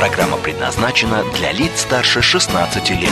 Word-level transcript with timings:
Программа 0.00 0.38
предназначена 0.38 1.22
для 1.36 1.52
лиц 1.52 1.82
старше 1.82 2.22
16 2.22 2.88
лет. 3.02 3.10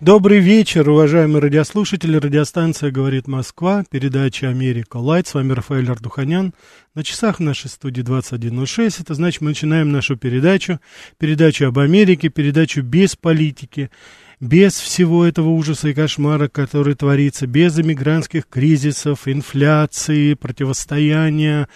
Добрый 0.00 0.40
вечер, 0.40 0.90
уважаемые 0.90 1.40
радиослушатели. 1.40 2.16
Радиостанция 2.16 2.90
«Говорит 2.90 3.28
Москва», 3.28 3.84
передача 3.88 4.48
«Америка 4.48 4.96
Light». 4.96 5.28
С 5.28 5.34
вами 5.34 5.52
Рафаэль 5.52 5.88
Ордуханян. 5.88 6.52
На 6.96 7.04
часах 7.04 7.36
в 7.38 7.42
нашей 7.42 7.70
студии 7.70 8.02
21.06. 8.02 9.02
Это 9.02 9.14
значит, 9.14 9.40
мы 9.40 9.50
начинаем 9.50 9.92
нашу 9.92 10.16
передачу. 10.16 10.80
Передачу 11.16 11.66
об 11.66 11.78
Америке, 11.78 12.28
передачу 12.28 12.82
без 12.82 13.14
политики, 13.14 13.92
без 14.40 14.80
всего 14.80 15.24
этого 15.24 15.50
ужаса 15.50 15.90
и 15.90 15.94
кошмара, 15.94 16.48
который 16.48 16.94
творится, 16.94 17.46
без 17.46 17.78
иммигрантских 17.78 18.48
кризисов, 18.48 19.28
инфляции, 19.28 20.34
противостояния, 20.34 21.68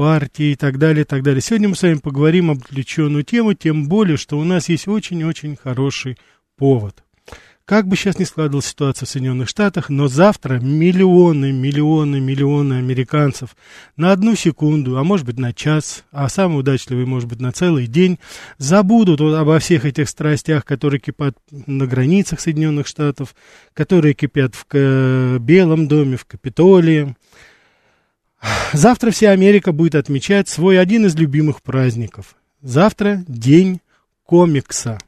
партии 0.00 0.52
и 0.52 0.56
так 0.56 0.78
далее, 0.78 1.02
и 1.02 1.04
так 1.04 1.22
далее. 1.22 1.42
Сегодня 1.42 1.68
мы 1.68 1.76
с 1.76 1.82
вами 1.82 1.96
поговорим 1.96 2.50
об 2.50 2.62
отвлеченную 2.62 3.22
тему, 3.22 3.52
тем 3.52 3.86
более, 3.86 4.16
что 4.16 4.38
у 4.38 4.44
нас 4.44 4.70
есть 4.70 4.88
очень-очень 4.88 5.58
хороший 5.62 6.16
повод. 6.56 7.04
Как 7.66 7.86
бы 7.86 7.96
сейчас 7.96 8.18
ни 8.18 8.24
складывалась 8.24 8.64
ситуация 8.64 9.04
в 9.04 9.10
Соединенных 9.10 9.50
Штатах, 9.50 9.90
но 9.90 10.08
завтра 10.08 10.54
миллионы, 10.58 11.52
миллионы, 11.52 12.18
миллионы 12.18 12.78
американцев 12.78 13.54
на 13.98 14.12
одну 14.12 14.36
секунду, 14.36 14.96
а 14.96 15.04
может 15.04 15.26
быть 15.26 15.38
на 15.38 15.52
час, 15.52 16.04
а 16.12 16.30
самые 16.30 16.60
удачливые, 16.60 17.04
может 17.04 17.28
быть, 17.28 17.40
на 17.40 17.52
целый 17.52 17.86
день, 17.86 18.18
забудут 18.56 19.20
обо 19.20 19.58
всех 19.58 19.84
этих 19.84 20.08
страстях, 20.08 20.64
которые 20.64 20.98
кипят 20.98 21.36
на 21.50 21.86
границах 21.86 22.40
Соединенных 22.40 22.86
Штатов, 22.86 23.34
которые 23.74 24.14
кипят 24.14 24.54
в 24.54 25.38
Белом 25.40 25.88
доме, 25.88 26.16
в 26.16 26.24
Капитолии, 26.24 27.14
Завтра 28.72 29.10
вся 29.10 29.30
Америка 29.30 29.72
будет 29.72 29.94
отмечать 29.94 30.48
свой 30.48 30.80
один 30.80 31.06
из 31.06 31.14
любимых 31.16 31.62
праздников. 31.62 32.36
Завтра 32.62 33.24
день 33.26 33.80
комикса. 34.24 34.98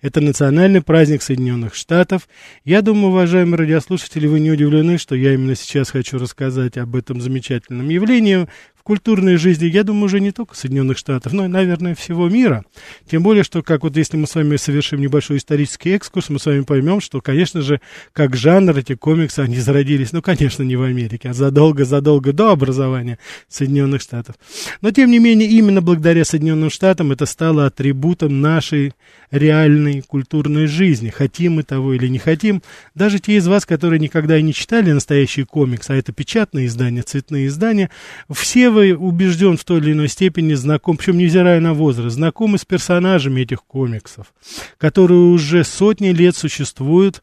Это 0.00 0.20
национальный 0.20 0.82
праздник 0.82 1.22
Соединенных 1.22 1.74
Штатов. 1.74 2.28
Я 2.64 2.82
думаю, 2.82 3.10
уважаемые 3.12 3.58
радиослушатели, 3.58 4.26
вы 4.26 4.40
не 4.40 4.50
удивлены, 4.50 4.98
что 4.98 5.14
я 5.14 5.34
именно 5.34 5.54
сейчас 5.54 5.90
хочу 5.90 6.18
рассказать 6.18 6.76
об 6.76 6.96
этом 6.96 7.20
замечательном 7.20 7.88
явлении 7.88 8.48
культурной 8.88 9.36
жизни, 9.36 9.66
я 9.66 9.84
думаю, 9.84 10.06
уже 10.06 10.18
не 10.18 10.32
только 10.32 10.56
Соединенных 10.56 10.96
Штатов, 10.96 11.34
но 11.34 11.44
и, 11.44 11.48
наверное, 11.48 11.94
всего 11.94 12.26
мира. 12.26 12.64
Тем 13.06 13.22
более, 13.22 13.44
что, 13.44 13.62
как 13.62 13.82
вот 13.82 13.94
если 13.98 14.16
мы 14.16 14.26
с 14.26 14.34
вами 14.34 14.56
совершим 14.56 15.02
небольшой 15.02 15.36
исторический 15.36 15.90
экскурс, 15.90 16.30
мы 16.30 16.38
с 16.38 16.46
вами 16.46 16.62
поймем, 16.62 17.02
что, 17.02 17.20
конечно 17.20 17.60
же, 17.60 17.82
как 18.14 18.34
жанр 18.34 18.78
эти 18.78 18.94
комиксы, 18.94 19.40
они 19.40 19.58
зародились, 19.58 20.12
ну, 20.12 20.22
конечно, 20.22 20.62
не 20.62 20.76
в 20.76 20.82
Америке, 20.82 21.28
а 21.28 21.34
задолго-задолго 21.34 22.32
до 22.32 22.50
образования 22.50 23.18
Соединенных 23.46 24.00
Штатов. 24.00 24.36
Но, 24.80 24.90
тем 24.90 25.10
не 25.10 25.18
менее, 25.18 25.50
именно 25.50 25.82
благодаря 25.82 26.24
Соединенным 26.24 26.70
Штатам 26.70 27.12
это 27.12 27.26
стало 27.26 27.66
атрибутом 27.66 28.40
нашей 28.40 28.94
реальной 29.30 30.00
культурной 30.00 30.66
жизни. 30.66 31.10
Хотим 31.10 31.56
мы 31.56 31.62
того 31.62 31.92
или 31.92 32.08
не 32.08 32.18
хотим. 32.18 32.62
Даже 32.94 33.18
те 33.18 33.36
из 33.36 33.46
вас, 33.46 33.66
которые 33.66 34.00
никогда 34.00 34.38
и 34.38 34.42
не 34.42 34.54
читали 34.54 34.92
настоящий 34.92 35.44
комикс, 35.44 35.90
а 35.90 35.94
это 35.94 36.12
печатные 36.12 36.66
издания, 36.66 37.02
цветные 37.02 37.48
издания, 37.48 37.90
все 38.30 38.70
вы 38.78 38.96
убежден 38.96 39.56
в 39.56 39.64
той 39.64 39.78
или 39.78 39.92
иной 39.92 40.08
степени 40.08 40.54
знаком, 40.54 40.96
причем 40.96 41.18
невзирая 41.18 41.60
на 41.60 41.74
возраст, 41.74 42.14
знакомы 42.14 42.58
с 42.58 42.64
персонажами 42.64 43.40
этих 43.40 43.64
комиксов, 43.64 44.32
которые 44.78 45.20
уже 45.20 45.64
сотни 45.64 46.10
лет 46.10 46.36
существуют, 46.36 47.22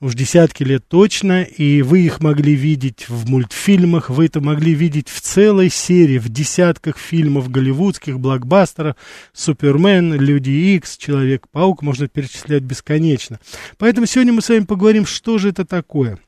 уж 0.00 0.14
десятки 0.14 0.62
лет 0.62 0.86
точно, 0.86 1.42
и 1.42 1.82
вы 1.82 2.02
их 2.02 2.20
могли 2.20 2.54
видеть 2.54 3.08
в 3.08 3.28
мультфильмах, 3.28 4.10
вы 4.10 4.26
это 4.26 4.40
могли 4.40 4.72
видеть 4.72 5.08
в 5.08 5.20
целой 5.20 5.70
серии, 5.70 6.18
в 6.18 6.28
десятках 6.28 6.96
фильмов 6.96 7.50
голливудских, 7.50 8.20
блокбастеров, 8.20 8.96
Супермен, 9.32 10.14
Люди 10.14 10.50
Икс, 10.50 10.96
Человек-паук, 10.96 11.82
можно 11.82 12.06
перечислять 12.06 12.62
бесконечно. 12.62 13.40
Поэтому 13.78 14.06
сегодня 14.06 14.32
мы 14.32 14.42
с 14.42 14.48
вами 14.48 14.64
поговорим, 14.64 15.06
что 15.06 15.38
же 15.38 15.48
это 15.48 15.64
такое– 15.64 16.18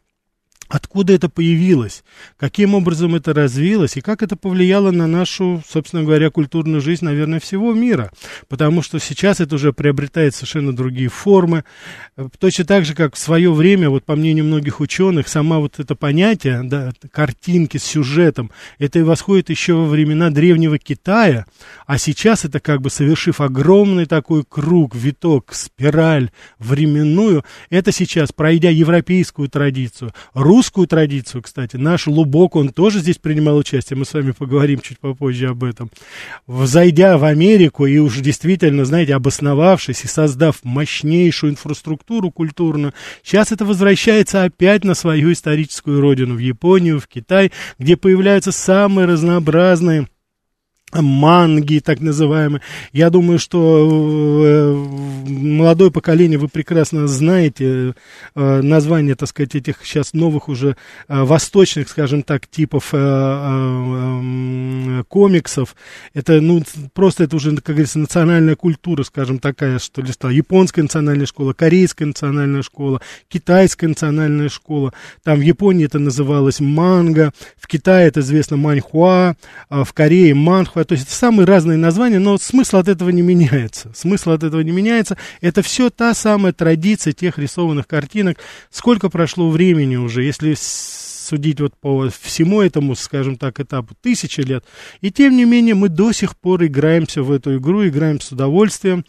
Откуда 0.70 1.12
это 1.14 1.28
появилось, 1.28 2.04
каким 2.36 2.76
образом 2.76 3.16
это 3.16 3.34
развилось 3.34 3.96
и 3.96 4.00
как 4.00 4.22
это 4.22 4.36
повлияло 4.36 4.92
на 4.92 5.08
нашу, 5.08 5.64
собственно 5.68 6.04
говоря, 6.04 6.30
культурную 6.30 6.80
жизнь, 6.80 7.04
наверное, 7.04 7.40
всего 7.40 7.74
мира. 7.74 8.12
Потому 8.48 8.80
что 8.80 9.00
сейчас 9.00 9.40
это 9.40 9.56
уже 9.56 9.72
приобретает 9.72 10.32
совершенно 10.32 10.72
другие 10.74 11.08
формы. 11.08 11.64
Точно 12.38 12.64
так 12.64 12.84
же, 12.84 12.94
как 12.94 13.16
в 13.16 13.18
свое 13.18 13.52
время, 13.52 13.90
вот 13.90 14.04
по 14.04 14.14
мнению 14.14 14.44
многих 14.44 14.78
ученых, 14.78 15.26
сама 15.26 15.58
вот 15.58 15.80
это 15.80 15.96
понятие, 15.96 16.62
да, 16.62 16.92
картинки 17.10 17.76
с 17.76 17.82
сюжетом, 17.82 18.52
это 18.78 19.00
и 19.00 19.02
восходит 19.02 19.50
еще 19.50 19.74
во 19.74 19.86
времена 19.86 20.30
древнего 20.30 20.78
Китая, 20.78 21.46
а 21.88 21.98
сейчас 21.98 22.44
это 22.44 22.60
как 22.60 22.80
бы 22.80 22.90
совершив 22.90 23.40
огромный 23.40 24.06
такой 24.06 24.44
круг, 24.48 24.94
виток, 24.94 25.52
спираль 25.52 26.30
временную, 26.60 27.44
это 27.70 27.90
сейчас, 27.90 28.30
пройдя 28.30 28.70
европейскую 28.70 29.48
традицию, 29.48 30.12
русскую 30.32 30.59
традицию, 30.86 31.42
кстати, 31.42 31.76
наш 31.76 32.06
Лубок, 32.06 32.56
он 32.56 32.70
тоже 32.70 33.00
здесь 33.00 33.18
принимал 33.18 33.56
участие, 33.56 33.96
мы 33.96 34.04
с 34.04 34.12
вами 34.12 34.32
поговорим 34.32 34.80
чуть 34.80 34.98
попозже 34.98 35.48
об 35.48 35.64
этом. 35.64 35.90
Зайдя 36.46 37.18
в 37.18 37.24
Америку 37.24 37.86
и 37.86 37.98
уж 37.98 38.18
действительно, 38.18 38.84
знаете, 38.84 39.14
обосновавшись 39.14 40.04
и 40.04 40.08
создав 40.08 40.56
мощнейшую 40.62 41.52
инфраструктуру 41.52 42.30
культурную, 42.30 42.94
сейчас 43.22 43.52
это 43.52 43.64
возвращается 43.64 44.44
опять 44.44 44.84
на 44.84 44.94
свою 44.94 45.32
историческую 45.32 46.00
родину, 46.00 46.34
в 46.34 46.38
Японию, 46.38 47.00
в 47.00 47.06
Китай, 47.06 47.52
где 47.78 47.96
появляются 47.96 48.52
самые 48.52 49.06
разнообразные 49.06 50.08
манги, 50.92 51.80
так 51.80 52.00
называемые. 52.00 52.60
Я 52.92 53.10
думаю, 53.10 53.38
что 53.38 53.88
э, 54.44 54.74
молодое 55.28 55.90
поколение, 55.90 56.38
вы 56.38 56.48
прекрасно 56.48 57.06
знаете 57.06 57.94
э, 58.34 58.60
название, 58.62 59.14
так 59.14 59.28
сказать, 59.28 59.54
этих 59.54 59.84
сейчас 59.84 60.12
новых 60.12 60.48
уже 60.48 60.76
э, 61.08 61.22
восточных, 61.22 61.88
скажем 61.88 62.22
так, 62.22 62.46
типов 62.46 62.90
комиксов. 65.08 65.76
Это, 66.14 66.40
ну, 66.40 66.62
просто 66.94 67.24
это 67.24 67.36
уже, 67.36 67.54
как 67.56 67.66
говорится, 67.66 67.98
национальная 67.98 68.56
культура, 68.56 69.02
скажем, 69.02 69.38
такая, 69.38 69.78
что 69.78 70.02
ли, 70.02 70.12
стала. 70.12 70.30
Японская 70.30 70.82
национальная 70.82 71.26
школа, 71.26 71.52
корейская 71.52 72.06
национальная 72.06 72.62
школа, 72.62 73.00
китайская 73.28 73.88
национальная 73.88 74.48
школа. 74.48 74.92
Там 75.22 75.38
в 75.38 75.42
Японии 75.42 75.86
это 75.86 75.98
называлось 75.98 76.60
манга, 76.60 77.32
в 77.56 77.66
Китае 77.66 78.08
это 78.08 78.20
известно 78.20 78.56
маньхуа, 78.56 79.36
а 79.68 79.84
в 79.84 79.92
Корее 79.92 80.34
манхуа, 80.34 80.79
то 80.84 80.92
есть 80.92 81.06
это 81.06 81.14
самые 81.14 81.46
разные 81.46 81.78
названия, 81.78 82.18
но 82.18 82.38
смысл 82.38 82.78
от 82.78 82.88
этого 82.88 83.10
не 83.10 83.22
меняется. 83.22 83.92
Смысл 83.94 84.30
от 84.30 84.42
этого 84.42 84.60
не 84.60 84.72
меняется. 84.72 85.16
Это 85.40 85.62
все 85.62 85.90
та 85.90 86.14
самая 86.14 86.52
традиция 86.52 87.12
тех 87.12 87.38
рисованных 87.38 87.86
картинок. 87.86 88.38
Сколько 88.70 89.08
прошло 89.08 89.50
времени 89.50 89.96
уже, 89.96 90.22
если 90.22 90.54
судить 91.30 91.60
вот 91.60 91.74
по 91.80 92.10
всему 92.10 92.60
этому, 92.60 92.96
скажем 92.96 93.36
так, 93.36 93.60
этапу 93.60 93.94
тысячи 94.00 94.40
лет. 94.40 94.64
И 95.00 95.12
тем 95.12 95.36
не 95.36 95.44
менее 95.44 95.76
мы 95.76 95.88
до 95.88 96.12
сих 96.12 96.36
пор 96.36 96.64
играемся 96.64 97.22
в 97.22 97.30
эту 97.30 97.56
игру, 97.56 97.86
играем 97.86 98.20
с 98.20 98.32
удовольствием 98.32 99.04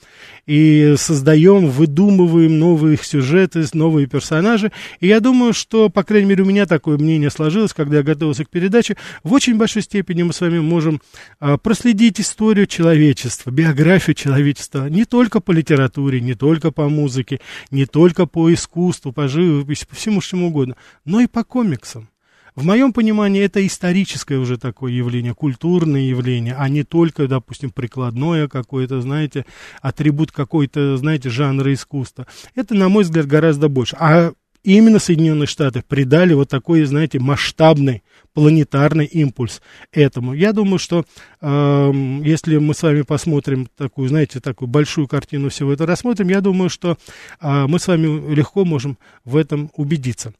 и 0.52 0.96
создаем, 0.98 1.68
выдумываем 1.68 2.60
новые 2.60 2.98
сюжеты, 2.98 3.64
новые 3.72 4.06
персонажи. 4.06 4.74
И 5.00 5.08
я 5.08 5.22
думаю, 5.22 5.54
что, 5.54 5.88
по 5.88 6.04
крайней 6.04 6.28
мере, 6.28 6.44
у 6.44 6.46
меня 6.46 6.66
такое 6.66 6.98
мнение 6.98 7.30
сложилось, 7.30 7.74
когда 7.74 7.98
я 7.98 8.04
готовился 8.04 8.44
к 8.44 8.50
передаче. 8.50 8.98
В 9.24 9.32
очень 9.32 9.58
большой 9.58 9.82
степени 9.82 10.24
мы 10.24 10.34
с 10.34 10.42
вами 10.42 10.60
можем 10.60 11.02
а, 11.40 11.56
проследить 11.58 12.20
историю 12.20 12.68
человечества, 12.68 13.50
биографию 13.50 14.14
человечества 14.14 14.90
не 14.90 15.06
только 15.06 15.40
по 15.40 15.54
литературе, 15.54 16.20
не 16.20 16.34
только 16.34 16.72
по 16.72 16.90
музыке, 16.90 17.40
не 17.70 17.86
только 17.86 18.26
по 18.26 18.54
искусству, 18.54 19.14
по 19.14 19.30
живописи, 19.30 19.88
по 19.88 19.96
всему 19.96 20.20
чему 20.22 20.48
угодно, 20.48 20.76
но 21.06 21.22
и 21.22 21.28
по 21.28 21.46
комиксам. 21.46 22.11
В 22.56 22.66
моем 22.66 22.92
понимании 22.92 23.42
это 23.42 23.66
историческое 23.66 24.38
уже 24.38 24.58
такое 24.58 24.92
явление, 24.92 25.34
культурное 25.34 26.02
явление, 26.02 26.56
а 26.58 26.68
не 26.68 26.84
только, 26.84 27.28
допустим, 27.28 27.70
прикладное 27.70 28.50
какое-то, 28.50 29.00
знаете, 29.00 29.46
атрибут 29.82 30.34
какой-то, 30.34 30.98
знаете, 30.98 31.30
жанра 31.30 31.74
искусства. 31.74 32.28
Это, 32.54 32.76
на 32.76 32.90
мой 32.90 33.04
взгляд, 33.04 33.26
гораздо 33.26 33.70
больше. 33.70 33.96
А 33.98 34.34
именно 34.64 35.00
Соединенные 35.00 35.48
Штаты 35.48 35.82
придали 35.88 36.34
вот 36.34 36.50
такой, 36.50 36.84
знаете, 36.84 37.20
масштабный 37.20 38.04
планетарный 38.34 39.06
импульс 39.06 39.62
этому. 39.92 40.34
Я 40.34 40.52
думаю, 40.52 40.80
что 40.80 41.06
э, 41.42 41.92
если 42.24 42.58
мы 42.58 42.74
с 42.74 42.84
вами 42.84 43.02
посмотрим 43.04 43.68
такую, 43.78 44.10
знаете, 44.10 44.40
такую 44.40 44.68
большую 44.68 45.08
картину 45.08 45.50
всего 45.50 45.72
этого 45.74 45.88
рассмотрим, 45.88 46.28
я 46.28 46.42
думаю, 46.42 46.70
что 46.70 46.98
э, 47.40 47.66
мы 47.68 47.80
с 47.80 47.88
вами 47.88 48.34
легко 48.34 48.66
можем 48.66 48.98
в 49.26 49.36
этом 49.36 49.72
убедиться. 49.76 50.34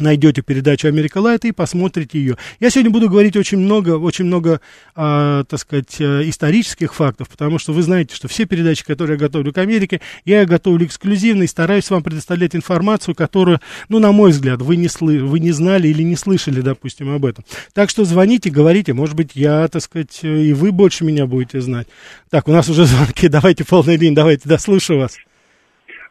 найдете 0.00 0.42
передачу 0.42 0.88
«Америка 0.88 1.18
Лайт» 1.18 1.44
и 1.44 1.52
посмотрите 1.52 2.18
ее. 2.18 2.36
Я 2.60 2.70
сегодня 2.70 2.90
буду 2.90 3.08
говорить 3.08 3.36
очень 3.36 3.58
много, 3.58 3.98
очень 3.98 4.24
много, 4.24 4.60
э, 4.94 5.44
так 5.48 5.58
сказать, 5.60 6.00
э, 6.00 6.28
исторических 6.28 6.94
фактов, 6.94 7.28
потому 7.28 7.58
что 7.58 7.72
вы 7.72 7.82
знаете, 7.82 8.14
что 8.14 8.28
все 8.28 8.44
передачи, 8.46 8.84
которые 8.84 9.14
я 9.16 9.20
готовлю 9.20 9.52
к 9.52 9.58
Америке, 9.58 10.00
я 10.24 10.44
готовлю 10.44 10.86
эксклюзивно 10.86 11.44
и 11.44 11.46
стараюсь 11.46 11.90
вам 11.90 12.02
предоставлять 12.02 12.54
информацию, 12.56 13.14
которую, 13.14 13.60
ну, 13.88 13.98
на 13.98 14.12
мой 14.12 14.30
взгляд, 14.30 14.62
вы 14.62 14.76
не, 14.76 14.86
сл- 14.86 15.24
вы 15.24 15.38
не 15.40 15.52
знали 15.52 15.88
или 15.88 16.02
не 16.02 16.16
слышали, 16.16 16.60
допустим, 16.60 17.14
об 17.14 17.24
этом. 17.24 17.44
Так 17.72 17.90
что 17.90 18.04
звоните, 18.04 18.50
говорите, 18.50 18.92
может 18.92 19.14
быть, 19.16 19.30
я, 19.34 19.68
так 19.68 19.82
сказать, 19.82 20.20
и 20.22 20.52
вы 20.52 20.72
больше 20.72 21.04
меня 21.04 21.26
будете 21.26 21.60
знать. 21.60 21.86
Так, 22.30 22.48
у 22.48 22.52
нас 22.52 22.68
уже 22.68 22.84
звонки, 22.84 23.28
давайте 23.28 23.64
полный 23.64 23.98
день, 23.98 24.14
давайте, 24.14 24.48
дослушаю 24.48 25.00
вас. 25.00 25.16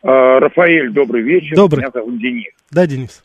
А, 0.03 0.39
Рафаэль, 0.39 0.91
добрый 0.91 1.23
вечер. 1.23 1.55
Добрый. 1.55 1.81
Меня 1.81 1.91
зовут 1.91 2.19
Денис. 2.21 2.45
Да, 2.71 2.85
Денис. 2.85 3.23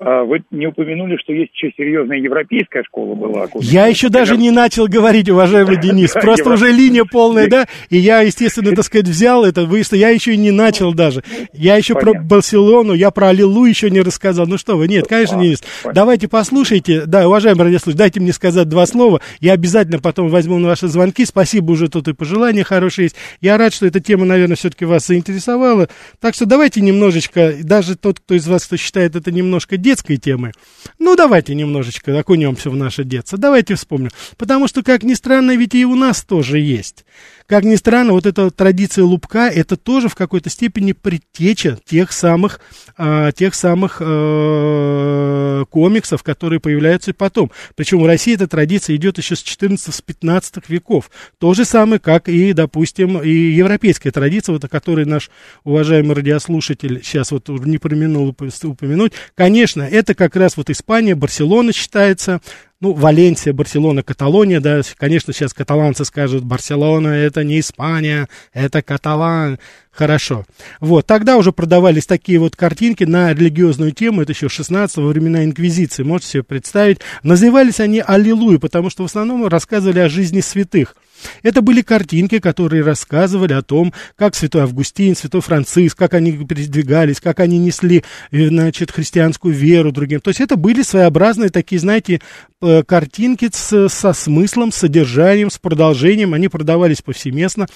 А, 0.00 0.22
Вы 0.22 0.44
не 0.52 0.68
упомянули, 0.68 1.16
что 1.16 1.32
есть 1.32 1.52
еще 1.54 1.72
серьезная 1.76 2.18
европейская 2.18 2.84
школа 2.84 3.16
была. 3.16 3.48
Я 3.54 3.86
еще 3.86 4.08
даже 4.08 4.36
не 4.36 4.52
начал 4.52 4.86
говорить, 4.86 5.28
уважаемый 5.28 5.80
Денис. 5.80 6.12
Просто 6.12 6.50
уже 6.50 6.70
линия 6.70 7.04
полная, 7.04 7.48
да? 7.48 7.66
И 7.90 7.96
я, 7.96 8.20
естественно, 8.20 8.74
так 8.76 8.84
сказать, 8.84 9.08
взял 9.08 9.44
это. 9.44 9.64
Вы 9.64 9.82
что, 9.82 9.96
я 9.96 10.10
еще 10.10 10.34
и 10.34 10.36
не 10.36 10.52
начал 10.52 10.94
даже. 10.94 11.24
Я 11.52 11.76
еще 11.76 11.94
про. 11.94 12.14
Барселону, 12.14 12.94
я 12.94 13.10
про 13.10 13.28
Аллилу 13.28 13.64
еще 13.64 13.90
не 13.90 14.00
рассказал. 14.00 14.46
Ну 14.46 14.58
что 14.58 14.76
вы, 14.76 14.86
нет, 14.86 15.06
конечно, 15.08 15.40
Денис. 15.40 15.62
Давайте 15.92 16.28
послушайте. 16.28 17.06
Да, 17.06 17.26
уважаемый 17.26 17.62
радиослушатель, 17.64 17.98
дайте 17.98 18.20
мне 18.20 18.32
сказать 18.32 18.68
два 18.68 18.86
слова. 18.86 19.20
Я 19.40 19.54
обязательно 19.54 19.98
потом 19.98 20.28
возьму 20.28 20.58
на 20.58 20.68
ваши 20.68 20.88
звонки. 20.88 21.24
Спасибо, 21.24 21.72
уже 21.72 21.88
тут 21.88 22.06
и 22.08 22.12
пожелания 22.12 22.64
хорошие 22.64 23.06
есть. 23.06 23.16
Я 23.40 23.58
рад, 23.58 23.72
что 23.74 23.86
эта 23.86 24.00
тема, 24.00 24.26
наверное, 24.26 24.56
все-таки 24.56 24.84
вас 24.84 25.06
заинтересовала. 25.06 25.88
Так 26.20 26.34
что 26.34 26.46
давайте 26.46 26.80
немножечко, 26.80 27.54
даже 27.62 27.96
тот, 27.96 28.20
кто 28.20 28.34
из 28.34 28.46
вас, 28.46 28.66
кто 28.66 28.76
считает 28.76 29.16
это 29.16 29.32
немножко 29.32 29.76
детской 29.88 30.18
темой, 30.18 30.52
ну, 30.98 31.16
давайте 31.16 31.54
немножечко 31.54 32.18
окунемся 32.18 32.68
в 32.68 32.76
наше 32.76 33.04
детство. 33.04 33.38
Давайте 33.38 33.74
вспомним. 33.74 34.10
Потому 34.36 34.68
что, 34.68 34.82
как 34.82 35.02
ни 35.02 35.14
странно, 35.14 35.56
ведь 35.56 35.74
и 35.74 35.86
у 35.86 35.94
нас 35.94 36.22
тоже 36.22 36.58
есть. 36.58 37.06
Как 37.48 37.64
ни 37.64 37.76
странно, 37.76 38.12
вот 38.12 38.26
эта 38.26 38.50
традиция 38.50 39.04
лупка, 39.04 39.48
это 39.48 39.78
тоже 39.78 40.10
в 40.10 40.14
какой-то 40.14 40.50
степени 40.50 40.92
предтеча 40.92 41.78
тех 41.86 42.12
самых, 42.12 42.60
а, 42.98 43.32
тех 43.32 43.54
самых 43.54 44.02
э, 44.04 45.64
комиксов, 45.70 46.22
которые 46.22 46.60
появляются 46.60 47.12
и 47.12 47.14
потом. 47.14 47.50
Причем 47.74 48.00
в 48.02 48.06
России 48.06 48.34
эта 48.34 48.48
традиция 48.48 48.96
идет 48.96 49.16
еще 49.16 49.34
с 49.34 49.42
14-15 49.42 50.62
веков. 50.68 51.10
То 51.38 51.54
же 51.54 51.64
самое, 51.64 51.98
как 51.98 52.28
и, 52.28 52.52
допустим, 52.52 53.18
и 53.22 53.30
европейская 53.30 54.10
традиция, 54.10 54.52
вот 54.52 54.64
о 54.64 54.68
которой 54.68 55.06
наш 55.06 55.30
уважаемый 55.64 56.16
радиослушатель 56.16 57.00
сейчас 57.02 57.30
вот 57.32 57.48
не 57.48 57.78
применил 57.78 58.28
упомянуть. 58.28 59.14
Конечно, 59.34 59.80
это 59.80 60.14
как 60.14 60.36
раз 60.36 60.58
вот 60.58 60.68
Испания, 60.68 61.14
Барселона 61.14 61.72
считается, 61.72 62.42
ну, 62.80 62.92
Валенсия, 62.92 63.52
Барселона, 63.52 64.02
Каталония, 64.02 64.60
да, 64.60 64.82
конечно, 64.96 65.32
сейчас 65.32 65.52
каталанцы 65.52 66.04
скажут, 66.04 66.44
Барселона 66.44 67.08
это 67.08 67.42
не 67.42 67.58
Испания, 67.58 68.28
это 68.52 68.82
Каталан, 68.82 69.58
хорошо. 69.90 70.44
Вот, 70.80 71.04
тогда 71.04 71.36
уже 71.36 71.50
продавались 71.50 72.06
такие 72.06 72.38
вот 72.38 72.54
картинки 72.54 73.02
на 73.02 73.32
религиозную 73.32 73.90
тему, 73.90 74.22
это 74.22 74.32
еще 74.32 74.48
16 74.48 74.96
во 74.98 75.08
времена 75.08 75.44
Инквизиции, 75.44 76.04
можете 76.04 76.30
себе 76.30 76.42
представить. 76.44 77.00
Назывались 77.24 77.80
они 77.80 78.00
Аллилуйя, 78.06 78.58
потому 78.58 78.90
что 78.90 79.02
в 79.02 79.06
основном 79.06 79.46
рассказывали 79.48 79.98
о 79.98 80.08
жизни 80.08 80.40
святых. 80.40 80.94
Это 81.42 81.62
были 81.62 81.82
картинки, 81.82 82.38
которые 82.38 82.82
рассказывали 82.82 83.52
о 83.52 83.62
том, 83.62 83.92
как 84.16 84.34
святой 84.34 84.62
Августин, 84.62 85.16
святой 85.16 85.40
Франциск, 85.40 85.96
как 85.96 86.14
они 86.14 86.32
передвигались, 86.32 87.20
как 87.20 87.40
они 87.40 87.58
несли, 87.58 88.04
э, 88.30 88.48
значит, 88.48 88.90
христианскую 88.90 89.54
веру 89.54 89.92
другим. 89.92 90.20
То 90.20 90.30
есть 90.30 90.40
это 90.40 90.56
были 90.56 90.82
своеобразные 90.82 91.50
такие, 91.50 91.80
знаете, 91.80 92.20
э, 92.60 92.82
картинки 92.82 93.48
с, 93.52 93.88
со 93.88 94.12
смыслом, 94.12 94.72
с 94.72 94.76
содержанием, 94.76 95.50
с 95.50 95.58
продолжением. 95.58 96.34
Они 96.34 96.48
продавались 96.48 97.02
повсеместно. 97.02 97.66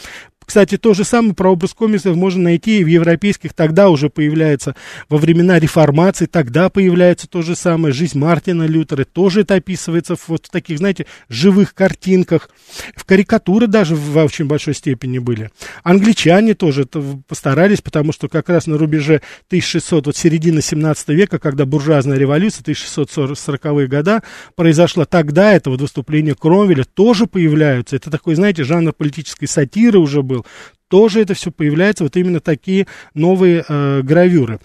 Кстати, 0.44 0.76
то 0.76 0.94
же 0.94 1.04
самое 1.04 1.34
про 1.34 1.52
образ 1.52 1.72
комиксов 1.74 2.16
можно 2.16 2.42
найти 2.42 2.80
и 2.80 2.84
в 2.84 2.88
европейских, 2.88 3.52
тогда 3.52 3.90
уже 3.90 4.10
появляется 4.10 4.74
во 5.08 5.18
времена 5.18 5.58
реформации, 5.58 6.26
тогда 6.26 6.68
появляется 6.68 7.28
то 7.28 7.42
же 7.42 7.54
самое, 7.54 7.94
жизнь 7.94 8.18
Мартина 8.18 8.64
Лютера, 8.64 9.04
тоже 9.04 9.42
это 9.42 9.54
описывается 9.54 10.16
в 10.16 10.28
вот 10.32 10.46
в 10.46 10.50
таких, 10.50 10.78
знаете, 10.78 11.06
живых 11.28 11.74
картинках, 11.74 12.50
в 12.96 13.04
карикатуры 13.04 13.66
даже 13.66 13.94
в 13.94 14.16
очень 14.16 14.46
большой 14.46 14.74
степени 14.74 15.18
были. 15.18 15.50
Англичане 15.82 16.54
тоже 16.54 16.86
постарались, 17.28 17.82
потому 17.82 18.12
что 18.12 18.28
как 18.28 18.48
раз 18.48 18.66
на 18.66 18.78
рубеже 18.78 19.20
1600, 19.48 20.06
вот 20.06 20.16
середина 20.16 20.62
17 20.62 21.08
века, 21.10 21.38
когда 21.38 21.66
буржуазная 21.66 22.16
революция, 22.16 22.64
1640-е 22.64 23.86
года 23.86 24.22
произошла, 24.54 25.04
тогда 25.04 25.52
это 25.52 25.70
вот 25.70 25.80
выступление 25.80 26.34
Кромвеля 26.34 26.84
тоже 26.84 27.26
появляются, 27.26 27.96
это 27.96 28.10
такой, 28.10 28.34
знаете, 28.34 28.64
жанр 28.64 28.92
политической 28.92 29.46
сатиры 29.46 29.98
уже 29.98 30.22
был, 30.22 30.31
тоже 30.88 31.22
это 31.22 31.34
все 31.34 31.50
появляется, 31.50 32.04
вот 32.04 32.16
именно 32.16 32.40
такие 32.40 32.86
новые 33.14 33.64
э, 33.66 34.02
гравюры. 34.02 34.60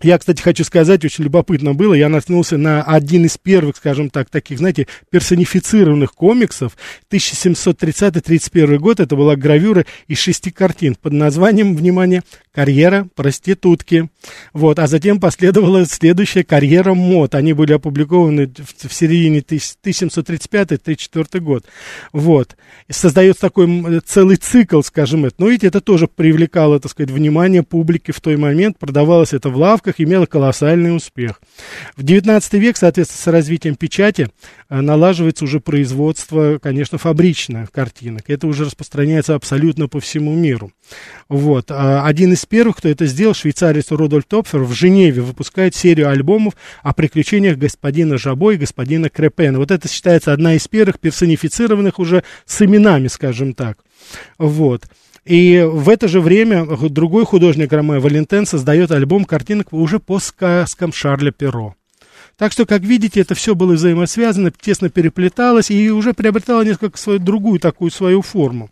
Я, 0.00 0.16
кстати, 0.16 0.40
хочу 0.40 0.62
сказать, 0.62 1.04
очень 1.04 1.24
любопытно 1.24 1.74
было, 1.74 1.92
я 1.92 2.08
наткнулся 2.08 2.56
на 2.56 2.84
один 2.84 3.24
из 3.24 3.36
первых, 3.36 3.76
скажем 3.76 4.10
так, 4.10 4.30
таких, 4.30 4.58
знаете, 4.58 4.86
персонифицированных 5.10 6.12
комиксов, 6.12 6.76
1730-31 7.10 8.78
год, 8.78 9.00
это 9.00 9.16
была 9.16 9.34
гравюра 9.34 9.86
из 10.06 10.18
шести 10.18 10.52
картин 10.52 10.94
под 10.94 11.14
названием, 11.14 11.76
внимание, 11.76 12.22
карьера 12.58 13.06
проститутки. 13.14 14.10
Вот, 14.52 14.80
а 14.80 14.88
затем 14.88 15.20
последовала 15.20 15.86
следующая 15.86 16.42
карьера 16.42 16.92
мод. 16.92 17.36
Они 17.36 17.52
были 17.52 17.72
опубликованы 17.72 18.48
в, 18.48 18.88
в 18.88 18.92
середине 18.92 19.38
1735-34 19.42 21.38
год. 21.38 21.66
Вот. 22.12 22.56
Создается 22.90 23.42
такой 23.42 24.00
целый 24.04 24.34
цикл, 24.38 24.82
скажем 24.82 25.24
это. 25.26 25.36
Но 25.38 25.46
видите, 25.46 25.68
это 25.68 25.80
тоже 25.80 26.08
привлекало, 26.08 26.80
так 26.80 26.90
сказать, 26.90 27.12
внимание 27.12 27.62
публики 27.62 28.10
в 28.10 28.20
той 28.20 28.36
момент. 28.36 28.76
Продавалось 28.76 29.34
это 29.34 29.50
в 29.50 29.56
лавках, 29.56 29.94
имело 29.98 30.26
колоссальный 30.26 30.96
успех. 30.96 31.40
В 31.96 32.02
19 32.02 32.54
век, 32.54 32.76
соответственно, 32.76 33.22
с 33.22 33.26
развитием 33.28 33.76
печати 33.76 34.30
э, 34.68 34.80
налаживается 34.80 35.44
уже 35.44 35.60
производство, 35.60 36.58
конечно, 36.60 36.98
фабричных 36.98 37.70
картинок. 37.70 38.24
Это 38.26 38.48
уже 38.48 38.64
распространяется 38.64 39.36
абсолютно 39.36 39.86
по 39.86 40.00
всему 40.00 40.34
миру. 40.34 40.72
Вот. 41.28 41.70
А 41.70 42.06
один 42.06 42.32
из 42.32 42.46
первых, 42.46 42.78
кто 42.78 42.88
это 42.88 43.04
сделал, 43.04 43.34
швейцарец 43.34 43.90
Рудольф 43.90 44.24
Топфер 44.24 44.60
в 44.60 44.72
Женеве 44.72 45.20
выпускает 45.20 45.74
серию 45.74 46.08
альбомов 46.08 46.54
о 46.82 46.94
приключениях 46.94 47.58
господина 47.58 48.16
Жабо 48.16 48.52
и 48.52 48.56
господина 48.56 49.10
Крепена. 49.10 49.58
Вот 49.58 49.70
это 49.70 49.88
считается 49.88 50.32
одна 50.32 50.54
из 50.54 50.66
первых 50.68 50.98
персонифицированных 50.98 51.98
уже 51.98 52.24
с 52.46 52.62
именами, 52.62 53.08
скажем 53.08 53.52
так. 53.52 53.78
Вот. 54.38 54.88
И 55.26 55.62
в 55.70 55.90
это 55.90 56.08
же 56.08 56.22
время 56.22 56.64
другой 56.64 57.26
художник 57.26 57.74
Роме 57.74 57.98
Валентен 57.98 58.46
создает 58.46 58.90
альбом 58.90 59.26
картинок 59.26 59.74
уже 59.74 59.98
по 59.98 60.20
сказкам 60.20 60.94
Шарля 60.94 61.30
Перро. 61.30 61.74
Так 62.38 62.52
что, 62.52 62.64
как 62.64 62.80
видите, 62.82 63.20
это 63.20 63.34
все 63.34 63.54
было 63.54 63.74
взаимосвязано, 63.74 64.50
тесно 64.50 64.88
переплеталось 64.88 65.70
и 65.70 65.90
уже 65.90 66.14
приобретало 66.14 66.62
несколько 66.62 66.96
свою 66.96 67.18
другую 67.18 67.60
такую 67.60 67.90
свою 67.90 68.22
форму. 68.22 68.70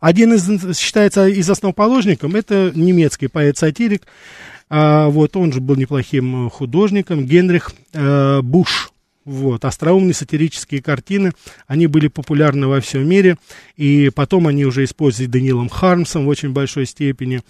Один 0.00 0.34
из, 0.34 0.78
считается 0.78 1.28
из 1.28 1.48
основоположником, 1.48 2.36
это 2.36 2.72
немецкий 2.74 3.28
поэт-сатирик, 3.28 4.06
а, 4.68 5.08
вот, 5.08 5.36
он 5.36 5.52
же 5.52 5.60
был 5.60 5.76
неплохим 5.76 6.48
художником, 6.48 7.26
Генрих 7.26 7.72
а, 7.92 8.40
Буш. 8.42 8.92
Вот, 9.26 9.64
остроумные 9.66 10.14
сатирические 10.14 10.82
картины, 10.82 11.32
они 11.66 11.86
были 11.86 12.08
популярны 12.08 12.66
во 12.66 12.80
всем 12.80 13.06
мире, 13.06 13.36
и 13.76 14.10
потом 14.14 14.46
они 14.46 14.64
уже 14.64 14.82
использовались 14.84 15.30
Данилом 15.30 15.68
Хармсом 15.68 16.24
в 16.24 16.28
очень 16.28 16.52
большой 16.52 16.86
степени 16.86 17.42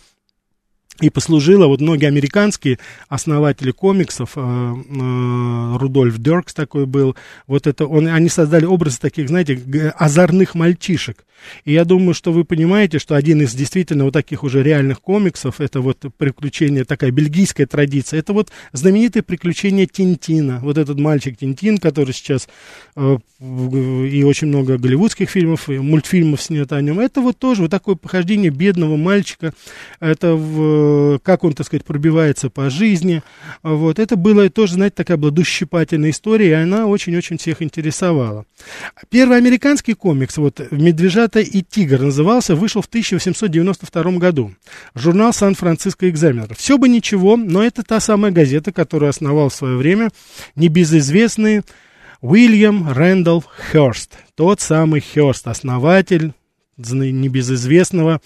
и 1.00 1.10
послужила, 1.10 1.66
вот 1.66 1.80
многие 1.80 2.06
американские 2.06 2.78
основатели 3.08 3.70
комиксов, 3.70 4.32
э, 4.36 4.40
э, 4.40 5.76
Рудольф 5.78 6.18
Деркс 6.18 6.54
такой 6.54 6.86
был, 6.86 7.16
вот 7.46 7.66
это, 7.66 7.86
он, 7.86 8.06
они 8.06 8.28
создали 8.28 8.64
образ 8.64 8.98
таких, 8.98 9.28
знаете, 9.28 9.60
озорных 9.96 10.54
мальчишек. 10.54 11.24
И 11.64 11.72
я 11.72 11.84
думаю, 11.84 12.14
что 12.14 12.32
вы 12.32 12.44
понимаете, 12.44 12.98
что 12.98 13.14
один 13.14 13.42
из 13.42 13.54
действительно 13.54 14.04
вот 14.04 14.12
таких 14.12 14.44
уже 14.44 14.62
реальных 14.62 15.00
комиксов, 15.00 15.60
это 15.60 15.80
вот 15.80 16.04
приключение, 16.16 16.84
такая 16.84 17.10
бельгийская 17.10 17.66
традиция, 17.66 18.20
это 18.20 18.32
вот 18.32 18.50
знаменитое 18.72 19.22
приключение 19.22 19.86
Тинтина, 19.86 20.60
вот 20.62 20.78
этот 20.78 20.98
мальчик 20.98 21.38
Тинтин, 21.38 21.78
который 21.78 22.12
сейчас 22.12 22.48
э, 22.96 23.18
и 23.40 24.22
очень 24.24 24.48
много 24.48 24.78
голливудских 24.78 25.30
фильмов, 25.30 25.68
и 25.68 25.78
мультфильмов 25.78 26.42
снят 26.42 26.70
о 26.72 26.80
нем, 26.80 27.00
это 27.00 27.20
вот 27.20 27.38
тоже 27.38 27.62
вот 27.62 27.70
такое 27.70 27.94
похождение 27.94 28.50
бедного 28.50 28.96
мальчика, 28.96 29.54
это 30.00 30.34
в 30.34 30.89
Э, 30.90 31.18
как 31.22 31.44
он, 31.44 31.52
так 31.52 31.66
сказать, 31.66 31.84
пробивается 31.84 32.50
по 32.50 32.70
жизни. 32.70 33.22
Вот. 33.62 33.98
Это 33.98 34.16
было 34.16 34.48
тоже, 34.50 34.74
знаете, 34.74 34.94
такая 34.96 35.16
была 35.16 35.30
душщипательная 35.30 36.10
история, 36.10 36.50
и 36.50 36.52
она 36.52 36.86
очень-очень 36.86 37.38
всех 37.38 37.62
интересовала. 37.62 38.44
Первый 39.08 39.36
американский 39.36 39.94
комикс, 39.94 40.36
вот 40.36 40.60
«Медвежата 40.70 41.40
и 41.40 41.62
тигр» 41.62 42.00
назывался, 42.00 42.54
вышел 42.54 42.82
в 42.82 42.86
1892 42.86 44.12
году. 44.18 44.52
Журнал 44.94 45.32
«Сан-Франциско 45.32 46.08
Экзаменер». 46.08 46.54
Все 46.56 46.78
бы 46.78 46.88
ничего, 46.88 47.36
но 47.36 47.62
это 47.62 47.82
та 47.82 48.00
самая 48.00 48.32
газета, 48.32 48.72
которую 48.72 49.10
основал 49.10 49.48
в 49.48 49.54
свое 49.54 49.76
время 49.76 50.10
небезызвестный 50.56 51.62
Уильям 52.20 52.92
Рэндалл 52.92 53.44
Хёрст. 53.72 54.18
Тот 54.34 54.60
самый 54.60 55.00
Хёрст, 55.00 55.46
основатель 55.46 56.32
небезызвестного 56.80 58.20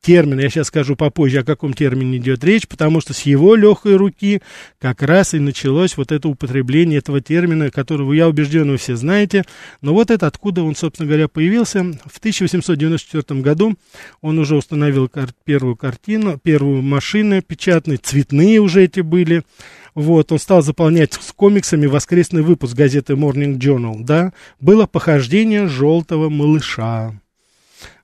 термин, 0.00 0.40
я 0.40 0.48
сейчас 0.48 0.68
скажу 0.68 0.96
попозже, 0.96 1.40
о 1.40 1.44
каком 1.44 1.74
термине 1.74 2.18
идет 2.18 2.42
речь, 2.44 2.66
потому 2.66 3.00
что 3.00 3.12
с 3.12 3.20
его 3.22 3.54
легкой 3.54 3.96
руки 3.96 4.40
как 4.78 5.02
раз 5.02 5.34
и 5.34 5.38
началось 5.38 5.96
вот 5.96 6.12
это 6.12 6.28
употребление 6.28 6.98
этого 6.98 7.20
термина, 7.20 7.70
которого, 7.70 8.12
я 8.12 8.28
убежден, 8.28 8.70
вы 8.70 8.76
все 8.78 8.96
знаете. 8.96 9.44
Но 9.82 9.92
вот 9.94 10.10
это 10.10 10.26
откуда 10.26 10.62
он, 10.62 10.74
собственно 10.74 11.06
говоря, 11.06 11.28
появился. 11.28 11.84
В 12.06 12.18
1894 12.18 13.40
году 13.40 13.76
он 14.20 14.38
уже 14.38 14.56
установил 14.56 15.08
кар- 15.08 15.34
первую 15.44 15.76
картину, 15.76 16.38
первую 16.42 16.82
машину 16.82 17.42
печатную, 17.42 17.98
цветные 17.98 18.60
уже 18.60 18.84
эти 18.84 19.00
были. 19.00 19.42
Вот, 19.94 20.30
он 20.32 20.38
стал 20.38 20.62
заполнять 20.62 21.14
с 21.14 21.32
комиксами 21.32 21.86
воскресный 21.86 22.42
выпуск 22.42 22.74
газеты 22.74 23.14
Morning 23.14 23.58
Journal, 23.58 23.96
да, 24.00 24.32
было 24.60 24.86
похождение 24.86 25.66
желтого 25.66 26.28
малыша. 26.28 27.20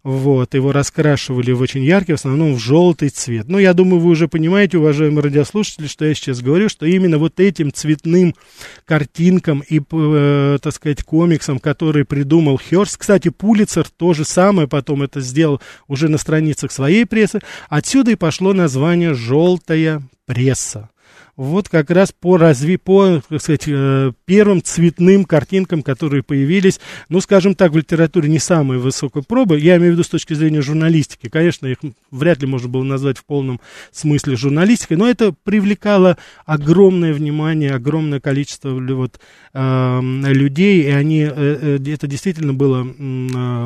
Вот, 0.07 0.55
его 0.55 0.71
раскрашивали 0.71 1.51
в 1.51 1.61
очень 1.61 1.83
яркий, 1.83 2.13
в 2.13 2.15
основном 2.15 2.55
в 2.55 2.61
желтый 2.61 3.09
цвет. 3.09 3.49
Ну, 3.49 3.59
я 3.59 3.75
думаю, 3.75 3.99
вы 3.99 4.11
уже 4.11 4.29
понимаете, 4.29 4.79
уважаемые 4.79 5.25
радиослушатели, 5.25 5.89
что 5.89 6.05
я 6.05 6.15
сейчас 6.15 6.43
говорю, 6.43 6.69
что 6.69 6.87
именно 6.87 7.19
вот 7.19 7.41
этим 7.41 7.73
цветным 7.73 8.37
картинкам 8.85 9.65
и, 9.69 9.81
э, 9.81 10.59
так 10.63 10.73
сказать, 10.73 11.03
комиксам, 11.03 11.59
которые 11.59 12.05
придумал 12.05 12.57
Хёрст, 12.57 12.99
кстати, 12.99 13.31
Пулицер 13.31 13.89
то 13.97 14.15
же 14.15 14.25
самое 14.25 14.69
потом 14.69 15.03
это 15.03 15.21
сделал 15.21 15.61
уже 15.89 16.07
на 16.07 16.19
страницах 16.19 16.71
своей 16.71 17.05
прессы, 17.05 17.41
отсюда 17.69 18.13
и 18.13 18.15
пошло 18.15 18.53
название 18.53 19.13
«желтая 19.13 20.03
пресса» 20.25 20.89
вот 21.37 21.69
как 21.69 21.91
раз 21.91 22.13
по, 22.13 22.37
разви, 22.37 22.77
по 22.77 23.21
так 23.29 23.43
сказать, 23.43 23.65
э, 23.67 24.13
первым 24.25 24.63
цветным 24.63 25.25
картинкам, 25.25 25.83
которые 25.83 26.23
появились, 26.23 26.81
ну, 27.09 27.21
скажем 27.21 27.55
так, 27.55 27.73
в 27.73 27.77
литературе 27.77 28.29
не 28.29 28.39
самой 28.39 28.79
высокой 28.79 29.23
пробы, 29.23 29.59
я 29.59 29.77
имею 29.77 29.93
в 29.93 29.95
виду 29.95 30.05
с 30.05 30.09
точки 30.09 30.35
зрения 30.35 30.63
журналистики, 30.63 31.29
конечно, 31.29 31.67
их 31.67 31.79
вряд 32.11 32.41
ли 32.41 32.47
можно 32.47 32.69
было 32.69 32.83
назвать 32.85 33.19
в 33.19 33.25
полном 33.25 33.61
смысле 33.93 34.37
журналистикой, 34.37 34.97
но 34.97 35.09
это 35.09 35.35
привлекало 35.45 36.17
огромное 36.47 37.13
внимание, 37.13 37.73
огромное 37.73 38.21
количество 38.21 38.71
вот, 38.71 39.21
э, 39.53 40.01
людей, 40.03 40.85
и 40.85 40.91
они, 40.91 41.21
э, 41.21 41.79
э, 41.79 41.93
это 41.93 42.07
действительно 42.07 42.55
было 42.55 42.87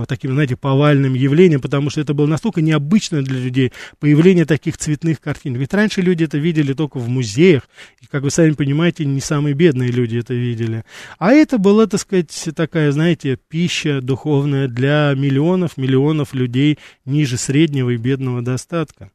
таким, 0.07 0.33
знаете, 0.33 0.57
повальным 0.57 1.15
явлением, 1.15 1.61
потому 1.61 1.91
что 1.91 2.01
это 2.01 2.15
было 2.15 2.27
настолько 2.27 2.63
необычно 2.63 3.23
для 3.23 3.39
людей, 3.39 3.73
появление 3.99 4.45
таких 4.45 4.77
цветных 4.77 5.21
картин. 5.21 5.55
Ведь 5.55 5.73
раньше 5.73 6.01
люди 6.01 6.25
это 6.25 6.39
видели 6.39 6.73
только 6.73 6.99
в 6.99 7.09
музеях, 7.09 7.60
всех. 7.61 7.69
И, 8.01 8.07
как 8.07 8.23
вы 8.23 8.31
сами 8.31 8.53
понимаете, 8.53 9.05
не 9.05 9.21
самые 9.21 9.55
бедные 9.55 9.91
люди 9.91 10.19
это 10.19 10.35
видели. 10.35 10.85
А 11.19 11.33
это 11.33 11.59
была, 11.59 11.87
так 11.87 12.01
сказать, 12.01 12.49
такая, 12.55 12.93
знаете, 12.93 13.39
пища 13.49 14.01
духовная 14.01 14.69
для 14.69 15.15
миллионов, 15.17 15.77
миллионов 15.77 16.35
людей 16.35 16.79
ниже 17.05 17.37
среднего 17.37 17.91
и 17.91 17.97
бедного 17.97 18.43
достатка. 18.43 19.11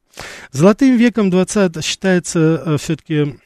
Золотым 0.50 0.96
веком 0.96 1.30
20 1.30 1.84
считается 1.84 2.62
э, 2.64 2.76
все-таки, 2.78 3.36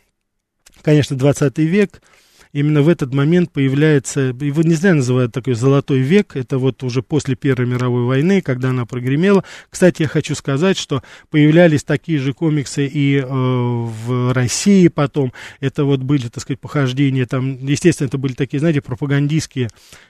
конечно, 0.82 1.16
20 1.16 1.58
век– 1.58 2.00
именно 2.52 2.82
в 2.82 2.88
этот 2.88 3.14
момент 3.14 3.50
появляется, 3.52 4.34
его 4.40 4.62
не 4.62 4.74
зря 4.74 4.94
называют 4.94 5.32
такой 5.32 5.54
золотой 5.54 6.00
век, 6.00 6.36
это 6.36 6.58
вот 6.58 6.82
уже 6.82 7.02
после 7.02 7.34
Первой 7.34 7.66
мировой 7.66 8.04
войны, 8.04 8.42
когда 8.42 8.70
она 8.70 8.86
прогремела. 8.86 9.44
Кстати, 9.70 10.02
я 10.02 10.08
хочу 10.08 10.34
сказать, 10.34 10.76
что 10.76 11.02
появлялись 11.30 11.84
такие 11.84 12.18
же 12.18 12.32
комиксы 12.32 12.86
и 12.86 13.18
э, 13.18 13.24
в 13.26 14.32
России 14.32 14.88
потом, 14.88 15.32
это 15.60 15.84
вот 15.84 16.00
были, 16.00 16.28
так 16.28 16.42
сказать, 16.42 16.60
похождения, 16.60 17.26
там, 17.26 17.64
естественно, 17.64 18.08
это 18.08 18.18
были 18.18 18.32
такие, 18.32 18.58
знаете, 18.60 18.80
пропагандистские 18.80 19.68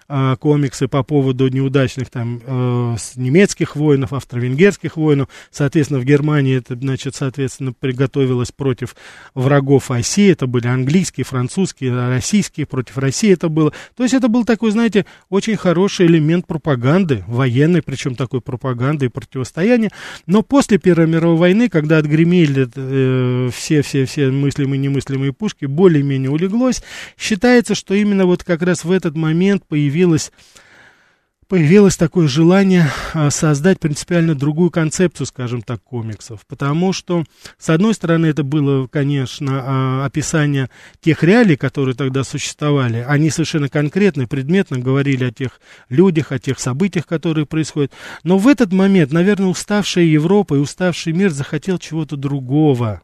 э, 0.08 0.36
комиксы 0.40 0.88
по 0.88 1.02
поводу 1.02 1.48
неудачных 1.48 2.10
там 2.10 2.40
э, 2.44 2.96
немецких 3.16 3.76
воинов, 3.76 4.12
австро-венгерских 4.12 4.96
воинов, 4.96 5.28
соответственно, 5.50 6.00
в 6.00 6.04
Германии 6.04 6.56
это, 6.56 6.74
значит, 6.74 7.14
соответственно, 7.14 7.72
приготовилось 7.72 8.52
против 8.52 8.96
врагов 9.34 9.90
России, 9.90 10.32
это 10.32 10.46
были 10.46 10.66
английские, 10.66 11.24
французские, 11.24 11.92
российские, 12.08 12.29
российские, 12.30 12.66
против 12.66 12.98
России 12.98 13.32
это 13.32 13.48
было. 13.48 13.72
То 13.96 14.04
есть 14.04 14.14
это 14.14 14.28
был 14.28 14.44
такой, 14.44 14.70
знаете, 14.70 15.04
очень 15.30 15.56
хороший 15.56 16.06
элемент 16.06 16.46
пропаганды, 16.46 17.24
военной, 17.26 17.82
причем 17.82 18.14
такой 18.14 18.40
пропаганды 18.40 19.06
и 19.06 19.08
противостояния. 19.08 19.90
Но 20.26 20.42
после 20.42 20.78
Первой 20.78 21.08
мировой 21.08 21.36
войны, 21.36 21.68
когда 21.68 21.98
отгремели 21.98 22.68
э, 22.72 23.50
все-все-все 23.52 24.30
мыслимые 24.30 24.78
и 24.78 24.82
немыслимые 24.82 25.32
пушки, 25.32 25.64
более-менее 25.64 26.30
улеглось, 26.30 26.82
считается, 27.18 27.74
что 27.74 27.94
именно 27.94 28.26
вот 28.26 28.44
как 28.44 28.62
раз 28.62 28.84
в 28.84 28.92
этот 28.92 29.16
момент 29.16 29.64
появилась 29.66 30.30
появилось 31.50 31.96
такое 31.96 32.28
желание 32.28 32.90
а, 33.12 33.28
создать 33.30 33.80
принципиально 33.80 34.36
другую 34.36 34.70
концепцию, 34.70 35.26
скажем 35.26 35.62
так, 35.62 35.82
комиксов. 35.82 36.46
Потому 36.46 36.92
что, 36.92 37.24
с 37.58 37.68
одной 37.70 37.92
стороны, 37.92 38.26
это 38.26 38.44
было, 38.44 38.86
конечно, 38.86 39.60
а, 39.62 40.06
описание 40.06 40.70
тех 41.00 41.24
реалий, 41.24 41.56
которые 41.56 41.96
тогда 41.96 42.22
существовали. 42.22 43.04
Они 43.06 43.30
совершенно 43.30 43.68
конкретно, 43.68 44.28
предметно 44.28 44.78
говорили 44.78 45.24
о 45.24 45.32
тех 45.32 45.60
людях, 45.88 46.30
о 46.30 46.38
тех 46.38 46.60
событиях, 46.60 47.04
которые 47.04 47.46
происходят. 47.46 47.92
Но 48.22 48.38
в 48.38 48.46
этот 48.46 48.72
момент, 48.72 49.10
наверное, 49.10 49.48
уставшая 49.48 50.04
Европа 50.04 50.54
и 50.54 50.58
уставший 50.58 51.12
мир 51.12 51.30
захотел 51.30 51.78
чего-то 51.78 52.16
другого. 52.16 53.02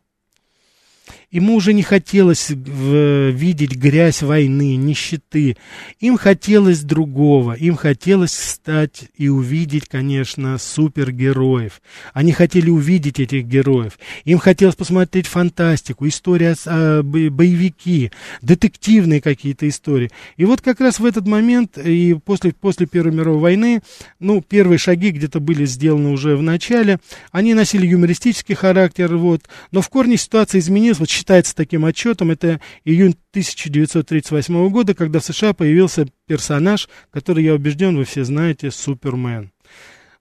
Ему 1.33 1.56
уже 1.56 1.73
не 1.73 1.83
хотелось 1.83 2.50
видеть 2.50 3.75
грязь 3.75 4.23
войны, 4.23 4.76
нищеты. 4.76 5.56
Им 5.99 6.16
хотелось 6.16 6.83
другого. 6.83 7.54
Им 7.54 7.75
хотелось 7.75 8.33
стать 8.33 9.06
и 9.16 9.28
увидеть, 9.28 9.88
конечно, 9.88 10.56
супергероев. 10.56 11.83
Они 12.14 12.33
хотели 12.33 12.71
увидеть 12.71 13.18
этих 13.18 13.45
героев. 13.45 13.99
Им 14.25 14.38
хотелось 14.38 14.76
посмотреть 14.76 15.26
фантастику, 15.26 16.06
истории, 16.06 16.54
а, 16.64 17.02
боевики, 17.02 18.12
детективные 18.40 19.21
какие-то 19.21 19.68
истории. 19.68 20.12
И 20.37 20.45
вот 20.45 20.61
как 20.61 20.80
раз 20.80 21.00
в 21.00 21.04
этот 21.04 21.26
момент 21.26 21.76
и 21.76 22.14
после, 22.25 22.52
после 22.52 22.87
Первой 22.87 23.12
мировой 23.12 23.40
войны, 23.40 23.83
ну, 24.21 24.40
первые 24.42 24.78
шаги 24.78 25.11
где-то 25.11 25.40
были 25.40 25.66
сделаны 25.66 26.11
уже 26.11 26.37
в 26.37 26.42
начале, 26.42 27.00
они 27.33 27.52
носили 27.54 27.87
юмористический 27.87 28.54
характер, 28.54 29.16
вот, 29.16 29.42
но 29.73 29.83
в 29.83 29.88
корне 29.88 30.16
ситуация 30.16 30.61
изменилась. 30.61 31.00
Считается 31.16 31.56
таким 31.56 31.85
отчетом, 31.85 32.30
это 32.30 32.61
июнь 32.85 33.16
1938 33.30 34.68
года, 34.68 34.94
когда 34.94 35.20
в 35.20 35.25
США 35.25 35.54
появился 35.54 36.06
персонаж, 36.26 36.88
который, 37.11 37.44
я 37.44 37.54
убежден, 37.54 37.96
вы 37.96 38.04
все 38.04 38.25
знаете, 38.25 38.70
Супермен. 38.70 39.50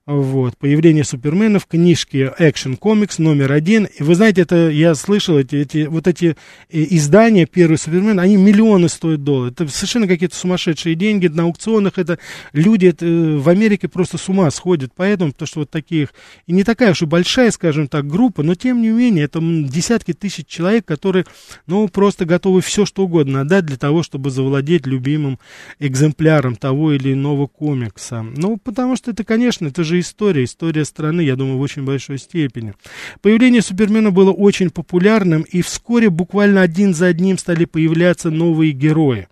Вот, 0.06 0.56
появление 0.56 1.02
Супермена 1.02 1.58
в 1.58 1.66
книжке 1.66 2.32
Action 2.38 2.78
Comics 2.78 3.16
номер 3.18 3.50
один. 3.50 3.86
И 3.86 4.04
вы 4.04 4.14
знаете, 4.14 4.42
это 4.42 4.70
я 4.70 4.94
слышал, 4.94 5.36
эти, 5.36 5.56
эти, 5.56 5.86
вот 5.86 6.06
эти 6.06 6.36
э, 6.70 6.86
издания, 6.90 7.44
первый 7.44 7.76
Супермен, 7.76 8.20
они 8.20 8.36
миллионы 8.36 8.88
стоят 8.88 9.24
долларов. 9.24 9.54
Это 9.54 9.66
совершенно 9.66 10.06
какие-то 10.06 10.36
сумасшедшие 10.36 10.94
деньги. 10.94 11.26
На 11.26 11.42
аукционах 11.42 11.98
это 11.98 12.20
люди 12.52 12.86
это, 12.86 13.04
э, 13.04 13.36
в 13.36 13.48
Америке 13.48 13.88
просто 13.88 14.16
с 14.16 14.28
ума 14.28 14.48
сходят. 14.52 14.92
Поэтому, 14.94 15.32
потому 15.32 15.48
что 15.48 15.58
вот 15.60 15.70
таких, 15.70 16.14
и 16.46 16.52
не 16.52 16.62
такая 16.62 16.92
уж 16.92 17.02
и 17.02 17.06
большая, 17.06 17.50
скажем 17.50 17.88
так, 17.88 18.06
группа, 18.06 18.44
но 18.44 18.54
тем 18.54 18.82
не 18.82 18.90
менее, 18.90 19.24
это 19.24 19.40
десятки 19.42 20.12
тысяч 20.12 20.46
человек, 20.46 20.84
которые, 20.84 21.24
ну, 21.66 21.88
просто 21.88 22.26
готовы 22.26 22.60
все 22.60 22.86
что 22.86 23.02
угодно 23.02 23.40
отдать 23.40 23.66
для 23.66 23.76
того, 23.76 24.04
чтобы 24.04 24.30
завладеть 24.30 24.86
любимым 24.86 25.40
экземпляром 25.80 26.54
того 26.54 26.92
или 26.92 27.12
иного 27.12 27.48
комикса. 27.48 28.24
Ну, 28.36 28.56
потому 28.56 28.94
что 28.94 29.10
это, 29.10 29.24
конечно, 29.24 29.66
это 29.66 29.82
же 29.82 29.95
же 29.96 30.00
история, 30.00 30.44
история 30.44 30.84
страны, 30.84 31.22
я 31.22 31.36
думаю, 31.36 31.58
в 31.58 31.60
очень 31.60 31.84
большой 31.84 32.18
степени. 32.18 32.74
Появление 33.22 33.62
Супермена 33.62 34.10
было 34.10 34.32
очень 34.32 34.70
популярным, 34.70 35.42
и 35.42 35.62
вскоре 35.62 36.10
буквально 36.10 36.62
один 36.62 36.94
за 36.94 37.06
одним 37.06 37.38
стали 37.38 37.64
появляться 37.64 38.30
новые 38.30 38.72
герои. 38.72 39.28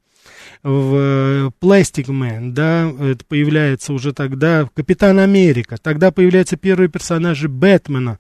В 0.62 1.52
Plastic 1.60 2.06
Man, 2.06 2.52
да, 2.52 2.90
это 2.90 3.22
появляется 3.28 3.92
уже 3.92 4.14
тогда 4.14 4.66
Капитан 4.74 5.18
Америка, 5.18 5.76
тогда 5.76 6.10
появляются 6.10 6.56
первые 6.56 6.88
персонажи 6.88 7.50
Бэтмена, 7.50 8.18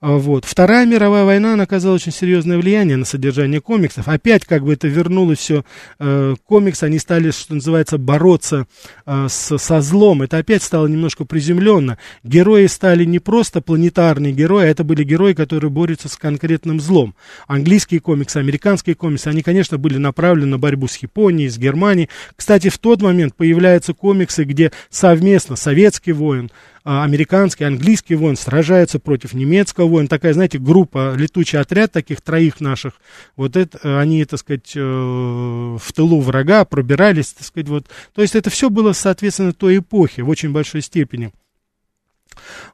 вот. 0.00 0.44
Вторая 0.44 0.86
мировая 0.86 1.24
война, 1.24 1.54
оказала 1.60 1.94
очень 1.94 2.12
серьезное 2.12 2.58
влияние 2.58 2.96
на 2.96 3.04
содержание 3.04 3.60
комиксов. 3.60 4.08
Опять 4.08 4.44
как 4.44 4.64
бы 4.64 4.74
это 4.74 4.88
вернулось 4.88 5.38
все, 5.38 5.64
э, 5.98 6.34
комиксы, 6.44 6.84
они 6.84 6.98
стали, 6.98 7.30
что 7.30 7.54
называется, 7.54 7.98
бороться 7.98 8.66
э, 9.06 9.26
с, 9.28 9.58
со 9.58 9.80
злом. 9.80 10.22
Это 10.22 10.38
опять 10.38 10.62
стало 10.62 10.86
немножко 10.86 11.24
приземленно. 11.24 11.98
Герои 12.24 12.66
стали 12.66 13.04
не 13.04 13.18
просто 13.18 13.60
планетарные 13.60 14.32
герои, 14.32 14.66
а 14.66 14.68
это 14.68 14.84
были 14.84 15.02
герои, 15.02 15.32
которые 15.32 15.70
борются 15.70 16.08
с 16.08 16.16
конкретным 16.16 16.80
злом. 16.80 17.14
Английские 17.46 18.00
комиксы, 18.00 18.36
американские 18.36 18.94
комиксы, 18.94 19.28
они, 19.28 19.42
конечно, 19.42 19.78
были 19.78 19.98
направлены 19.98 20.52
на 20.52 20.58
борьбу 20.58 20.88
с 20.88 20.96
Японией, 20.96 21.48
с 21.48 21.58
Германией. 21.58 22.08
Кстати, 22.36 22.68
в 22.68 22.78
тот 22.78 23.02
момент 23.02 23.34
появляются 23.34 23.94
комиксы, 23.94 24.44
где 24.44 24.72
совместно 24.90 25.56
советский 25.56 26.12
воин, 26.12 26.50
а, 26.50 26.75
американский, 26.86 27.64
английский 27.64 28.14
воин 28.14 28.36
сражаются 28.36 29.00
против 29.00 29.34
немецкого 29.34 29.88
воина. 29.88 30.08
Такая, 30.08 30.34
знаете, 30.34 30.58
группа, 30.60 31.14
летучий 31.16 31.58
отряд 31.58 31.90
таких 31.90 32.20
троих 32.20 32.60
наших. 32.60 32.94
Вот 33.34 33.56
это, 33.56 34.00
они, 34.00 34.24
так 34.24 34.38
сказать, 34.38 34.72
э, 34.76 34.80
в 34.80 35.92
тылу 35.92 36.20
врага 36.20 36.64
пробирались, 36.64 37.32
так 37.32 37.44
сказать, 37.44 37.68
вот. 37.68 37.86
То 38.14 38.22
есть 38.22 38.36
это 38.36 38.50
все 38.50 38.70
было, 38.70 38.92
соответственно, 38.92 39.52
той 39.52 39.78
эпохи 39.78 40.20
в 40.20 40.28
очень 40.28 40.52
большой 40.52 40.80
степени. 40.80 41.32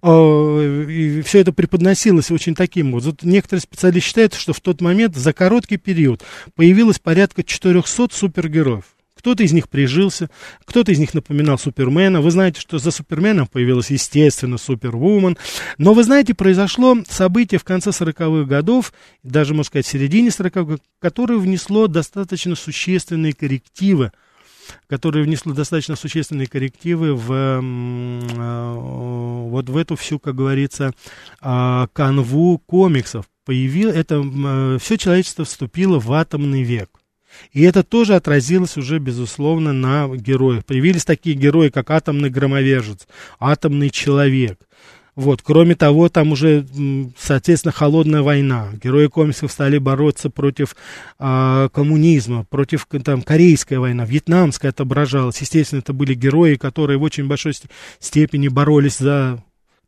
А, 0.02 0.84
и 0.86 1.22
все 1.22 1.38
это 1.38 1.52
преподносилось 1.52 2.30
очень 2.30 2.54
таким 2.54 2.92
вот. 2.92 3.04
вот. 3.04 3.22
Некоторые 3.22 3.62
специалисты 3.62 4.06
считают, 4.06 4.34
что 4.34 4.52
в 4.52 4.60
тот 4.60 4.82
момент 4.82 5.16
за 5.16 5.32
короткий 5.32 5.78
период 5.78 6.22
появилось 6.54 6.98
порядка 6.98 7.42
400 7.42 8.08
супергероев. 8.12 8.84
Кто-то 9.22 9.44
из 9.44 9.52
них 9.52 9.68
прижился, 9.68 10.30
кто-то 10.64 10.90
из 10.90 10.98
них 10.98 11.14
напоминал 11.14 11.56
Супермена. 11.56 12.20
Вы 12.20 12.32
знаете, 12.32 12.60
что 12.60 12.78
за 12.78 12.90
Суперменом 12.90 13.46
появилась, 13.46 13.92
естественно, 13.92 14.58
Супервумен. 14.58 15.36
Но 15.78 15.94
вы 15.94 16.02
знаете, 16.02 16.34
произошло 16.34 16.96
событие 17.08 17.60
в 17.60 17.64
конце 17.64 17.90
40-х 17.90 18.48
годов, 18.48 18.92
даже, 19.22 19.54
можно 19.54 19.68
сказать, 19.68 19.86
в 19.86 19.90
середине 19.90 20.30
40-х, 20.30 20.82
которое 20.98 21.38
внесло 21.38 21.86
достаточно 21.86 22.56
существенные 22.56 23.32
коррективы 23.32 24.10
которое 24.88 25.22
внесло 25.24 25.52
достаточно 25.52 25.96
существенные 25.96 26.46
коррективы 26.46 27.14
в 27.14 27.32
э, 27.32 27.60
вот 29.50 29.68
в 29.68 29.76
эту 29.76 29.96
всю, 29.96 30.18
как 30.18 30.36
говорится, 30.36 30.92
э, 31.42 31.86
канву 31.92 32.58
комиксов. 32.58 33.26
Появил, 33.44 33.90
это 33.90 34.22
э, 34.24 34.78
все 34.80 34.96
человечество 34.96 35.44
вступило 35.44 35.98
в 35.98 36.12
атомный 36.12 36.62
век. 36.62 37.01
И 37.52 37.62
это 37.62 37.82
тоже 37.82 38.14
отразилось 38.14 38.76
уже, 38.76 38.98
безусловно, 38.98 39.72
на 39.72 40.08
героях. 40.08 40.64
Появились 40.64 41.04
такие 41.04 41.36
герои, 41.36 41.68
как 41.68 41.90
атомный 41.90 42.30
громовержец, 42.30 43.06
атомный 43.38 43.90
человек. 43.90 44.58
Вот, 45.14 45.42
кроме 45.42 45.74
того, 45.74 46.08
там 46.08 46.32
уже, 46.32 46.66
соответственно, 47.18 47.72
холодная 47.72 48.22
война. 48.22 48.68
Герои 48.82 49.08
комиксов 49.08 49.52
стали 49.52 49.76
бороться 49.76 50.30
против 50.30 50.74
э, 51.18 51.68
коммунизма, 51.70 52.46
против 52.48 52.86
там, 53.04 53.20
корейская 53.20 53.78
война, 53.78 54.06
вьетнамская 54.06 54.70
отображалась. 54.70 55.38
Естественно, 55.42 55.80
это 55.80 55.92
были 55.92 56.14
герои, 56.14 56.54
которые 56.54 56.98
в 56.98 57.02
очень 57.02 57.26
большой 57.26 57.52
степени 58.00 58.48
боролись 58.48 58.98
за 58.98 59.42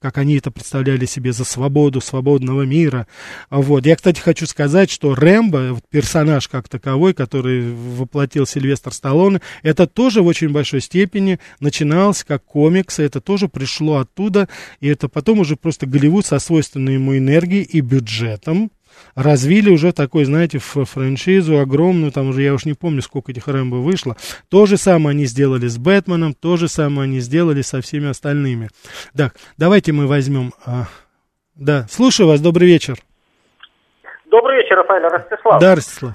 как 0.05 0.19
они 0.19 0.37
это 0.37 0.51
представляли 0.51 1.07
себе 1.07 1.33
за 1.33 1.47
свободу 1.47 2.03
свободного 2.03 2.61
мира. 2.65 3.07
Вот. 3.49 3.87
Я, 3.87 3.97
кстати, 3.97 4.21
хочу 4.21 4.45
сказать, 4.45 4.91
что 4.91 5.15
Рэмбо, 5.15 5.81
персонаж 5.89 6.47
как 6.49 6.69
таковой, 6.69 7.15
который 7.15 7.73
воплотил 7.73 8.47
Сильвестр 8.47 8.93
Сталлоне, 8.93 9.41
это 9.63 9.87
тоже 9.87 10.21
в 10.21 10.27
очень 10.27 10.51
большой 10.51 10.83
степени 10.83 11.41
начиналось 11.59 12.23
как 12.23 12.45
комикс, 12.45 12.99
это 12.99 13.23
тоже 13.23 13.49
пришло 13.49 13.97
оттуда, 13.97 14.47
и 14.81 14.89
это 14.89 15.09
потом 15.09 15.39
уже 15.39 15.57
просто 15.57 15.87
Голливуд 15.87 16.27
со 16.27 16.39
свойственной 16.39 16.95
ему 16.95 17.17
энергией 17.17 17.63
и 17.63 17.81
бюджетом, 17.81 18.71
развили 19.15 19.71
уже 19.71 19.93
такой, 19.93 20.25
знаете, 20.25 20.59
франшизу 20.59 21.59
огромную, 21.59 22.13
там 22.13 22.29
уже 22.29 22.43
я 22.43 22.55
уж 22.55 22.65
не 22.65 22.75
помню, 22.75 23.03
сколько 23.03 23.33
этих 23.33 23.49
Рэмбо 23.49 23.77
вышло. 23.77 24.17
То 24.51 24.67
же 24.67 24.77
самое 24.77 25.11
они 25.11 25.25
сделали 25.27 25.67
с 25.67 25.79
Бэтменом, 25.79 26.35
то 26.35 26.57
же 26.57 26.69
самое 26.69 27.05
они 27.05 27.21
сделали 27.21 27.63
со 27.63 27.81
всеми 27.81 28.09
остальными. 28.09 28.69
Так, 29.17 29.35
давайте 29.57 29.93
мы 29.93 30.07
возьмем... 30.07 30.53
А, 30.67 30.85
да, 31.55 31.87
слушаю 31.89 32.29
вас, 32.29 32.41
добрый 32.41 32.67
вечер. 32.67 32.97
Добрый 34.27 34.59
вечер, 34.59 34.77
Рафаэль 34.77 35.05
Ростислав. 35.05 35.61
Да, 35.61 35.75
Ростислав. 35.75 36.15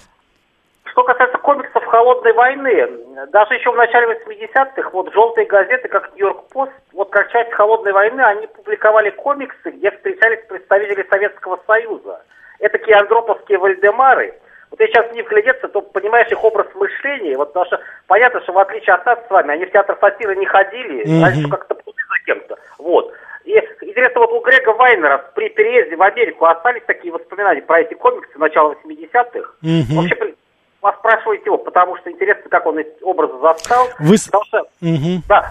Что 0.91 1.03
касается 1.03 1.37
комиксов 1.37 1.83
холодной 1.85 2.33
войны, 2.33 2.87
даже 3.31 3.53
еще 3.53 3.71
в 3.71 3.75
начале 3.75 4.19
80-х, 4.27 4.89
вот 4.91 5.13
желтые 5.13 5.47
газеты, 5.47 5.87
как 5.87 6.13
Нью-Йорк 6.15 6.49
Пост, 6.49 6.71
вот 6.93 7.09
как 7.09 7.31
часть 7.31 7.53
холодной 7.53 7.93
войны, 7.93 8.21
они 8.21 8.47
публиковали 8.47 9.11
комиксы, 9.11 9.71
где 9.71 9.91
встречались 9.91 10.45
представители 10.47 11.07
Советского 11.09 11.59
Союза 11.65 12.21
этакие 12.59 12.95
андроповские 12.95 13.57
Вальдемары, 13.57 14.33
вот 14.71 14.79
если 14.79 14.93
сейчас 14.93 15.11
в 15.11 15.13
них 15.13 15.27
глядеться, 15.27 15.67
то 15.67 15.81
понимаешь 15.81 16.31
их 16.31 16.43
образ 16.43 16.67
мышления, 16.75 17.37
вот 17.37 17.53
потому 17.53 17.65
что 17.65 17.79
понятно, 18.07 18.41
что 18.41 18.53
в 18.53 18.59
отличие 18.59 18.95
от 18.95 19.05
нас 19.05 19.19
с 19.27 19.29
вами, 19.29 19.51
они 19.53 19.65
в 19.65 19.71
театр 19.71 19.97
сатиры 19.99 20.35
не 20.35 20.45
ходили, 20.45 21.05
mm-hmm. 21.05 21.49
как-то 21.49 21.75
плыли 21.75 21.97
за 21.97 22.25
кем-то, 22.25 22.57
вот. 22.77 23.13
И 23.45 23.53
интересно, 23.81 24.21
вот 24.21 24.31
у 24.31 24.41
Грега 24.41 24.69
Вайнера 24.73 25.31
при 25.33 25.49
переезде 25.49 25.95
в 25.95 26.01
Америку 26.03 26.45
остались 26.45 26.83
такие 26.85 27.11
воспоминания 27.11 27.61
про 27.61 27.81
эти 27.81 27.95
комиксы 27.95 28.37
начала 28.37 28.75
80-х? 28.85 29.53
Mm-hmm. 29.63 29.95
Вообще, 29.95 30.35
вас 30.81 30.95
спрашиваете 30.97 31.45
его, 31.45 31.57
потому 31.57 31.97
что 31.97 32.11
интересно, 32.11 32.49
как 32.49 32.65
он 32.65 32.77
эти 32.77 33.01
образы 33.01 33.37
застал. 33.39 33.87
Вы... 33.99 34.15
Потому 34.25 34.45
что, 34.45 34.59
угу. 34.81 35.21
да, 35.27 35.49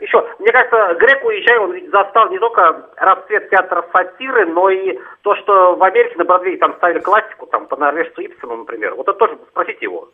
еще, 0.00 0.26
мне 0.38 0.50
кажется, 0.52 0.94
Грек, 0.98 1.24
уезжая, 1.24 1.60
он 1.60 1.72
ведь 1.72 1.90
застал 1.90 2.28
не 2.30 2.38
только 2.38 2.88
расцвет 2.96 3.50
театра 3.50 3.84
сатиры, 3.92 4.46
но 4.46 4.68
и 4.70 4.98
то, 5.22 5.34
что 5.36 5.76
в 5.76 5.82
Америке 5.82 6.16
на 6.16 6.24
Бродвее 6.24 6.58
там 6.58 6.74
ставили 6.74 7.00
классику, 7.00 7.46
там, 7.46 7.66
по 7.66 7.76
норвежцу 7.76 8.22
Ипсону, 8.22 8.56
например. 8.56 8.94
Вот 8.94 9.08
это 9.08 9.18
тоже, 9.18 9.38
спросите 9.50 9.78
его. 9.82 10.08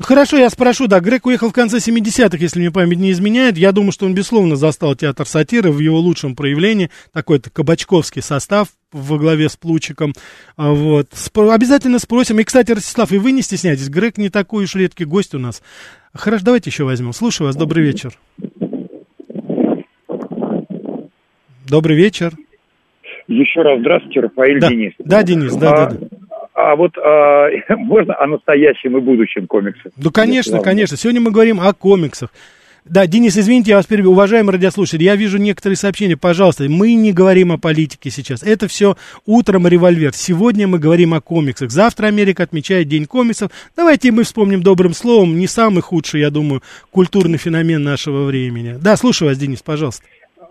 Хорошо, 0.00 0.38
я 0.38 0.48
спрошу, 0.50 0.86
да, 0.86 0.98
Грег 1.00 1.26
уехал 1.26 1.50
в 1.50 1.52
конце 1.52 1.78
70-х, 1.78 2.36
если 2.38 2.58
мне 2.60 2.70
память 2.70 2.98
не 2.98 3.10
изменяет. 3.12 3.56
Я 3.58 3.72
думаю, 3.72 3.92
что 3.92 4.06
он, 4.06 4.14
безусловно, 4.14 4.56
застал 4.56 4.94
театр 4.96 5.26
сатиры 5.26 5.70
в 5.70 5.78
его 5.78 5.98
лучшем 6.00 6.34
проявлении. 6.34 6.90
Такой-то 7.12 7.50
кабачковский 7.50 8.22
состав 8.22 8.68
во 8.92 9.18
главе 9.18 9.48
с 9.48 9.56
Плучиком. 9.56 10.14
А, 10.56 10.72
вот. 10.72 11.08
Спро- 11.12 11.52
обязательно 11.52 11.98
спросим. 11.98 12.40
И, 12.40 12.44
кстати, 12.44 12.72
Ростислав, 12.72 13.12
и 13.12 13.18
вы 13.18 13.32
не 13.32 13.42
стесняйтесь, 13.42 13.88
Грег 13.88 14.16
не 14.18 14.30
такой 14.30 14.64
уж 14.64 14.74
редкий 14.74 15.04
гость 15.04 15.34
у 15.34 15.38
нас. 15.38 15.62
Хорошо, 16.14 16.44
давайте 16.44 16.70
еще 16.70 16.84
возьмем. 16.84 17.12
Слушаю 17.12 17.46
вас, 17.48 17.56
добрый 17.56 17.84
вечер. 17.84 18.12
Добрый 21.68 21.96
вечер. 21.96 22.32
Еще 23.26 23.60
раз 23.60 23.80
здравствуйте, 23.80 24.20
Рафаэль 24.20 24.58
Да, 24.60 24.68
Денис. 24.70 24.92
да, 24.98 25.22
Денис, 25.22 25.54
да, 25.54 25.70
а, 25.70 25.90
да, 25.90 25.96
да. 25.98 26.06
А 26.60 26.74
вот 26.74 26.98
а, 26.98 27.50
можно 27.76 28.20
о 28.20 28.26
настоящем 28.26 28.96
и 28.96 29.00
будущем 29.00 29.46
комиксе? 29.46 29.90
Ну, 29.96 30.10
конечно, 30.10 30.58
конечно. 30.58 30.96
Сегодня 30.96 31.20
мы 31.20 31.30
говорим 31.30 31.60
о 31.60 31.72
комиксах. 31.72 32.30
Да, 32.84 33.06
Денис, 33.06 33.36
извините, 33.36 33.70
я 33.70 33.76
вас 33.76 33.86
перебью. 33.86 34.10
Уважаемые 34.10 34.54
радиослушатели, 34.54 35.04
я 35.04 35.14
вижу 35.14 35.38
некоторые 35.38 35.76
сообщения. 35.76 36.16
Пожалуйста, 36.16 36.64
мы 36.68 36.94
не 36.94 37.12
говорим 37.12 37.52
о 37.52 37.58
политике 37.58 38.10
сейчас. 38.10 38.42
Это 38.42 38.66
все 38.66 38.96
утром 39.24 39.68
револьвер. 39.68 40.12
Сегодня 40.14 40.66
мы 40.66 40.80
говорим 40.80 41.14
о 41.14 41.20
комиксах. 41.20 41.70
Завтра 41.70 42.06
Америка 42.06 42.42
отмечает 42.42 42.88
День 42.88 43.06
комиксов. 43.06 43.52
Давайте 43.76 44.10
мы 44.10 44.24
вспомним 44.24 44.62
добрым 44.62 44.94
словом. 44.94 45.38
Не 45.38 45.46
самый 45.46 45.82
худший, 45.82 46.22
я 46.22 46.30
думаю, 46.30 46.62
культурный 46.90 47.38
феномен 47.38 47.84
нашего 47.84 48.24
времени. 48.24 48.76
Да, 48.80 48.96
слушаю 48.96 49.28
вас, 49.28 49.38
Денис, 49.38 49.62
пожалуйста. 49.62 50.02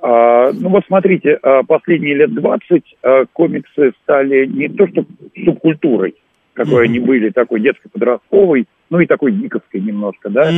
А, 0.01 0.51
ну 0.53 0.69
вот 0.69 0.83
смотрите, 0.87 1.39
а, 1.41 1.63
последние 1.63 2.15
лет 2.15 2.33
20 2.33 2.83
а, 3.01 3.25
комиксы 3.33 3.93
стали 4.03 4.45
не 4.45 4.69
то 4.69 4.87
что 4.87 5.05
субкультурой, 5.43 6.15
какой 6.53 6.85
они 6.85 6.99
были, 6.99 7.29
такой 7.29 7.61
детско-подростковой, 7.61 8.65
ну 8.89 8.99
и 8.99 9.05
такой 9.05 9.31
гиковской 9.31 9.81
немножко, 9.81 10.29
да, 10.29 10.51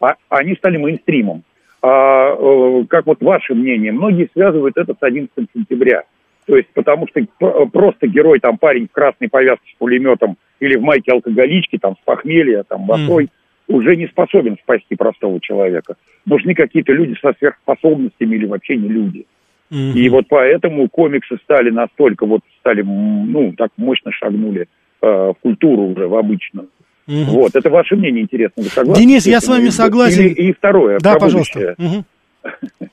а, 0.00 0.14
они 0.28 0.54
стали 0.54 0.76
мейнстримом. 0.76 1.42
А, 1.82 2.34
э, 2.34 2.84
как 2.88 3.04
вот 3.04 3.20
ваше 3.20 3.54
мнение, 3.54 3.92
многие 3.92 4.30
связывают 4.32 4.76
это 4.78 4.94
с 4.94 5.02
11 5.02 5.30
сентября. 5.52 6.04
То 6.46 6.56
есть 6.56 6.68
потому 6.72 7.06
что 7.08 7.20
просто 7.72 8.06
герой, 8.06 8.38
там 8.38 8.56
парень 8.56 8.86
в 8.88 8.92
красной 8.92 9.28
повязке 9.28 9.70
с 9.70 9.78
пулеметом 9.78 10.36
или 10.60 10.76
в 10.76 10.82
майке 10.82 11.12
алкоголички, 11.12 11.76
там 11.78 11.96
с 11.96 12.04
похмелья, 12.04 12.64
там 12.66 12.86
босой, 12.86 13.28
уже 13.68 13.96
не 13.96 14.06
способен 14.08 14.56
спасти 14.62 14.94
простого 14.96 15.40
человека. 15.40 15.96
Нужны 16.26 16.54
какие-то 16.54 16.92
люди 16.92 17.16
со 17.20 17.32
сверхспособностями 17.38 18.36
или 18.36 18.46
вообще 18.46 18.76
не 18.76 18.88
люди. 18.88 19.26
Мгм. 19.70 19.92
И 19.94 20.08
вот 20.08 20.26
поэтому 20.28 20.88
комиксы 20.88 21.36
стали 21.42 21.70
настолько, 21.70 22.26
вот 22.26 22.40
стали, 22.60 22.82
ну, 22.82 23.52
так 23.56 23.70
мощно 23.76 24.12
шагнули 24.12 24.68
э, 25.02 25.06
в 25.06 25.34
культуру 25.40 25.84
уже, 25.84 26.06
в 26.06 26.14
обычную. 26.14 26.68
Мгм. 27.06 27.24
Вот, 27.24 27.54
это 27.54 27.70
ваше 27.70 27.96
мнение 27.96 28.22
интересно, 28.22 28.62
вы 28.62 28.68
согласны? 28.68 29.02
Денис, 29.02 29.26
я 29.26 29.40
с 29.40 29.48
вами 29.48 29.68
согласен. 29.68 30.26
И, 30.26 30.48
и 30.48 30.52
второе, 30.52 30.98
Да, 31.00 31.16
пожалуйста. 31.16 31.74
Мгм. 31.78 32.04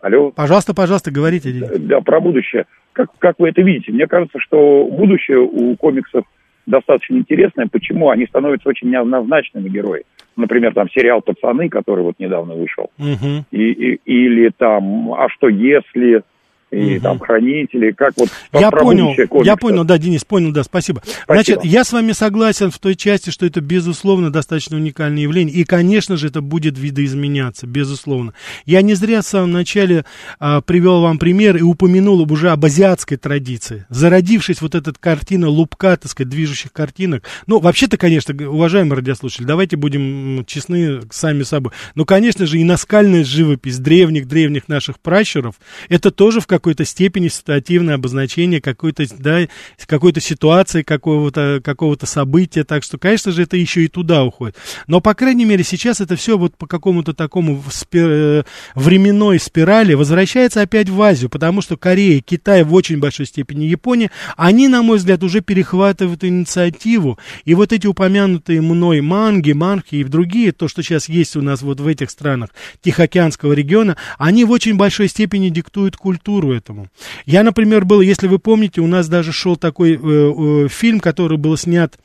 Алло, 0.00 0.30
Пожалуйста, 0.30 0.74
пожалуйста, 0.74 1.10
говорите, 1.10 1.50
Денис. 1.52 1.70
да, 1.80 2.00
про 2.00 2.20
будущее. 2.20 2.66
Как, 2.92 3.10
как 3.18 3.38
вы 3.38 3.48
это 3.48 3.62
видите? 3.62 3.90
Мне 3.90 4.06
кажется, 4.06 4.38
что 4.38 4.84
будущее 4.86 5.38
у 5.38 5.74
комиксов 5.76 6.24
достаточно 6.68 7.16
интересное. 7.16 7.66
Почему? 7.70 8.10
Они 8.10 8.26
становятся 8.26 8.68
очень 8.68 8.90
неоднозначными 8.90 9.68
герои. 9.68 10.04
Например, 10.36 10.72
там 10.72 10.88
сериал 10.90 11.20
«Пацаны», 11.20 11.68
который 11.68 12.04
вот 12.04 12.14
недавно 12.18 12.54
вышел. 12.54 12.90
Мгм. 12.98 13.44
И, 13.50 13.70
и- 13.72 14.00
или 14.04 14.50
там 14.56 15.12
«А 15.14 15.28
что 15.30 15.48
если?» 15.48 16.22
И 16.70 16.94
Мгм. 16.94 17.00
там 17.00 17.18
«Хранители». 17.18 17.92
Как 17.92 18.14
вот 18.16 18.28
Я 18.52 18.70
понял, 18.70 19.14
я 19.42 19.56
понял, 19.56 19.84
да, 19.84 19.98
Денис, 19.98 20.24
понял, 20.24 20.52
да, 20.52 20.62
спасибо. 20.64 21.02
Значит, 21.26 21.64
я 21.64 21.84
с 21.84 21.92
вами 21.92 22.12
согласен 22.12 22.70
в 22.70 22.78
той 22.78 22.94
части, 22.94 23.30
что 23.30 23.46
это, 23.46 23.60
безусловно, 23.60 24.30
достаточно 24.30 24.76
уникальное 24.76 25.22
явление. 25.22 25.54
И, 25.54 25.64
конечно 25.64 26.16
же, 26.16 26.28
это 26.28 26.40
будет 26.40 26.78
видоизменяться, 26.78 27.66
безусловно. 27.66 28.34
Я 28.66 28.82
не 28.82 28.94
зря 28.94 29.22
в 29.22 29.26
самом 29.26 29.52
начале 29.52 30.04
а, 30.38 30.60
привел 30.60 31.00
вам 31.00 31.18
пример 31.18 31.56
и 31.56 31.62
упомянул 31.62 32.22
об- 32.22 32.32
уже 32.32 32.50
об 32.50 32.64
азиатской 32.64 33.16
традиции. 33.16 33.86
Зародившись 33.88 34.60
вот 34.60 34.74
эта 34.74 34.92
картина 34.92 35.48
лупка, 35.48 35.96
так 35.96 36.10
сказать, 36.10 36.28
движущих 36.30 36.72
картинок. 36.72 37.24
Ну, 37.46 37.60
вообще-то, 37.60 37.96
конечно, 37.96 38.34
уважаемые 38.48 38.96
радиослушатели, 38.96 39.46
давайте 39.46 39.76
будем 39.76 40.44
честны 40.46 41.00
сами 41.10 41.42
собой. 41.44 41.72
Ну, 41.94 42.04
конечно 42.04 42.46
же, 42.46 42.58
и 42.58 42.64
наскальная 42.64 43.24
живопись 43.24 43.78
древних-древних 43.78 44.68
наших 44.68 44.98
пращуров, 45.00 45.54
это 45.88 46.10
тоже 46.10 46.40
в 46.40 46.46
какой-то 46.58 46.84
степени 46.84 47.28
ситуативное 47.28 47.94
обозначение 47.94 48.60
какой-то, 48.60 49.04
да, 49.16 49.46
какой-то 49.86 50.20
ситуации, 50.20 50.82
какого-то, 50.82 51.60
какого-то 51.62 52.06
события. 52.06 52.64
Так 52.64 52.82
что, 52.82 52.98
конечно 52.98 53.30
же, 53.30 53.44
это 53.44 53.56
еще 53.56 53.84
и 53.84 53.88
туда 53.88 54.24
уходит. 54.24 54.56
Но, 54.88 55.00
по 55.00 55.14
крайней 55.14 55.44
мере, 55.44 55.62
сейчас 55.62 56.00
это 56.00 56.16
все 56.16 56.36
вот 56.36 56.56
по 56.56 56.66
какому-то 56.66 57.14
такому 57.14 57.62
спи- 57.70 57.98
э, 58.02 58.42
временной 58.74 59.38
спирали 59.38 59.94
возвращается 59.94 60.60
опять 60.62 60.88
в 60.88 61.00
Азию, 61.00 61.30
потому 61.30 61.62
что 61.62 61.76
Корея, 61.76 62.20
Китай, 62.20 62.64
в 62.64 62.74
очень 62.74 62.98
большой 62.98 63.26
степени 63.26 63.64
Япония, 63.64 64.10
они, 64.36 64.66
на 64.66 64.82
мой 64.82 64.98
взгляд, 64.98 65.22
уже 65.22 65.40
перехватывают 65.40 66.24
инициативу. 66.24 67.18
И 67.44 67.54
вот 67.54 67.72
эти 67.72 67.86
упомянутые 67.86 68.60
мной 68.60 69.00
манги, 69.00 69.52
манхи 69.52 69.96
и 69.96 70.04
другие, 70.04 70.50
то, 70.50 70.66
что 70.66 70.82
сейчас 70.82 71.08
есть 71.08 71.36
у 71.36 71.42
нас 71.42 71.62
вот 71.62 71.78
в 71.78 71.86
этих 71.86 72.10
странах 72.10 72.50
Тихоокеанского 72.82 73.52
региона, 73.52 73.96
они 74.18 74.44
в 74.44 74.50
очень 74.50 74.76
большой 74.76 75.08
степени 75.08 75.50
диктуют 75.50 75.96
культуру 75.96 76.47
этому. 76.52 76.88
Я, 77.26 77.42
например, 77.42 77.84
был, 77.84 78.00
если 78.00 78.26
вы 78.26 78.38
помните, 78.38 78.80
у 78.80 78.86
нас 78.86 79.08
даже 79.08 79.32
шел 79.32 79.56
такой 79.56 79.94
э, 79.94 79.98
э, 80.00 80.68
фильм, 80.68 81.00
который 81.00 81.38
был 81.38 81.56
снят 81.56 81.98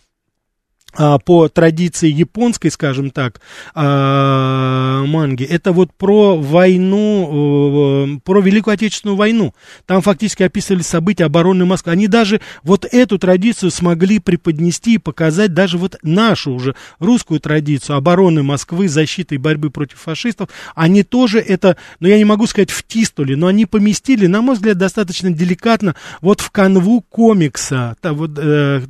по 0.96 1.50
традиции 1.50 2.10
японской, 2.10 2.70
скажем 2.70 3.10
так, 3.10 3.42
а, 3.74 5.04
манги, 5.06 5.44
это 5.44 5.72
вот 5.72 5.94
про 5.94 6.36
войну, 6.38 8.16
э, 8.16 8.20
про 8.24 8.42
Великую 8.42 8.74
Отечественную 8.74 9.18
войну. 9.18 9.54
Там 9.86 10.02
фактически 10.02 10.44
описывали 10.44 10.84
события 10.84 11.26
обороны 11.26 11.66
Москвы. 11.66 11.94
Они 11.94 12.08
даже 12.08 12.42
вот 12.64 12.86
эту 12.86 13.18
традицию 13.18 13.72
смогли 13.72 14.20
преподнести 14.20 14.96
и 14.96 14.98
показать 14.98 15.54
даже 15.54 15.78
вот 15.78 15.98
нашу 16.04 16.52
уже 16.52 16.76
русскую 17.00 17.40
традицию 17.40 17.98
обороны 17.98 18.44
Москвы, 18.44 18.88
защиты 18.88 19.36
и 19.36 19.40
борьбы 19.40 19.70
против 19.70 20.00
фашистов. 20.00 20.50
Они 20.76 21.04
тоже 21.04 21.40
это, 21.40 21.78
ну 22.00 22.08
я 22.08 22.18
не 22.18 22.26
могу 22.26 22.48
сказать 22.48 22.72
втиснули, 22.72 23.36
но 23.36 23.48
они 23.48 23.66
поместили, 23.66 24.28
на 24.28 24.42
мой 24.42 24.56
взгляд, 24.56 24.78
достаточно 24.78 25.32
деликатно 25.32 25.96
вот 26.22 26.42
в 26.42 26.52
канву 26.52 27.02
комикса, 27.02 27.96
вот, 28.04 28.32
э, 28.38 28.82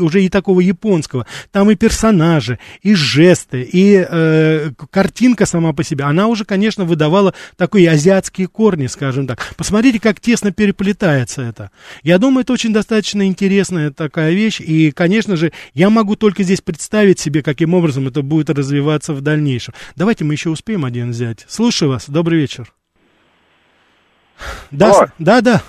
уже 0.00 0.24
и 0.24 0.28
такого 0.28 0.60
японского. 0.60 1.26
Там 1.52 1.70
и 1.70 1.74
персонажи, 1.74 2.58
и 2.82 2.94
жесты, 2.94 3.62
и 3.62 4.06
э, 4.08 4.70
картинка 4.90 5.46
сама 5.46 5.72
по 5.72 5.82
себе. 5.84 6.04
Она 6.04 6.26
уже, 6.26 6.44
конечно, 6.44 6.84
выдавала 6.84 7.34
такие 7.56 7.90
азиатские 7.90 8.46
корни, 8.48 8.86
скажем 8.86 9.26
так. 9.26 9.54
Посмотрите, 9.56 10.00
как 10.00 10.20
тесно 10.20 10.52
переплетается 10.52 11.42
это. 11.42 11.70
Я 12.02 12.18
думаю, 12.18 12.42
это 12.42 12.52
очень 12.52 12.72
достаточно 12.72 13.26
интересная 13.26 13.90
такая 13.90 14.32
вещь. 14.32 14.60
И, 14.60 14.90
конечно 14.90 15.36
же, 15.36 15.52
я 15.74 15.90
могу 15.90 16.16
только 16.16 16.42
здесь 16.42 16.60
представить 16.60 17.18
себе, 17.20 17.42
каким 17.42 17.74
образом 17.74 18.08
это 18.08 18.22
будет 18.22 18.50
развиваться 18.50 19.12
в 19.12 19.20
дальнейшем. 19.20 19.74
Давайте 19.96 20.24
мы 20.24 20.34
еще 20.34 20.50
успеем 20.50 20.84
один 20.84 21.10
взять. 21.10 21.44
Слушаю 21.48 21.90
вас. 21.90 22.08
Добрый 22.08 22.38
вечер. 22.40 22.72
Да, 24.70 24.92
с- 24.94 25.12
да, 25.18 25.40
да. 25.40 25.62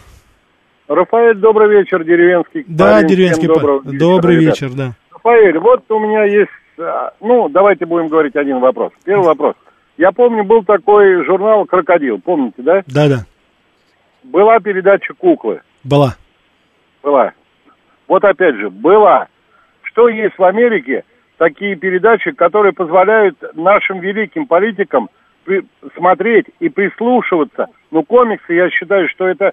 Рафаэль, 0.87 1.37
добрый 1.37 1.69
вечер, 1.77 2.03
деревенский. 2.03 2.63
Да, 2.67 2.93
парень. 2.93 3.07
деревенский 3.07 3.43
Всем 3.43 3.53
доброго 3.53 3.81
Добрый 3.93 4.37
ребят. 4.37 4.55
вечер, 4.55 4.71
да. 4.73 4.95
Рафаэль, 5.23 5.57
вот 5.59 5.83
у 5.89 5.99
меня 5.99 6.23
есть, 6.23 6.49
а, 6.79 7.13
ну, 7.21 7.49
давайте 7.49 7.85
будем 7.85 8.07
говорить 8.07 8.35
один 8.35 8.59
вопрос. 8.59 8.91
Первый 9.05 9.25
вопрос. 9.25 9.55
Я 9.97 10.11
помню, 10.11 10.43
был 10.43 10.63
такой 10.63 11.23
журнал 11.25 11.65
«Крокодил», 11.65 12.19
помните, 12.19 12.61
да? 12.61 12.81
Да, 12.87 13.07
да. 13.07 13.25
Была 14.23 14.59
передача 14.59 15.13
«Куклы», 15.13 15.61
Была. 15.83 16.15
была. 17.03 17.33
Вот 18.07 18.23
опять 18.23 18.55
же, 18.55 18.69
была. 18.69 19.27
Что 19.83 20.07
есть 20.09 20.37
в 20.37 20.43
Америке 20.43 21.03
такие 21.37 21.75
передачи, 21.75 22.31
которые 22.31 22.73
позволяют 22.73 23.37
нашим 23.55 23.99
великим 23.99 24.45
политикам 24.47 25.09
при- 25.43 25.65
смотреть 25.95 26.45
и 26.59 26.69
прислушиваться. 26.69 27.67
Ну, 27.89 28.03
комиксы, 28.03 28.53
я 28.53 28.69
считаю, 28.69 29.07
что 29.09 29.27
это, 29.27 29.51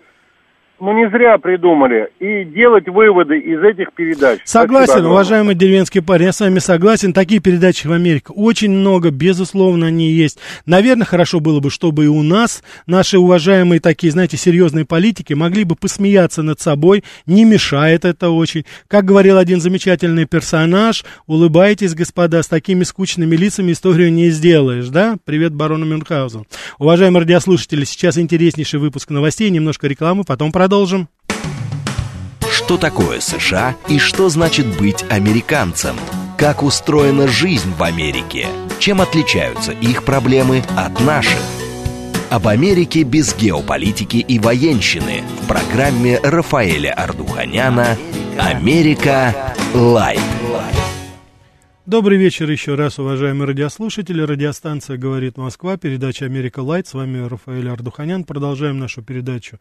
ну, 0.80 0.92
не 0.92 1.10
зря 1.10 1.38
придумали. 1.38 2.08
И 2.20 2.44
делать 2.44 2.88
выводы 2.88 3.38
из 3.38 3.62
этих 3.62 3.92
передач. 3.92 4.40
Согласен, 4.44 5.04
уважаемый 5.04 5.54
деревенский 5.54 6.02
парень, 6.02 6.26
я 6.26 6.32
с 6.32 6.40
вами 6.40 6.58
согласен. 6.58 7.12
Такие 7.12 7.40
передачи 7.40 7.86
в 7.86 7.92
Америке 7.92 8.26
очень 8.34 8.70
много, 8.70 9.10
безусловно, 9.10 9.86
они 9.86 10.10
есть. 10.10 10.38
Наверное, 10.66 11.06
хорошо 11.06 11.40
было 11.40 11.60
бы, 11.60 11.70
чтобы 11.70 12.04
и 12.04 12.08
у 12.08 12.22
нас 12.22 12.62
наши 12.86 13.18
уважаемые 13.18 13.80
такие, 13.80 14.12
знаете, 14.12 14.36
серьезные 14.36 14.84
политики 14.84 15.32
могли 15.32 15.64
бы 15.64 15.74
посмеяться 15.74 16.42
над 16.42 16.60
собой, 16.60 17.04
не 17.26 17.44
мешает 17.44 18.04
это 18.04 18.30
очень. 18.30 18.64
Как 18.86 19.04
говорил 19.04 19.38
один 19.38 19.60
замечательный 19.60 20.26
персонаж, 20.26 21.04
улыбайтесь, 21.26 21.94
господа, 21.94 22.42
с 22.42 22.48
такими 22.48 22.84
скучными 22.84 23.34
лицами 23.36 23.72
историю 23.72 24.12
не 24.12 24.30
сделаешь, 24.30 24.88
да? 24.88 25.16
Привет 25.24 25.54
барону 25.54 25.86
Мюнхгаузену. 25.86 26.46
Уважаемые 26.78 27.22
радиослушатели, 27.22 27.84
сейчас 27.84 28.18
интереснейший 28.18 28.80
выпуск 28.80 29.10
новостей, 29.10 29.50
немножко 29.50 29.86
рекламы, 29.86 30.24
потом 30.24 30.52
продолжим. 30.68 31.08
Что 32.50 32.76
такое 32.76 33.20
США 33.20 33.74
и 33.88 33.98
что 33.98 34.28
значит 34.28 34.66
быть 34.78 35.02
американцем? 35.08 35.96
как 36.36 36.62
устроена 36.62 37.26
жизнь 37.26 37.72
в 37.76 37.82
Америке, 37.82 38.46
чем 38.78 39.00
отличаются 39.00 39.72
их 39.72 40.04
проблемы 40.04 40.62
от 40.76 41.00
наших. 41.00 41.40
Об 42.30 42.46
Америке 42.46 43.02
без 43.02 43.34
геополитики 43.34 44.18
и 44.18 44.38
военщины 44.38 45.22
в 45.42 45.48
программе 45.48 46.20
Рафаэля 46.22 46.92
Ардуханяна 46.92 47.96
«Америка. 48.38 49.34
Лайт». 49.74 50.20
Добрый 51.86 52.18
вечер 52.18 52.48
еще 52.48 52.76
раз, 52.76 53.00
уважаемые 53.00 53.48
радиослушатели. 53.48 54.22
Радиостанция 54.22 54.96
«Говорит 54.96 55.38
Москва», 55.38 55.76
передача 55.76 56.26
«Америка 56.26 56.60
Лайт». 56.60 56.86
С 56.86 56.94
вами 56.94 57.26
Рафаэль 57.26 57.68
Ардуханян. 57.68 58.22
Продолжаем 58.22 58.78
нашу 58.78 59.02
передачу 59.02 59.58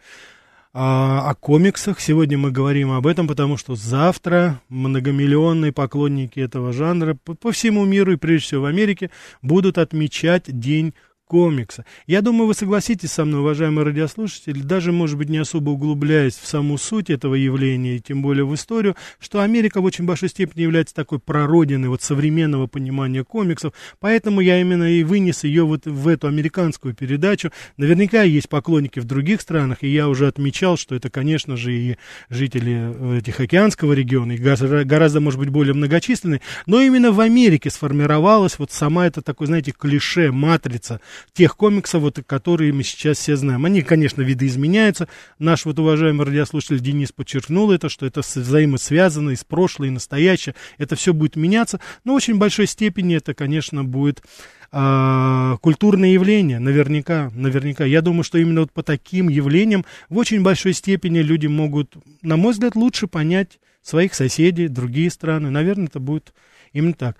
а, 0.79 1.27
о 1.27 1.33
комиксах. 1.33 1.99
Сегодня 1.99 2.37
мы 2.37 2.51
говорим 2.51 2.91
об 2.91 3.07
этом, 3.07 3.27
потому 3.27 3.57
что 3.57 3.73
завтра 3.73 4.61
многомиллионные 4.69 5.71
поклонники 5.71 6.39
этого 6.39 6.71
жанра 6.71 7.15
по, 7.15 7.33
по 7.33 7.51
всему 7.51 7.83
миру 7.83 8.13
и 8.13 8.15
прежде 8.15 8.45
всего 8.45 8.61
в 8.61 8.65
Америке 8.65 9.09
будут 9.41 9.79
отмечать 9.79 10.43
День 10.45 10.93
комикса. 11.27 11.85
Я 12.07 12.21
думаю, 12.21 12.47
вы 12.47 12.53
согласитесь 12.53 13.11
со 13.11 13.25
мной, 13.25 13.41
уважаемые 13.41 13.85
радиослушатели, 13.85 14.61
даже, 14.61 14.91
может 14.91 15.17
быть, 15.17 15.29
не 15.29 15.37
особо 15.37 15.71
углубляясь 15.71 16.35
в 16.35 16.47
саму 16.47 16.77
суть 16.77 17.09
этого 17.09 17.35
явления, 17.35 17.97
и 17.97 17.99
тем 17.99 18.21
более 18.21 18.45
в 18.45 18.55
историю, 18.55 18.95
что 19.19 19.41
Америка 19.41 19.81
в 19.81 19.85
очень 19.85 20.05
большой 20.05 20.29
степени 20.29 20.63
является 20.63 20.95
такой 20.95 21.19
прародиной 21.19 21.89
вот 21.89 22.01
современного 22.01 22.67
понимания 22.67 23.23
комиксов, 23.23 23.73
поэтому 23.99 24.41
я 24.41 24.59
именно 24.61 24.91
и 24.91 25.03
вынес 25.03 25.43
ее 25.43 25.65
вот 25.65 25.85
в 25.85 26.07
эту 26.07 26.27
американскую 26.27 26.93
передачу. 26.93 27.51
Наверняка 27.75 28.23
есть 28.23 28.49
поклонники 28.49 28.99
в 28.99 29.05
других 29.05 29.41
странах, 29.41 29.79
и 29.81 29.87
я 29.89 30.07
уже 30.07 30.27
отмечал, 30.27 30.77
что 30.77 30.95
это, 30.95 31.09
конечно 31.09 31.57
же, 31.57 31.73
и 31.73 31.97
жители 32.29 33.17
этих 33.17 33.39
океанского 33.39 33.93
региона, 33.93 34.33
и 34.33 34.37
гораздо, 34.37 35.19
может 35.19 35.39
быть, 35.39 35.49
более 35.49 35.73
многочисленные, 35.73 36.41
но 36.65 36.79
именно 36.79 37.11
в 37.11 37.19
Америке 37.19 37.69
сформировалась 37.69 38.57
вот 38.59 38.71
сама 38.71 39.07
эта 39.07 39.21
такой, 39.21 39.47
знаете, 39.47 39.73
клише, 39.77 40.31
матрица 40.31 41.01
тех 41.33 41.55
комиксов, 41.55 42.01
вот, 42.01 42.19
которые 42.25 42.73
мы 42.73 42.83
сейчас 42.83 43.17
все 43.17 43.35
знаем. 43.35 43.65
Они, 43.65 43.81
конечно, 43.81 44.21
видоизменяются. 44.21 45.07
Наш 45.39 45.65
вот 45.65 45.79
уважаемый 45.79 46.25
радиослушатель 46.25 46.79
Денис 46.79 47.11
подчеркнул 47.11 47.71
это, 47.71 47.89
что 47.89 48.05
это 48.05 48.21
взаимосвязано 48.21 49.31
из 49.31 49.43
прошлого 49.43 49.87
и 49.87 49.91
настоящее. 49.91 50.55
Это 50.77 50.95
все 50.95 51.13
будет 51.13 51.35
меняться, 51.35 51.79
но 52.03 52.13
в 52.13 52.15
очень 52.15 52.37
большой 52.37 52.67
степени 52.67 53.15
это, 53.15 53.33
конечно, 53.33 53.83
будет 53.83 54.23
а, 54.71 55.57
культурное 55.61 56.09
явление, 56.09 56.59
наверняка, 56.59 57.31
наверняка. 57.33 57.85
Я 57.85 58.01
думаю, 58.01 58.23
что 58.23 58.37
именно 58.37 58.61
вот 58.61 58.71
по 58.71 58.83
таким 58.83 59.29
явлениям 59.29 59.85
в 60.09 60.17
очень 60.17 60.43
большой 60.43 60.73
степени 60.73 61.19
люди 61.19 61.47
могут, 61.47 61.95
на 62.21 62.35
мой 62.35 62.51
взгляд, 62.51 62.75
лучше 62.75 63.07
понять 63.07 63.59
своих 63.81 64.13
соседей, 64.13 64.67
другие 64.67 65.09
страны. 65.09 65.49
Наверное, 65.49 65.87
это 65.87 65.99
будет 65.99 66.33
именно 66.73 66.93
так. 66.93 67.17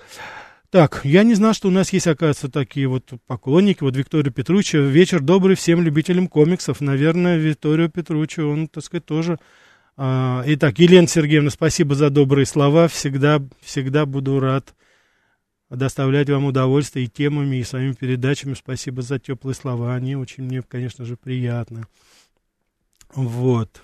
Так, 0.78 1.02
я 1.06 1.24
не 1.24 1.34
знал, 1.34 1.56
что 1.56 1.70
у 1.70 1.72
нас 1.72 1.92
есть, 1.92 2.06
оказывается, 2.06 2.50
такие 2.52 2.88
вот 2.88 3.12
поклонники. 3.26 3.82
Вот 3.82 3.96
Виктория 3.96 4.32
Петручи. 4.32 4.76
Вечер 4.76 5.22
добрый 5.22 5.56
всем 5.56 5.82
любителям 5.82 6.28
комиксов. 6.28 6.82
Наверное, 6.82 7.40
Виктория 7.40 7.88
Петручи, 7.88 8.42
он, 8.42 8.68
так 8.68 8.84
сказать, 8.84 9.04
тоже... 9.04 9.40
А, 9.96 10.44
итак, 10.46 10.78
Елена 10.78 11.08
Сергеевна, 11.08 11.50
спасибо 11.50 11.96
за 11.96 12.12
добрые 12.12 12.46
слова. 12.46 12.88
Всегда, 12.90 13.42
всегда 13.60 14.06
буду 14.06 14.40
рад 14.40 14.76
доставлять 15.72 16.30
вам 16.30 16.46
удовольствие 16.46 17.08
и 17.08 17.10
темами, 17.10 17.56
и 17.56 17.64
своими 17.64 17.94
передачами. 17.94 18.54
Спасибо 18.54 19.02
за 19.02 19.18
теплые 19.18 19.56
слова. 19.56 19.96
Они 19.96 20.16
очень 20.16 20.44
мне, 20.44 20.62
конечно 20.62 21.06
же, 21.06 21.18
приятны. 21.18 21.88
Вот. 23.16 23.82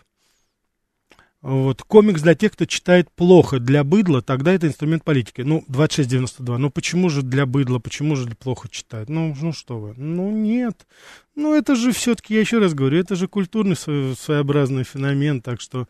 Вот, 1.43 1.81
комикс 1.81 2.21
для 2.21 2.35
тех, 2.35 2.53
кто 2.53 2.63
читает 2.63 3.11
плохо, 3.11 3.59
для 3.59 3.83
быдла, 3.83 4.21
тогда 4.21 4.53
это 4.53 4.65
инструмент 4.67 5.03
политики. 5.03 5.41
Ну, 5.41 5.65
2692. 5.67 6.57
Ну, 6.57 6.69
почему 6.69 7.09
же 7.09 7.21
для 7.21 7.45
быдла, 7.45 7.79
почему 7.79 8.15
же 8.15 8.29
плохо 8.29 8.69
читают? 8.69 9.09
Ну, 9.09 9.35
ну 9.41 9.51
что 9.51 9.77
вы, 9.77 9.93
ну 9.97 10.31
нет. 10.31 10.87
Ну, 11.35 11.53
это 11.53 11.75
же 11.75 11.91
все-таки, 11.91 12.33
я 12.33 12.39
еще 12.39 12.59
раз 12.59 12.73
говорю, 12.73 12.97
это 12.97 13.17
же 13.17 13.27
культурный 13.27 13.75
своеобразный 13.75 14.85
феномен, 14.85 15.41
так 15.41 15.59
что 15.59 15.89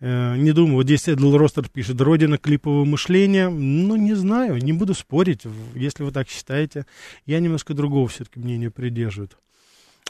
э, 0.00 0.36
не 0.38 0.52
думаю, 0.52 0.76
вот 0.76 0.84
здесь 0.84 1.08
Эдл 1.08 1.36
Ростер 1.36 1.68
пишет, 1.68 2.00
родина 2.00 2.38
клипового 2.38 2.86
мышления, 2.86 3.50
ну, 3.50 3.96
не 3.96 4.14
знаю, 4.14 4.56
не 4.64 4.72
буду 4.72 4.94
спорить, 4.94 5.42
если 5.74 6.04
вы 6.04 6.10
так 6.10 6.30
считаете. 6.30 6.86
Я 7.26 7.40
немножко 7.40 7.74
другого 7.74 8.08
все-таки 8.08 8.40
мнения 8.40 8.70
придерживаюсь. 8.70 9.32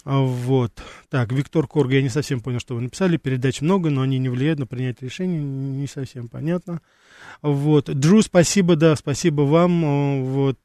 Вот. 0.07 0.71
Так, 1.11 1.33
Виктор 1.33 1.67
Корг, 1.67 1.91
я 1.91 2.01
не 2.01 2.09
совсем 2.09 2.41
понял, 2.41 2.61
что 2.61 2.77
вы 2.77 2.81
написали. 2.81 3.17
Передач 3.17 3.61
много, 3.61 3.91
но 3.91 4.03
они 4.03 4.19
не 4.19 4.29
влияют 4.29 4.61
на 4.61 4.67
принятие 4.67 5.09
решений. 5.09 5.39
Не 5.39 5.89
совсем 5.89 6.29
понятно. 6.29 6.81
Вот. 7.43 7.91
Джу, 7.91 8.23
спасибо, 8.23 8.77
да, 8.77 8.95
спасибо 8.95 9.43
вам. 9.43 10.25
Вот. 10.25 10.59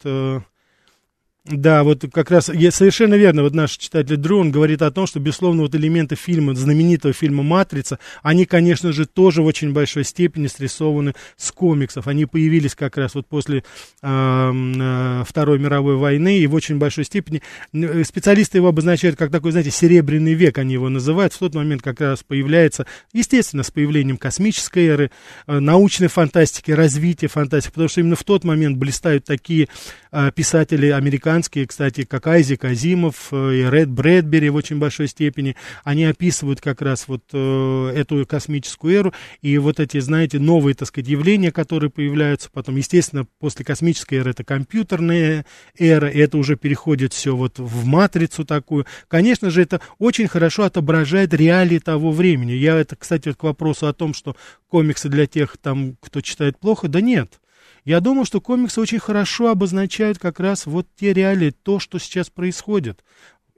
Да, 1.44 1.84
вот 1.84 2.06
как 2.14 2.30
раз, 2.30 2.50
я, 2.54 2.70
совершенно 2.70 3.16
верно, 3.16 3.42
вот 3.42 3.56
наш 3.56 3.72
читатель 3.72 4.16
Дрю, 4.16 4.38
он 4.38 4.52
говорит 4.52 4.84
о 4.84 4.92
том, 4.92 5.08
что, 5.08 5.20
безусловно, 5.20 5.64
вот 5.64 5.74
элементы 5.74 6.16
фильма, 6.16 6.54
знаменитого 6.54 7.16
фильма 7.16 7.42
«Матрица», 7.42 7.98
они, 8.22 8.46
конечно 8.46 8.92
же, 8.92 9.08
тоже 9.08 9.42
в 9.42 9.48
очень 9.48 9.74
большой 9.74 10.04
степени 10.04 10.46
срисованы 10.46 11.16
с 11.38 11.52
комиксов. 11.52 12.06
Они 12.06 12.28
появились 12.28 12.76
как 12.76 12.96
раз 12.96 13.16
вот 13.16 13.26
после 13.26 13.64
э, 14.04 15.24
Второй 15.28 15.58
мировой 15.58 15.96
войны, 15.96 16.38
и 16.38 16.46
в 16.46 16.54
очень 16.54 16.78
большой 16.78 17.06
степени 17.06 17.42
э, 17.74 18.04
специалисты 18.04 18.60
его 18.60 18.68
обозначают 18.68 19.16
как 19.16 19.32
такой, 19.32 19.50
знаете, 19.50 19.72
серебряный 19.72 20.36
век, 20.36 20.60
они 20.60 20.74
его 20.74 20.90
называют. 20.90 21.34
В 21.34 21.40
тот 21.40 21.56
момент 21.56 21.82
как 21.82 22.02
раз 22.02 22.22
появляется, 22.22 22.86
естественно, 23.14 23.64
с 23.64 23.72
появлением 23.72 24.18
космической 24.18 24.86
эры, 24.86 25.12
э, 25.48 25.58
научной 25.58 26.08
фантастики, 26.08 26.70
развития 26.70 27.30
фантастики, 27.30 27.72
потому 27.72 27.90
что 27.90 28.02
именно 28.02 28.16
в 28.16 28.24
тот 28.24 28.44
момент 28.44 28.78
блистают 28.78 29.26
такие 29.26 29.70
э, 30.12 30.32
писатели 30.36 30.92
американские, 30.92 31.31
американские, 31.32 31.66
кстати, 31.66 32.04
как 32.04 32.28
Айзек 32.28 32.66
Азимов 32.66 33.30
э, 33.32 33.54
и 33.56 33.70
Ред 33.70 33.90
Брэдбери 33.90 34.50
в 34.50 34.56
очень 34.56 34.80
большой 34.80 35.08
степени, 35.08 35.56
они 35.84 36.04
описывают 36.04 36.60
как 36.60 36.82
раз 36.82 37.08
вот 37.08 37.24
э, 37.32 37.94
эту 37.96 38.26
космическую 38.26 38.94
эру 38.94 39.14
и 39.42 39.58
вот 39.58 39.80
эти, 39.80 40.00
знаете, 40.00 40.40
новые, 40.40 40.76
так 40.76 40.90
сказать, 40.90 41.08
явления, 41.08 41.52
которые 41.52 41.90
появляются 41.90 42.50
потом. 42.52 42.76
Естественно, 42.76 43.26
после 43.40 43.64
космической 43.64 44.16
эры 44.16 44.32
это 44.32 44.44
компьютерная 44.44 45.46
эра, 45.78 46.10
и 46.10 46.20
это 46.20 46.38
уже 46.38 46.58
переходит 46.58 47.14
все 47.14 47.36
вот 47.36 47.60
в 47.60 47.86
матрицу 47.86 48.44
такую. 48.44 48.86
Конечно 49.08 49.50
же, 49.50 49.62
это 49.62 49.80
очень 50.00 50.28
хорошо 50.28 50.64
отображает 50.64 51.34
реалии 51.34 51.80
того 51.80 52.12
времени. 52.12 52.52
Я 52.52 52.78
это, 52.78 52.98
кстати, 52.98 53.32
к 53.32 53.44
вопросу 53.44 53.88
о 53.88 53.94
том, 53.94 54.14
что 54.14 54.36
комиксы 54.68 55.08
для 55.08 55.28
тех, 55.28 55.58
там, 55.58 55.96
кто 56.02 56.20
читает 56.22 56.60
плохо, 56.60 56.90
да 56.90 57.00
нет. 57.00 57.41
Я 57.84 58.00
думаю, 58.00 58.26
что 58.26 58.42
комиксы 58.42 58.80
очень 58.80 59.00
хорошо 59.00 59.50
обозначают 59.50 60.20
как 60.20 60.40
раз 60.40 60.66
вот 60.66 60.88
те 60.96 61.14
реалии, 61.14 61.50
то, 61.50 61.80
что 61.80 61.98
сейчас 61.98 62.30
происходит. 62.30 63.04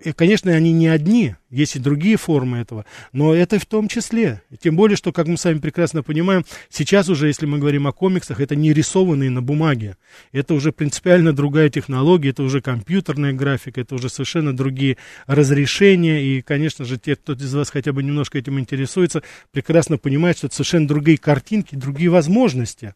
И, 0.04 0.12
конечно, 0.12 0.52
они 0.52 0.74
не 0.74 0.88
одни, 0.88 1.36
есть 1.50 1.78
и 1.78 1.80
другие 1.80 2.18
формы 2.18 2.58
этого, 2.58 2.86
но 3.14 3.34
это 3.34 3.58
в 3.58 3.66
том 3.66 3.88
числе. 3.88 4.42
Тем 4.60 4.76
более, 4.76 4.98
что, 4.98 5.14
как 5.14 5.28
мы 5.28 5.38
с 5.38 5.46
вами 5.46 5.60
прекрасно 5.60 6.04
понимаем, 6.04 6.44
сейчас 6.70 7.08
уже, 7.08 7.28
если 7.28 7.46
мы 7.46 7.58
говорим 7.58 7.88
о 7.88 7.94
комиксах, 7.94 8.42
это 8.42 8.56
не 8.56 8.74
рисованные 8.74 9.30
на 9.30 9.42
бумаге. 9.42 9.96
Это 10.34 10.56
уже 10.56 10.74
принципиально 10.74 11.32
другая 11.32 11.70
технология, 11.70 12.32
это 12.32 12.44
уже 12.44 12.60
компьютерная 12.60 13.32
графика, 13.32 13.80
это 13.80 13.96
уже 13.96 14.10
совершенно 14.10 14.56
другие 14.56 14.98
разрешения. 15.26 16.22
И, 16.22 16.42
конечно 16.42 16.84
же, 16.84 16.98
те, 16.98 17.16
кто 17.16 17.34
из 17.34 17.54
вас 17.54 17.70
хотя 17.70 17.94
бы 17.94 18.04
немножко 18.04 18.38
этим 18.38 18.60
интересуется, 18.60 19.24
прекрасно 19.52 19.98
понимают, 19.98 20.38
что 20.38 20.48
это 20.48 20.56
совершенно 20.56 20.88
другие 20.88 21.18
картинки, 21.18 21.76
другие 21.76 22.10
возможности. 22.10 22.94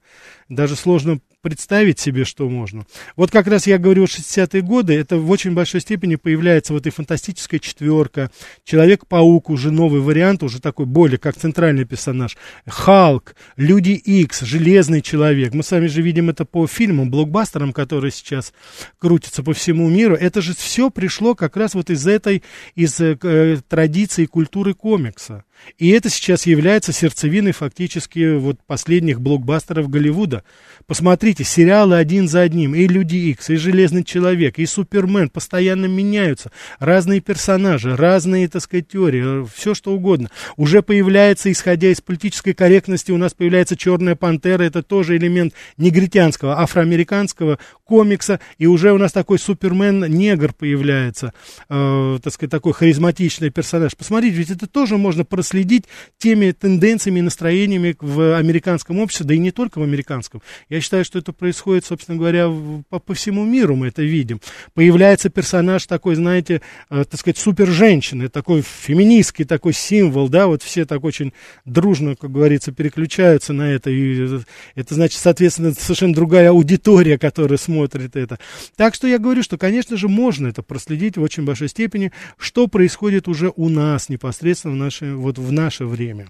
Даже 0.49 0.75
сложно 0.75 1.19
представить 1.41 1.99
себе, 1.99 2.25
что 2.25 2.49
можно. 2.49 2.85
Вот 3.15 3.31
как 3.31 3.47
раз 3.47 3.67
я 3.67 3.77
говорю, 3.77 4.05
60-е 4.05 4.61
годы, 4.61 4.93
это 4.93 5.17
в 5.17 5.29
очень 5.29 5.53
большой 5.53 5.81
степени 5.81 6.15
появляется 6.15 6.73
вот 6.73 6.87
и 6.87 6.89
фантастическая 6.89 7.59
четверка, 7.59 8.31
Человек-паук 8.63 9.49
уже 9.49 9.71
новый 9.71 10.01
вариант, 10.01 10.43
уже 10.43 10.59
такой 10.59 10.85
более 10.85 11.17
как 11.17 11.35
центральный 11.35 11.85
персонаж. 11.85 12.37
Халк, 12.65 13.35
Люди 13.55 13.91
Икс, 13.91 14.41
Железный 14.41 15.01
Человек. 15.01 15.53
Мы 15.53 15.63
с 15.63 15.71
вами 15.71 15.87
же 15.87 16.01
видим 16.01 16.29
это 16.29 16.45
по 16.45 16.67
фильмам, 16.67 17.09
блокбастерам, 17.09 17.73
которые 17.73 18.11
сейчас 18.11 18.53
крутятся 18.99 19.43
по 19.43 19.53
всему 19.53 19.89
миру. 19.89 20.15
Это 20.15 20.41
же 20.41 20.55
все 20.55 20.89
пришло 20.89 21.35
как 21.35 21.55
раз 21.55 21.75
вот 21.75 21.89
из 21.89 22.05
этой, 22.07 22.43
из 22.75 22.99
э, 22.99 23.59
традиции 23.67 24.25
культуры 24.25 24.73
комикса. 24.73 25.43
И 25.77 25.89
это 25.89 26.09
сейчас 26.09 26.45
является 26.45 26.93
сердцевиной 26.93 27.51
фактически 27.51 28.37
вот 28.37 28.57
последних 28.65 29.21
блокбастеров 29.21 29.89
Голливуда. 29.89 30.43
Посмотрите, 30.85 31.43
сериалы 31.43 31.97
один 31.97 32.27
за 32.27 32.41
одним, 32.41 32.73
и 32.73 32.87
Люди 32.87 33.15
Икс, 33.15 33.49
и 33.49 33.55
Железный 33.57 34.03
Человек, 34.03 34.57
и 34.57 34.65
Супермен 34.65 35.29
постоянно 35.29 35.85
меняются. 35.85 36.51
Разные 36.79 37.19
персонажи, 37.19 37.95
разные, 37.95 38.47
так 38.47 38.61
сказать, 38.61 38.87
теории, 38.87 39.45
все 39.53 39.73
что 39.73 39.91
угодно. 39.91 40.29
Уже 40.55 40.81
появляется, 40.81 41.51
исходя 41.51 41.89
из 41.89 42.01
политической 42.01 42.53
корректности, 42.53 43.11
у 43.11 43.17
нас 43.17 43.33
появляется 43.33 43.75
Черная 43.75 44.15
Пантера, 44.15 44.63
это 44.63 44.81
тоже 44.81 45.17
элемент 45.17 45.53
негритянского, 45.77 46.61
афроамериканского 46.61 47.59
комикса, 47.83 48.39
и 48.57 48.65
уже 48.65 48.93
у 48.93 48.97
нас 48.97 49.11
такой 49.11 49.39
Супермен-негр 49.39 50.53
появляется, 50.53 51.33
э, 51.69 52.19
так 52.23 52.33
сказать, 52.33 52.51
такой 52.51 52.73
харизматичный 52.73 53.49
персонаж. 53.49 53.95
Посмотрите, 53.95 54.37
ведь 54.37 54.51
это 54.51 54.67
тоже 54.67 54.97
можно 54.97 55.25
проследить 55.25 55.46
следить 55.47 55.85
теми 56.17 56.51
тенденциями 56.51 57.19
и 57.19 57.23
настроениями 57.23 57.95
в 57.99 58.37
американском 58.37 58.99
обществе, 58.99 59.25
да 59.25 59.33
и 59.33 59.39
не 59.39 59.51
только 59.51 59.79
в 59.79 59.83
американском. 59.83 60.41
Я 60.69 60.81
считаю, 60.81 61.05
что 61.05 61.19
это 61.19 61.33
происходит, 61.33 61.85
собственно 61.85 62.17
говоря, 62.17 62.49
по, 62.89 62.99
по 62.99 63.13
всему 63.13 63.45
миру 63.45 63.75
мы 63.75 63.87
это 63.87 64.01
видим. 64.03 64.41
Появляется 64.73 65.29
персонаж 65.29 65.85
такой, 65.85 66.15
знаете, 66.15 66.61
э, 66.89 67.05
так 67.09 67.19
сказать, 67.19 67.37
супер-женщины, 67.37 68.29
такой 68.29 68.61
феминистский 68.61 69.45
такой 69.45 69.73
символ, 69.73 70.29
да, 70.29 70.47
вот 70.47 70.63
все 70.63 70.85
так 70.85 71.03
очень 71.03 71.33
дружно, 71.65 72.15
как 72.15 72.31
говорится, 72.31 72.71
переключаются 72.71 73.53
на 73.53 73.71
это, 73.71 73.89
и 73.89 74.39
это 74.75 74.93
значит, 74.93 75.19
соответственно, 75.19 75.73
совершенно 75.73 76.13
другая 76.13 76.49
аудитория, 76.49 77.17
которая 77.17 77.57
смотрит 77.57 78.15
это. 78.15 78.39
Так 78.75 78.95
что 78.95 79.07
я 79.07 79.17
говорю, 79.17 79.43
что, 79.43 79.57
конечно 79.57 79.97
же, 79.97 80.07
можно 80.07 80.47
это 80.47 80.61
проследить 80.61 81.17
в 81.17 81.21
очень 81.21 81.45
большой 81.45 81.69
степени, 81.69 82.11
что 82.37 82.67
происходит 82.67 83.27
уже 83.27 83.51
у 83.55 83.69
нас 83.69 84.09
непосредственно 84.09 84.73
в 84.73 84.77
наше, 84.77 85.13
вот 85.13 85.36
в 85.37 85.51
наше 85.51 85.85
время. 85.85 86.27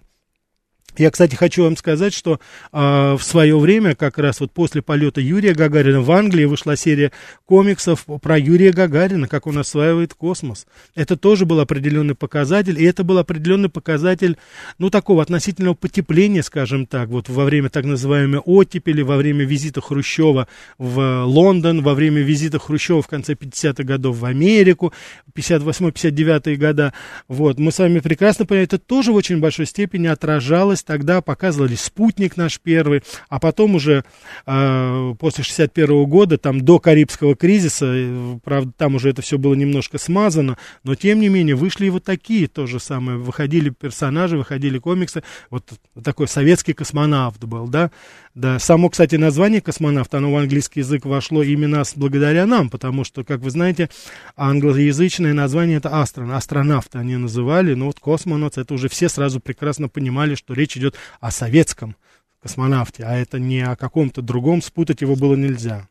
Я, 0.98 1.12
кстати, 1.12 1.36
хочу 1.36 1.64
вам 1.64 1.78
сказать, 1.78 2.14
что 2.14 2.40
э, 2.74 3.14
в 3.14 3.22
свое 3.22 3.58
время, 3.60 3.96
как 3.96 4.18
раз 4.18 4.40
вот 4.40 4.52
после 4.52 4.82
полета 4.82 5.22
Юрия 5.22 5.54
Гагарина 5.54 6.02
в 6.02 6.12
Англии 6.12 6.46
вышла 6.46 6.76
серия 6.76 7.12
комиксов 7.46 8.06
про 8.22 8.38
Юрия 8.38 8.72
Гагарина, 8.72 9.28
как 9.28 9.46
он 9.46 9.60
осваивает 9.60 10.16
космос. 10.16 10.66
Это 10.96 11.16
тоже 11.16 11.46
был 11.46 11.60
определенный 11.60 12.16
показатель, 12.16 12.82
и 12.82 12.86
это 12.86 13.04
был 13.04 13.20
определенный 13.20 13.70
показатель, 13.70 14.38
ну, 14.80 14.90
такого 14.90 15.22
относительного 15.22 15.76
потепления, 15.76 16.42
скажем 16.42 16.88
так, 16.88 17.10
вот 17.10 17.30
во 17.30 17.46
время 17.46 17.70
так 17.70 17.86
называемой 17.86 18.40
оттепели, 18.40 19.04
во 19.04 19.18
время 19.18 19.46
визита 19.46 19.82
Хрущева 19.82 20.48
в 20.80 21.24
Лондон, 21.26 21.84
во 21.84 21.94
время 21.94 22.22
визита 22.24 22.58
Хрущева 22.58 23.04
в 23.04 23.08
конце 23.08 23.34
50-х 23.34 23.84
годов 23.84 24.18
в 24.18 24.26
Америку, 24.26 24.94
58-59 25.36 26.56
года. 26.56 26.94
Вот, 27.28 27.60
мы 27.60 27.72
с 27.72 27.78
вами 27.78 28.00
прекрасно 28.00 28.46
понимаем, 28.46 28.66
это 28.66 28.80
тоже 28.80 29.12
в 29.12 29.16
очень 29.16 29.40
большой 29.40 29.68
степени 29.68 30.08
отражалось 30.08 30.84
тогда 30.88 31.22
показывали 31.22 31.76
спутник 31.76 32.38
наш 32.38 32.60
первый, 32.60 33.04
а 33.30 33.40
потом 33.40 33.76
уже 33.76 34.06
э, 34.46 35.14
после 35.20 35.44
61 35.44 36.06
года, 36.06 36.38
там 36.38 36.62
до 36.62 36.80
Карибского 36.80 37.36
кризиса, 37.36 37.86
э, 37.88 38.40
правда, 38.44 38.72
там 38.76 38.96
уже 38.96 39.10
это 39.10 39.22
все 39.22 39.38
было 39.38 39.54
немножко 39.54 39.98
смазано, 39.98 40.58
но 40.84 40.96
тем 40.96 41.20
не 41.20 41.28
менее 41.28 41.56
вышли 41.56 41.88
и 41.88 41.90
вот 41.90 42.06
такие 42.06 42.48
то 42.48 42.66
же 42.66 42.80
самое, 42.80 43.18
выходили 43.18 43.70
персонажи, 43.70 44.38
выходили 44.38 44.80
комиксы, 44.80 45.24
вот 45.50 45.70
такой 46.02 46.30
советский 46.30 46.74
космонавт 46.74 47.44
был, 47.44 47.68
да, 47.68 47.92
да, 48.38 48.60
само, 48.60 48.92
кстати, 48.92 49.16
название 49.16 49.62
космонавт, 49.62 50.14
оно 50.14 50.32
в 50.32 50.38
английский 50.38 50.82
язык 50.82 51.06
вошло 51.06 51.42
именно 51.42 51.82
благодаря 51.96 52.46
нам, 52.46 52.70
потому 52.70 53.04
что, 53.04 53.24
как 53.24 53.40
вы 53.42 53.50
знаете, 53.50 53.90
англоязычное 54.36 55.34
название 55.34 55.78
это 55.78 56.00
астрон, 56.00 56.32
астронавты 56.32 57.00
они 57.00 57.18
называли, 57.18 57.74
но 57.74 57.88
вот 57.88 58.00
космонавт, 58.00 58.60
это 58.60 58.76
уже 58.76 58.90
все 58.90 59.10
сразу 59.10 59.40
прекрасно 59.40 59.90
понимали, 59.90 60.36
что 60.36 60.54
речь 60.54 60.78
идет 60.78 60.94
о 61.20 61.32
советском 61.32 61.96
космонавте, 62.40 63.06
а 63.06 63.18
это 63.18 63.40
не 63.40 63.62
о 63.62 63.76
каком-то 63.76 64.22
другом, 64.22 64.62
спутать 64.62 65.02
его 65.02 65.16
было 65.16 65.36
нельзя. 65.36 65.88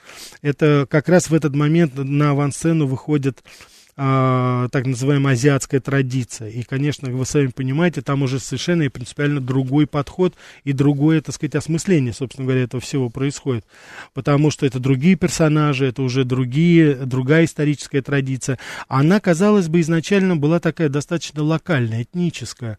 Это 0.42 0.86
как 0.88 1.08
раз 1.08 1.30
в 1.30 1.34
этот 1.34 1.54
момент 1.54 1.94
на 1.96 2.30
авансцену 2.30 2.86
выходят 2.86 3.42
а, 3.96 4.68
так 4.70 4.86
называемая 4.86 5.34
азиатская 5.34 5.80
традиция. 5.80 6.48
И, 6.48 6.62
конечно, 6.62 7.10
вы 7.10 7.24
сами 7.24 7.46
понимаете, 7.48 8.02
там 8.02 8.22
уже 8.22 8.40
совершенно 8.40 8.82
и 8.82 8.88
принципиально 8.88 9.40
другой 9.40 9.86
подход 9.86 10.34
и 10.64 10.72
другое, 10.72 11.20
так 11.20 11.34
сказать, 11.34 11.54
осмысление, 11.54 12.12
собственно 12.12 12.46
говоря, 12.46 12.64
этого 12.64 12.80
всего 12.80 13.08
происходит. 13.08 13.64
Потому 14.12 14.50
что 14.50 14.66
это 14.66 14.80
другие 14.80 15.14
персонажи, 15.14 15.86
это 15.86 16.02
уже 16.02 16.24
другие, 16.24 16.94
другая 16.94 17.44
историческая 17.44 18.02
традиция. 18.02 18.58
Она, 18.88 19.20
казалось 19.20 19.68
бы, 19.68 19.80
изначально 19.80 20.36
была 20.36 20.58
такая 20.58 20.88
достаточно 20.88 21.42
локальная, 21.42 22.02
этническая. 22.02 22.78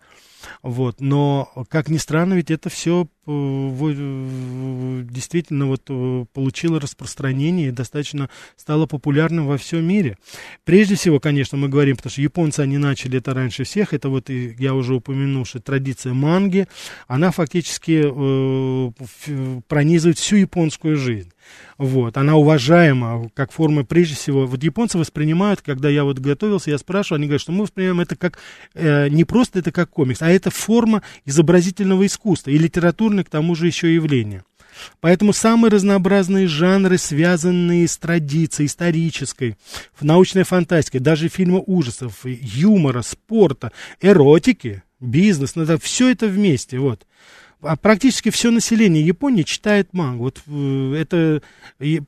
Вот, 0.62 1.02
но, 1.02 1.50
как 1.70 1.90
ни 1.90 1.98
странно, 1.98 2.34
ведь 2.34 2.52
это 2.52 2.70
все 2.70 3.08
э, 3.26 5.02
действительно 5.10 5.68
вот 5.68 5.84
э, 5.90 6.26
получило 6.34 6.80
распространение 6.80 7.70
и 7.70 7.72
достаточно 7.72 8.30
стало 8.56 8.86
популярным 8.86 9.48
во 9.48 9.58
всем 9.58 9.84
мире. 9.84 10.18
Прежде 10.64 10.96
всего, 10.96 11.05
конечно, 11.20 11.58
мы 11.58 11.70
говорим, 11.70 11.96
потому 11.96 12.12
что 12.12 12.22
японцы, 12.22 12.60
они 12.62 12.78
начали 12.78 13.20
это 13.20 13.34
раньше 13.34 13.64
всех, 13.64 13.94
это 13.94 14.10
вот, 14.10 14.30
я 14.30 14.74
уже 14.74 14.96
упомянувший, 14.96 15.62
традиция 15.62 16.14
манги, 16.14 16.68
она 17.08 17.32
фактически 17.32 18.04
э, 18.06 19.62
пронизывает 19.68 20.18
всю 20.18 20.38
японскую 20.38 20.98
жизнь. 20.98 21.32
Вот, 21.78 22.18
она 22.18 22.36
уважаема 22.36 23.30
как 23.34 23.52
форма, 23.52 23.84
прежде 23.84 24.16
всего, 24.16 24.46
вот 24.46 24.64
японцы 24.64 24.98
воспринимают, 24.98 25.62
когда 25.62 25.90
я 25.90 26.04
вот 26.04 26.20
готовился, 26.20 26.72
я 26.72 26.78
спрашиваю, 26.78 27.18
они 27.18 27.28
говорят, 27.28 27.42
что 27.42 27.52
мы 27.52 27.64
воспринимаем 27.64 28.02
это 28.02 28.16
как, 28.16 28.40
э, 28.74 29.10
не 29.10 29.26
просто 29.26 29.60
это 29.60 29.72
как 29.72 29.90
комикс, 29.90 30.22
а 30.22 30.30
это 30.30 30.50
форма 30.50 31.04
изобразительного 31.26 32.06
искусства 32.06 32.52
и 32.52 32.58
литературное 32.58 33.24
к 33.24 33.30
тому 33.30 33.56
же 33.56 33.68
еще 33.68 33.94
явление. 33.94 34.44
Поэтому 35.00 35.34
самые 35.34 35.72
разнообразные 35.72 36.48
жанры, 36.48 36.98
связанные 36.98 37.88
с 37.88 37.98
традицией 37.98 38.68
исторической, 38.68 39.58
научной 40.02 40.44
фантастикой, 40.44 41.00
даже 41.00 41.30
фильмы 41.30 41.64
ужасов, 41.66 42.26
юмора, 42.26 43.02
спорта, 43.02 43.72
эротики, 44.02 44.84
бизнес, 45.00 45.56
надо 45.56 45.78
все 45.78 46.12
это 46.12 46.28
вместе, 46.28 46.80
вот 46.80 47.06
а 47.62 47.76
практически 47.76 48.30
все 48.30 48.52
население 48.52 49.06
Японии 49.06 49.44
читает 49.44 49.94
мангу. 49.94 50.26
Вот 50.26 50.42
э, 50.48 50.96
это 50.96 51.42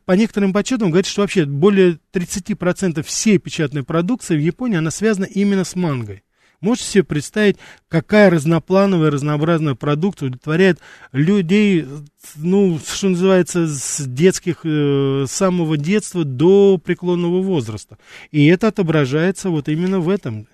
по 0.06 0.12
некоторым 0.12 0.54
подсчетам 0.54 0.90
говорится, 0.90 1.12
что 1.12 1.22
вообще 1.22 1.46
более 1.46 2.00
30% 2.14 3.02
всей 3.04 3.38
печатной 3.38 3.84
продукции 3.84 4.36
в 4.36 4.42
Японии, 4.42 4.78
она 4.78 4.92
связана 4.92 5.26
именно 5.26 5.64
с 5.64 5.76
мангой. 5.76 6.24
Можете 6.60 6.89
себе 6.89 7.04
представить, 7.04 7.58
какая 7.88 8.30
разноплановая, 8.30 9.12
разнообразная 9.12 9.76
продукция 9.76 10.28
удовлетворяет 10.28 10.80
людей, 11.12 11.86
ну, 12.36 12.80
что 12.80 13.10
называется, 13.10 13.67
с 13.67 14.04
детских, 14.06 14.62
э, 14.63 15.26
с 15.28 15.32
самого 15.32 15.78
детства 15.78 16.24
до 16.24 16.78
преклонного 16.78 17.41
возраста. 17.41 17.98
И 18.32 18.48
это 18.48 18.70
отображается 18.70 19.50
вот 19.50 19.70
именно 19.70 20.00
в 20.00 20.10
этом. 20.10 20.48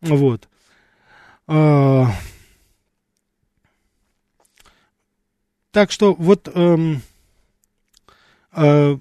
Вот. 0.00 0.48
А, 1.48 2.06
Так 5.72 5.90
что 5.90 6.12
вот 6.12 6.50
эм, 6.54 7.00
э, 8.52 8.98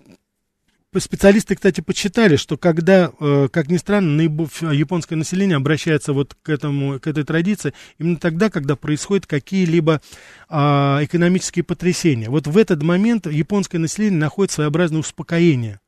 специалисты, 0.99 1.55
кстати, 1.55 1.79
подсчитали, 1.79 2.35
что 2.35 2.57
когда, 2.57 3.11
э, 3.19 3.47
как 3.51 3.69
ни 3.69 3.77
странно, 3.77 4.19
японское 4.21 5.15
население 5.15 5.55
обращается 5.55 6.11
вот 6.11 6.35
к, 6.41 6.49
этому, 6.49 6.99
к 6.99 7.07
этой 7.07 7.23
традиции 7.23 7.73
именно 7.97 8.17
тогда, 8.17 8.49
когда 8.49 8.75
происходят 8.75 9.25
какие-либо 9.25 10.01
э, 10.49 10.53
экономические 10.53 11.63
потрясения. 11.63 12.29
Вот 12.29 12.47
в 12.47 12.57
этот 12.57 12.83
момент 12.83 13.25
японское 13.25 13.77
население 13.77 14.19
находит 14.19 14.51
своеобразное 14.51 14.99
успокоение 14.99 15.79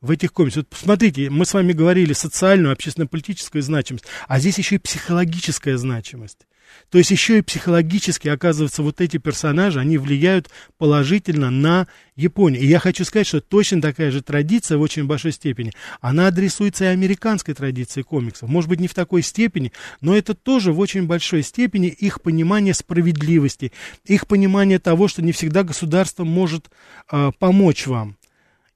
в 0.00 0.10
этих 0.10 0.32
комиксах. 0.32 0.64
Вот 0.64 0.68
посмотрите, 0.68 1.28
мы 1.28 1.44
с 1.44 1.54
вами 1.54 1.72
говорили 1.72 2.12
социальную, 2.12 2.72
общественно-политическую 2.72 3.62
значимость, 3.62 4.04
а 4.28 4.38
здесь 4.38 4.58
еще 4.58 4.76
и 4.76 4.78
психологическая 4.78 5.76
значимость. 5.76 6.46
То 6.90 6.98
есть 6.98 7.10
еще 7.10 7.38
и 7.38 7.42
психологически, 7.42 8.28
оказывается, 8.28 8.82
вот 8.82 9.00
эти 9.00 9.16
персонажи, 9.16 9.80
они 9.80 9.96
влияют 9.96 10.50
положительно 10.78 11.50
на 11.50 11.86
Японию. 12.16 12.62
И 12.62 12.66
я 12.66 12.78
хочу 12.78 13.04
сказать, 13.04 13.26
что 13.26 13.40
точно 13.40 13.80
такая 13.80 14.10
же 14.10 14.22
традиция 14.22 14.76
в 14.76 14.82
очень 14.82 15.06
большой 15.06 15.32
степени, 15.32 15.72
она 16.00 16.26
адресуется 16.26 16.84
и 16.84 16.88
американской 16.88 17.54
традиции 17.54 18.02
комиксов. 18.02 18.48
Может 18.48 18.68
быть, 18.68 18.80
не 18.80 18.88
в 18.88 18.94
такой 18.94 19.22
степени, 19.22 19.72
но 20.00 20.16
это 20.16 20.34
тоже 20.34 20.72
в 20.72 20.78
очень 20.78 21.06
большой 21.06 21.42
степени 21.42 21.88
их 21.88 22.20
понимание 22.20 22.74
справедливости, 22.74 23.72
их 24.04 24.26
понимание 24.26 24.78
того, 24.78 25.08
что 25.08 25.22
не 25.22 25.32
всегда 25.32 25.62
государство 25.62 26.24
может 26.24 26.70
э, 27.10 27.30
помочь 27.38 27.86
вам. 27.86 28.16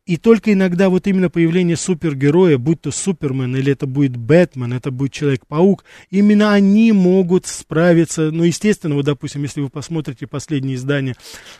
И 0.06 0.18
только 0.18 0.52
иногда 0.52 0.88
вот 0.88 1.08
именно 1.08 1.28
появление 1.28 1.76
супергероя, 1.76 2.58
будь 2.58 2.80
то 2.82 2.92
Супермен 2.92 3.56
или 3.56 3.72
это 3.72 3.88
будет 3.88 4.16
Бэтмен, 4.16 4.72
это 4.72 4.92
будет 4.92 5.12
Человек-паук, 5.12 5.84
именно 6.10 6.52
они 6.52 6.92
могут 6.92 7.46
справиться, 7.46 8.30
ну, 8.30 8.44
естественно, 8.44 8.94
вот, 8.94 9.04
допустим, 9.04 9.42
если 9.42 9.60
вы 9.60 9.68
посмотрите 9.68 10.28
последние 10.28 10.76
издания, 10.76 11.16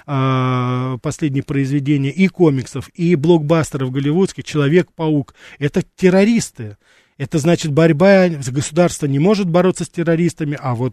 э, 0.06 0.98
последние 1.02 1.42
произведения 1.42 2.10
и 2.10 2.28
комиксов, 2.28 2.88
и 2.94 3.16
блокбастеров 3.16 3.90
голливудских, 3.90 4.44
Человек-паук, 4.44 5.34
это 5.58 5.82
террористы, 5.96 6.76
это 7.18 7.38
значит, 7.38 7.72
борьба, 7.72 8.28
государство 8.28 9.06
не 9.06 9.18
может 9.18 9.48
бороться 9.48 9.84
с 9.84 9.88
террористами, 9.88 10.58
а 10.60 10.74
вот 10.74 10.92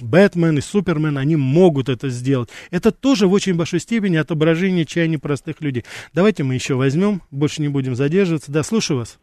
Бэтмен 0.00 0.58
и 0.58 0.60
Супермен, 0.60 1.18
они 1.18 1.36
могут 1.36 1.88
это 1.88 2.08
сделать. 2.10 2.48
Это 2.70 2.92
тоже 2.92 3.26
в 3.26 3.32
очень 3.32 3.56
большой 3.56 3.80
степени 3.80 4.16
отображение 4.16 4.84
чаяния 4.84 5.18
простых 5.18 5.60
людей. 5.60 5.84
Давайте 6.14 6.44
мы 6.44 6.54
еще 6.54 6.74
возьмем, 6.74 7.22
больше 7.30 7.60
не 7.60 7.68
будем 7.68 7.96
задерживаться. 7.96 8.52
Да, 8.52 8.62
слушаю 8.62 8.98
вас. 8.98 9.18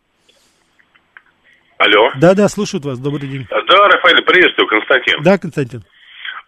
Алло. 1.77 2.11
Да, 2.19 2.33
да, 2.35 2.49
слушают 2.49 2.85
вас. 2.85 2.99
Добрый 2.99 3.29
день. 3.29 3.47
Да, 3.49 3.87
Рафаэль, 3.87 4.21
приветствую, 4.23 4.67
Константин. 4.67 5.21
Да, 5.23 5.37
Константин. 5.37 5.83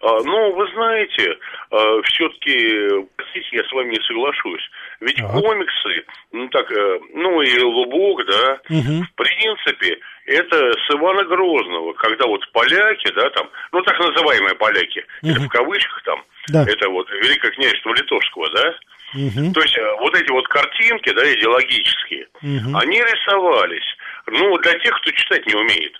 А, 0.00 0.22
ну, 0.22 0.54
вы 0.54 0.66
знаете, 0.74 1.36
а, 1.70 2.02
все-таки, 2.02 3.06
простите, 3.16 3.48
я 3.56 3.64
с 3.64 3.72
вами 3.72 3.90
не 3.90 4.02
соглашусь. 4.06 4.62
Ведь 5.00 5.16
так. 5.16 5.30
комиксы, 5.30 6.04
ну 6.32 6.48
так, 6.48 6.70
э, 6.72 7.00
ну 7.14 7.40
и 7.40 7.60
Лубок, 7.60 8.26
да, 8.26 8.60
угу. 8.68 9.04
в 9.04 9.14
принципе, 9.14 9.98
это 10.26 10.56
с 10.56 10.90
Ивана 10.94 11.24
Грозного, 11.24 11.92
когда 11.92 12.26
вот 12.26 12.40
поляки, 12.52 13.12
да, 13.14 13.30
там, 13.30 13.48
ну 13.72 13.82
так 13.82 13.98
называемые 13.98 14.56
поляки, 14.56 15.04
угу. 15.22 15.30
это 15.30 15.40
в 15.40 15.48
кавычках 15.48 16.02
там, 16.02 16.24
да. 16.48 16.64
это 16.66 16.88
вот 16.88 17.08
Великое 17.10 17.52
княжество 17.52 17.94
Литовского, 17.94 18.50
да, 18.50 18.74
угу. 19.14 19.52
то 19.52 19.60
есть 19.60 19.78
э, 19.78 19.96
вот 20.00 20.14
эти 20.16 20.32
вот 20.32 20.48
картинки, 20.48 21.12
да, 21.12 21.32
идеологические, 21.32 22.26
угу. 22.42 22.76
они 22.78 22.98
рисовались, 23.00 23.96
ну, 24.26 24.58
для 24.58 24.72
тех, 24.80 25.00
кто 25.00 25.10
читать 25.12 25.46
не 25.46 25.54
умеет. 25.54 25.94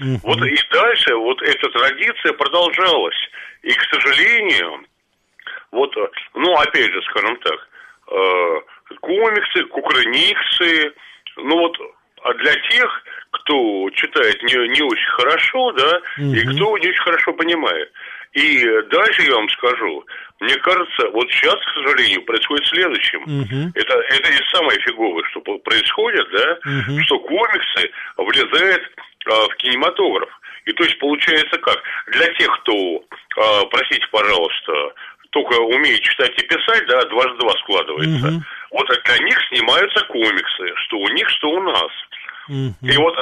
Угу. 0.00 0.20
Вот 0.24 0.44
и 0.44 0.58
дальше 0.70 1.14
вот 1.14 1.40
эта 1.42 1.68
традиция 1.70 2.32
продолжалась. 2.34 3.16
И, 3.62 3.72
к 3.72 3.82
сожалению, 3.92 4.84
вот, 5.70 5.96
э, 5.96 6.06
ну, 6.34 6.54
опять 6.58 6.92
же, 6.92 7.00
скажем 7.10 7.36
так, 7.38 7.68
комиксы, 9.00 9.64
кукрыниксы, 9.64 10.92
ну 11.36 11.56
вот, 11.58 11.78
а 12.22 12.34
для 12.34 12.54
тех, 12.70 13.02
кто 13.30 13.90
читает 13.90 14.42
не, 14.42 14.68
не 14.68 14.82
очень 14.82 15.10
хорошо, 15.16 15.72
да, 15.72 16.00
угу. 16.18 16.32
и 16.32 16.40
кто 16.42 16.78
не 16.78 16.88
очень 16.88 17.02
хорошо 17.02 17.32
понимает. 17.32 17.90
И 18.32 18.64
дальше 18.90 19.22
я 19.22 19.34
вам 19.34 19.48
скажу, 19.50 20.04
мне 20.40 20.56
кажется, 20.56 21.10
вот 21.10 21.30
сейчас, 21.30 21.54
к 21.54 21.74
сожалению, 21.74 22.22
происходит 22.22 22.66
следующим. 22.66 23.22
Угу. 23.22 23.72
Это, 23.74 23.94
это 23.94 24.32
не 24.32 24.50
самое 24.50 24.80
фиговое, 24.80 25.24
что 25.30 25.40
происходит, 25.40 26.26
да, 26.32 26.58
угу. 26.64 27.02
что 27.02 27.18
комиксы 27.20 27.90
влезают 28.16 28.82
а, 29.26 29.48
в 29.48 29.54
кинематограф. 29.56 30.30
И 30.64 30.72
то 30.72 30.84
есть 30.84 30.98
получается 30.98 31.58
как? 31.58 31.78
Для 32.12 32.26
тех, 32.34 32.48
кто, 32.60 33.04
а, 33.36 33.64
простите, 33.66 34.06
пожалуйста, 34.10 34.72
только 35.32 35.54
умеет 35.60 36.00
читать 36.02 36.32
и 36.38 36.46
писать, 36.46 36.86
да, 36.88 37.04
дважды 37.06 37.38
два 37.38 37.52
складывается. 37.62 38.28
Угу. 38.28 38.42
Вот 38.72 38.86
для 38.86 39.18
них 39.18 39.38
снимаются 39.48 40.04
комиксы, 40.06 40.64
что 40.84 40.98
у 40.98 41.08
них, 41.08 41.28
что 41.30 41.48
у 41.48 41.62
нас. 41.62 41.92
Угу. 42.48 42.74
И 42.82 42.96
вот, 42.98 43.14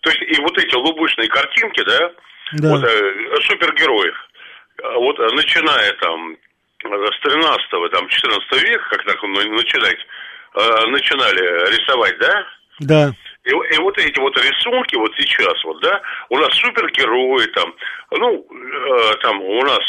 то 0.00 0.10
есть, 0.10 0.20
и 0.20 0.42
вот 0.42 0.56
эти 0.58 0.74
лубочные 0.74 1.28
картинки, 1.28 1.82
да, 1.84 2.10
да. 2.52 2.68
вот 2.70 2.84
э, 2.84 3.40
супергероев, 3.40 4.16
вот 4.96 5.18
начиная 5.32 5.92
там 5.94 6.36
с 6.82 7.20
13 7.22 7.70
там, 7.92 8.08
14 8.08 8.62
века, 8.62 8.84
как 8.90 9.04
так 9.06 9.22
начинать, 9.22 9.98
э, 10.56 10.86
начинали 10.88 11.40
рисовать, 11.74 12.18
да? 12.18 12.46
Да. 12.80 13.12
И, 13.44 13.50
и 13.50 13.78
вот 13.78 13.96
эти 13.98 14.18
вот 14.20 14.34
рисунки 14.38 14.96
вот 14.96 15.10
сейчас 15.18 15.52
вот, 15.64 15.78
да, 15.82 16.00
у 16.30 16.38
нас 16.38 16.48
супергерои 16.54 17.46
там, 17.54 17.74
ну, 18.10 18.46
э, 18.50 19.16
там 19.22 19.38
у 19.42 19.62
нас, 19.64 19.82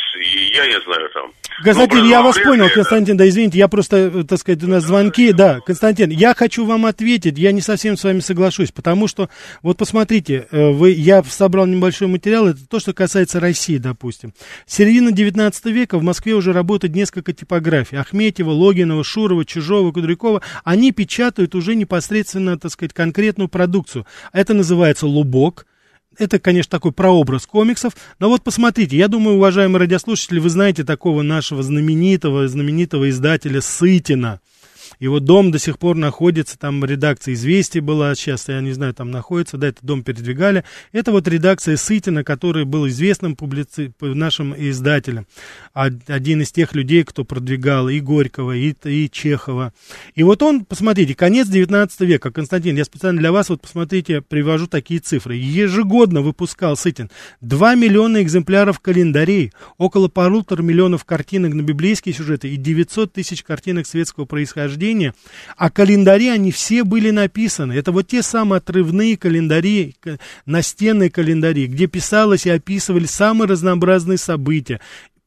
я 0.54 0.66
не 0.66 0.82
знаю, 0.82 1.10
там. 1.14 1.32
Константин, 1.64 2.00
ну, 2.00 2.10
я 2.10 2.22
вас 2.22 2.38
понял, 2.38 2.70
Константин, 2.70 3.16
да, 3.16 3.26
извините, 3.26 3.58
я 3.58 3.70
просто, 3.70 4.12
э, 4.14 4.24
так 4.24 4.40
сказать, 4.40 4.62
у 4.64 4.68
нас 4.68 4.84
звонки, 4.84 5.32
да, 5.32 5.62
Константин, 5.62 6.10
я 6.10 6.34
хочу 6.34 6.66
вам 6.66 6.86
ответить, 6.86 7.38
я 7.38 7.54
не 7.54 7.62
совсем 7.62 7.96
с 7.96 8.04
вами 8.04 8.20
соглашусь, 8.20 8.74
потому 8.74 9.08
что, 9.08 9.30
вот 9.62 9.78
посмотрите, 9.78 10.48
э, 10.52 10.72
вы, 10.72 10.92
я 10.92 11.24
собрал 11.24 11.66
небольшой 11.66 12.10
материал, 12.10 12.48
это 12.48 12.68
то, 12.68 12.82
что 12.82 12.92
касается 12.92 13.40
России, 13.40 13.78
допустим. 13.78 14.34
Середина 14.66 15.14
19 15.14 15.66
века 15.68 15.98
в 15.98 16.04
Москве 16.04 16.34
уже 16.34 16.52
работает 16.52 16.94
несколько 16.94 17.32
типографий, 17.32 17.96
Ахметьева, 17.96 18.52
Логинова, 18.52 19.06
Шурова, 19.06 19.46
Чижова, 19.46 19.94
Кудрякова, 19.94 20.42
они 20.66 20.92
печатают 20.92 21.56
уже 21.56 21.76
непосредственно, 21.76 22.60
так 22.60 22.72
сказать, 22.72 22.92
конкретную 23.46 23.50
продукцию. 23.50 24.06
Это 24.34 24.54
называется 24.54 25.08
лубок, 25.08 25.66
это, 26.18 26.40
конечно, 26.40 26.72
такой 26.72 26.92
прообраз 26.92 27.46
комиксов. 27.46 27.94
Но 28.20 28.30
вот 28.30 28.44
посмотрите, 28.44 28.98
я 28.98 29.08
думаю, 29.08 29.36
уважаемые 29.38 29.80
радиослушатели, 29.80 30.40
вы 30.40 30.50
знаете 30.50 30.84
такого 30.84 31.24
нашего 31.24 31.62
знаменитого, 31.62 32.48
знаменитого 32.48 33.10
издателя 33.10 33.62
Сытина. 33.62 34.40
Его 35.00 35.20
дом 35.20 35.52
до 35.52 35.60
сих 35.60 35.78
пор 35.78 35.96
находится, 35.96 36.58
там 36.58 36.84
редакция 36.86 37.34
«Известий» 37.34 37.80
была, 37.80 38.16
сейчас, 38.16 38.48
я 38.48 38.62
не 38.62 38.72
знаю, 38.72 38.94
там 38.94 39.12
находится, 39.12 39.58
да, 39.58 39.68
этот 39.68 39.84
дом 39.84 40.04
передвигали. 40.04 40.64
Это 40.92 41.12
вот 41.12 41.28
редакция 41.28 41.78
Сытина, 41.78 42.24
который 42.24 42.66
был 42.66 42.88
известным 42.88 43.36
публици... 43.36 43.94
нашим 44.00 44.56
издателем. 44.58 45.28
Один 45.74 46.42
из 46.42 46.52
тех 46.52 46.74
людей, 46.74 47.04
кто 47.04 47.24
продвигал 47.26 47.90
и 47.90 48.00
Горького, 48.00 48.56
и, 48.56 48.74
и 48.86 49.10
Чехова. 49.10 49.74
И 50.14 50.24
вот 50.24 50.42
он, 50.42 50.66
посмотрите, 50.66 51.16
конец 51.16 51.48
19 51.48 52.00
века. 52.02 52.32
Константин, 52.32 52.78
я 52.78 52.86
специально 52.86 53.20
для 53.20 53.32
вас, 53.32 53.50
вот 53.50 53.62
посмотрите, 53.62 54.22
привожу 54.22 54.68
такие 54.68 55.00
цифры. 55.00 55.36
Ежегодно 55.36 56.22
выпускал 56.22 56.78
Сытин 56.78 57.10
2 57.42 57.76
миллиона 57.76 58.22
экземпляров 58.22 58.80
календарей, 58.80 59.52
около 59.78 60.08
полутора 60.08 60.62
миллионов 60.62 61.06
картинок 61.06 61.54
на 61.54 61.62
библейские 61.62 62.16
сюжеты 62.16 62.50
и 62.50 62.56
900 62.56 63.12
тысяч 63.12 63.44
картинок 63.44 63.88
светского 63.88 64.26
происхождения 64.26 64.85
рождения, 64.86 65.14
а 65.58 65.70
календари, 65.70 66.30
они 66.30 66.52
все 66.52 66.84
были 66.84 67.12
написаны. 67.12 67.74
Это 67.74 67.92
вот 67.92 68.08
те 68.08 68.22
самые 68.22 68.58
отрывные 68.58 69.18
календари, 69.18 69.96
настенные 70.46 71.10
календари, 71.10 71.68
где 71.68 71.88
писалось 71.88 72.46
и 72.46 72.50
описывали 72.50 73.06
самые 73.06 73.48
разнообразные 73.48 74.18
события, 74.18 74.80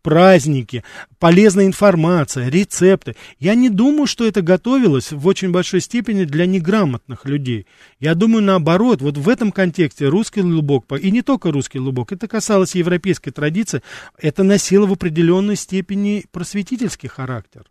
праздники, 0.02 0.84
полезная 1.18 1.66
информация, 1.66 2.48
рецепты. 2.48 3.16
Я 3.38 3.54
не 3.54 3.68
думаю, 3.68 4.06
что 4.06 4.24
это 4.24 4.42
готовилось 4.42 5.12
в 5.12 5.26
очень 5.26 5.50
большой 5.50 5.80
степени 5.80 6.24
для 6.24 6.46
неграмотных 6.46 7.24
людей. 7.24 7.66
Я 8.00 8.14
думаю, 8.14 8.42
наоборот, 8.42 9.02
вот 9.02 9.18
в 9.18 9.28
этом 9.28 9.50
контексте 9.52 10.06
русский 10.06 10.42
лубок, 10.42 10.84
и 11.02 11.10
не 11.10 11.22
только 11.22 11.50
русский 11.50 11.80
лубок, 11.80 12.12
это 12.12 12.28
касалось 12.28 12.76
европейской 12.76 13.32
традиции, 13.32 13.82
это 14.18 14.44
носило 14.44 14.86
в 14.86 14.92
определенной 14.92 15.56
степени 15.56 16.24
просветительский 16.30 17.08
характер. 17.08 17.64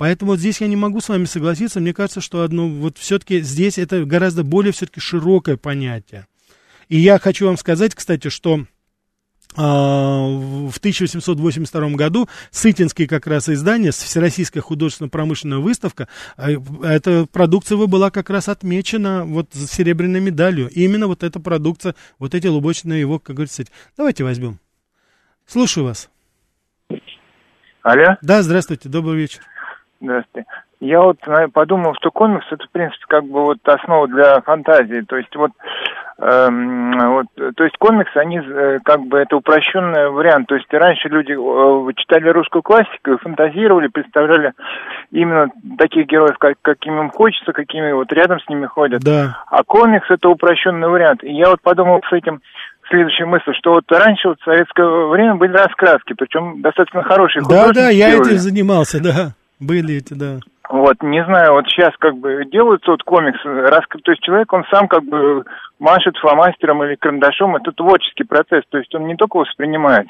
Поэтому 0.00 0.30
вот 0.30 0.40
здесь 0.40 0.62
я 0.62 0.66
не 0.66 0.76
могу 0.76 1.02
с 1.02 1.10
вами 1.10 1.26
согласиться. 1.26 1.78
Мне 1.78 1.92
кажется, 1.92 2.22
что 2.22 2.40
одно, 2.40 2.66
вот 2.70 2.96
все-таки 2.96 3.40
здесь 3.40 3.76
это 3.76 4.06
гораздо 4.06 4.44
более 4.44 4.72
все-таки 4.72 4.98
широкое 4.98 5.58
понятие. 5.58 6.26
И 6.88 6.96
я 6.96 7.18
хочу 7.18 7.44
вам 7.44 7.58
сказать, 7.58 7.94
кстати, 7.94 8.30
что 8.30 8.64
а, 9.56 10.26
в 10.26 10.78
1882 10.78 11.90
году 11.90 12.30
Сытинский 12.50 13.06
как 13.06 13.26
раз 13.26 13.50
издание, 13.50 13.92
Всероссийская 13.92 14.62
художественно-промышленная 14.62 15.58
выставка, 15.58 16.08
а, 16.38 16.48
эта 16.82 17.26
продукция 17.30 17.76
была 17.76 18.10
как 18.10 18.30
раз 18.30 18.48
отмечена 18.48 19.26
вот 19.26 19.50
серебряной 19.52 20.20
медалью. 20.20 20.70
И 20.70 20.82
именно 20.82 21.08
вот 21.08 21.22
эта 21.22 21.40
продукция, 21.40 21.94
вот 22.18 22.34
эти 22.34 22.46
лубочные 22.46 23.00
его, 23.00 23.18
как 23.18 23.36
говорится, 23.36 23.64
давайте 23.98 24.24
возьмем. 24.24 24.60
Слушаю 25.46 25.84
вас. 25.84 26.08
Алло? 27.82 28.16
Да, 28.22 28.42
здравствуйте, 28.42 28.88
добрый 28.88 29.18
вечер. 29.18 29.42
Здравствуйте. 30.00 30.48
Я 30.80 31.02
вот 31.02 31.18
подумал, 31.52 31.94
что 32.00 32.10
комикс 32.10 32.46
это, 32.50 32.64
в 32.66 32.70
принципе, 32.70 33.04
как 33.06 33.24
бы 33.24 33.42
вот 33.44 33.58
основа 33.64 34.08
для 34.08 34.40
фантазии. 34.40 35.04
То 35.06 35.18
есть 35.18 35.34
вот, 35.36 35.50
эм, 36.18 37.12
вот 37.16 37.26
то 37.54 37.64
есть 37.64 37.76
комиксы, 37.76 38.16
они 38.16 38.38
э, 38.38 38.78
как 38.82 39.02
бы 39.02 39.18
это 39.18 39.36
упрощенный 39.36 40.08
вариант. 40.08 40.48
То 40.48 40.54
есть 40.54 40.72
раньше 40.72 41.08
люди 41.08 41.32
э, 41.32 41.92
читали 41.96 42.30
русскую 42.30 42.62
классику, 42.62 43.18
фантазировали, 43.18 43.88
представляли 43.88 44.54
именно 45.10 45.48
таких 45.76 46.06
героев, 46.06 46.38
как, 46.38 46.54
какими 46.62 46.98
им 46.98 47.10
хочется, 47.10 47.52
какими 47.52 47.92
вот 47.92 48.10
рядом 48.12 48.40
с 48.40 48.48
ними 48.48 48.64
ходят. 48.64 49.02
Да. 49.02 49.36
А 49.48 49.62
комикс 49.64 50.10
это 50.10 50.30
упрощенный 50.30 50.88
вариант. 50.88 51.22
И 51.24 51.30
я 51.30 51.50
вот 51.50 51.60
подумал 51.60 52.00
с 52.08 52.12
этим 52.14 52.40
следующая 52.88 53.26
мысль, 53.26 53.52
что 53.58 53.74
вот 53.74 53.84
раньше 53.90 54.28
вот 54.28 54.40
в 54.40 54.44
советское 54.44 54.86
время 55.08 55.34
были 55.34 55.52
раскраски, 55.52 56.14
причем 56.14 56.62
достаточно 56.62 57.02
хорошие 57.02 57.42
Да, 57.48 57.70
да, 57.72 57.90
я 57.90 58.14
этим 58.14 58.38
занимался, 58.38 58.98
да, 59.02 59.34
были 59.60 59.96
эти, 59.96 60.14
да. 60.14 60.40
Вот, 60.68 61.02
не 61.02 61.24
знаю, 61.24 61.54
вот 61.54 61.66
сейчас 61.66 61.90
как 61.98 62.16
бы 62.16 62.44
делаются 62.50 62.92
вот 62.92 63.02
комиксы, 63.02 63.42
рас... 63.44 63.84
то 63.88 64.10
есть 64.12 64.22
человек, 64.22 64.52
он 64.52 64.64
сам 64.70 64.86
как 64.86 65.04
бы 65.04 65.44
машет 65.80 66.16
фломастером 66.18 66.84
или 66.84 66.94
карандашом, 66.94 67.56
это 67.56 67.72
творческий 67.72 68.24
процесс, 68.24 68.62
то 68.68 68.78
есть 68.78 68.94
он 68.94 69.06
не 69.08 69.16
только 69.16 69.38
воспринимает, 69.38 70.06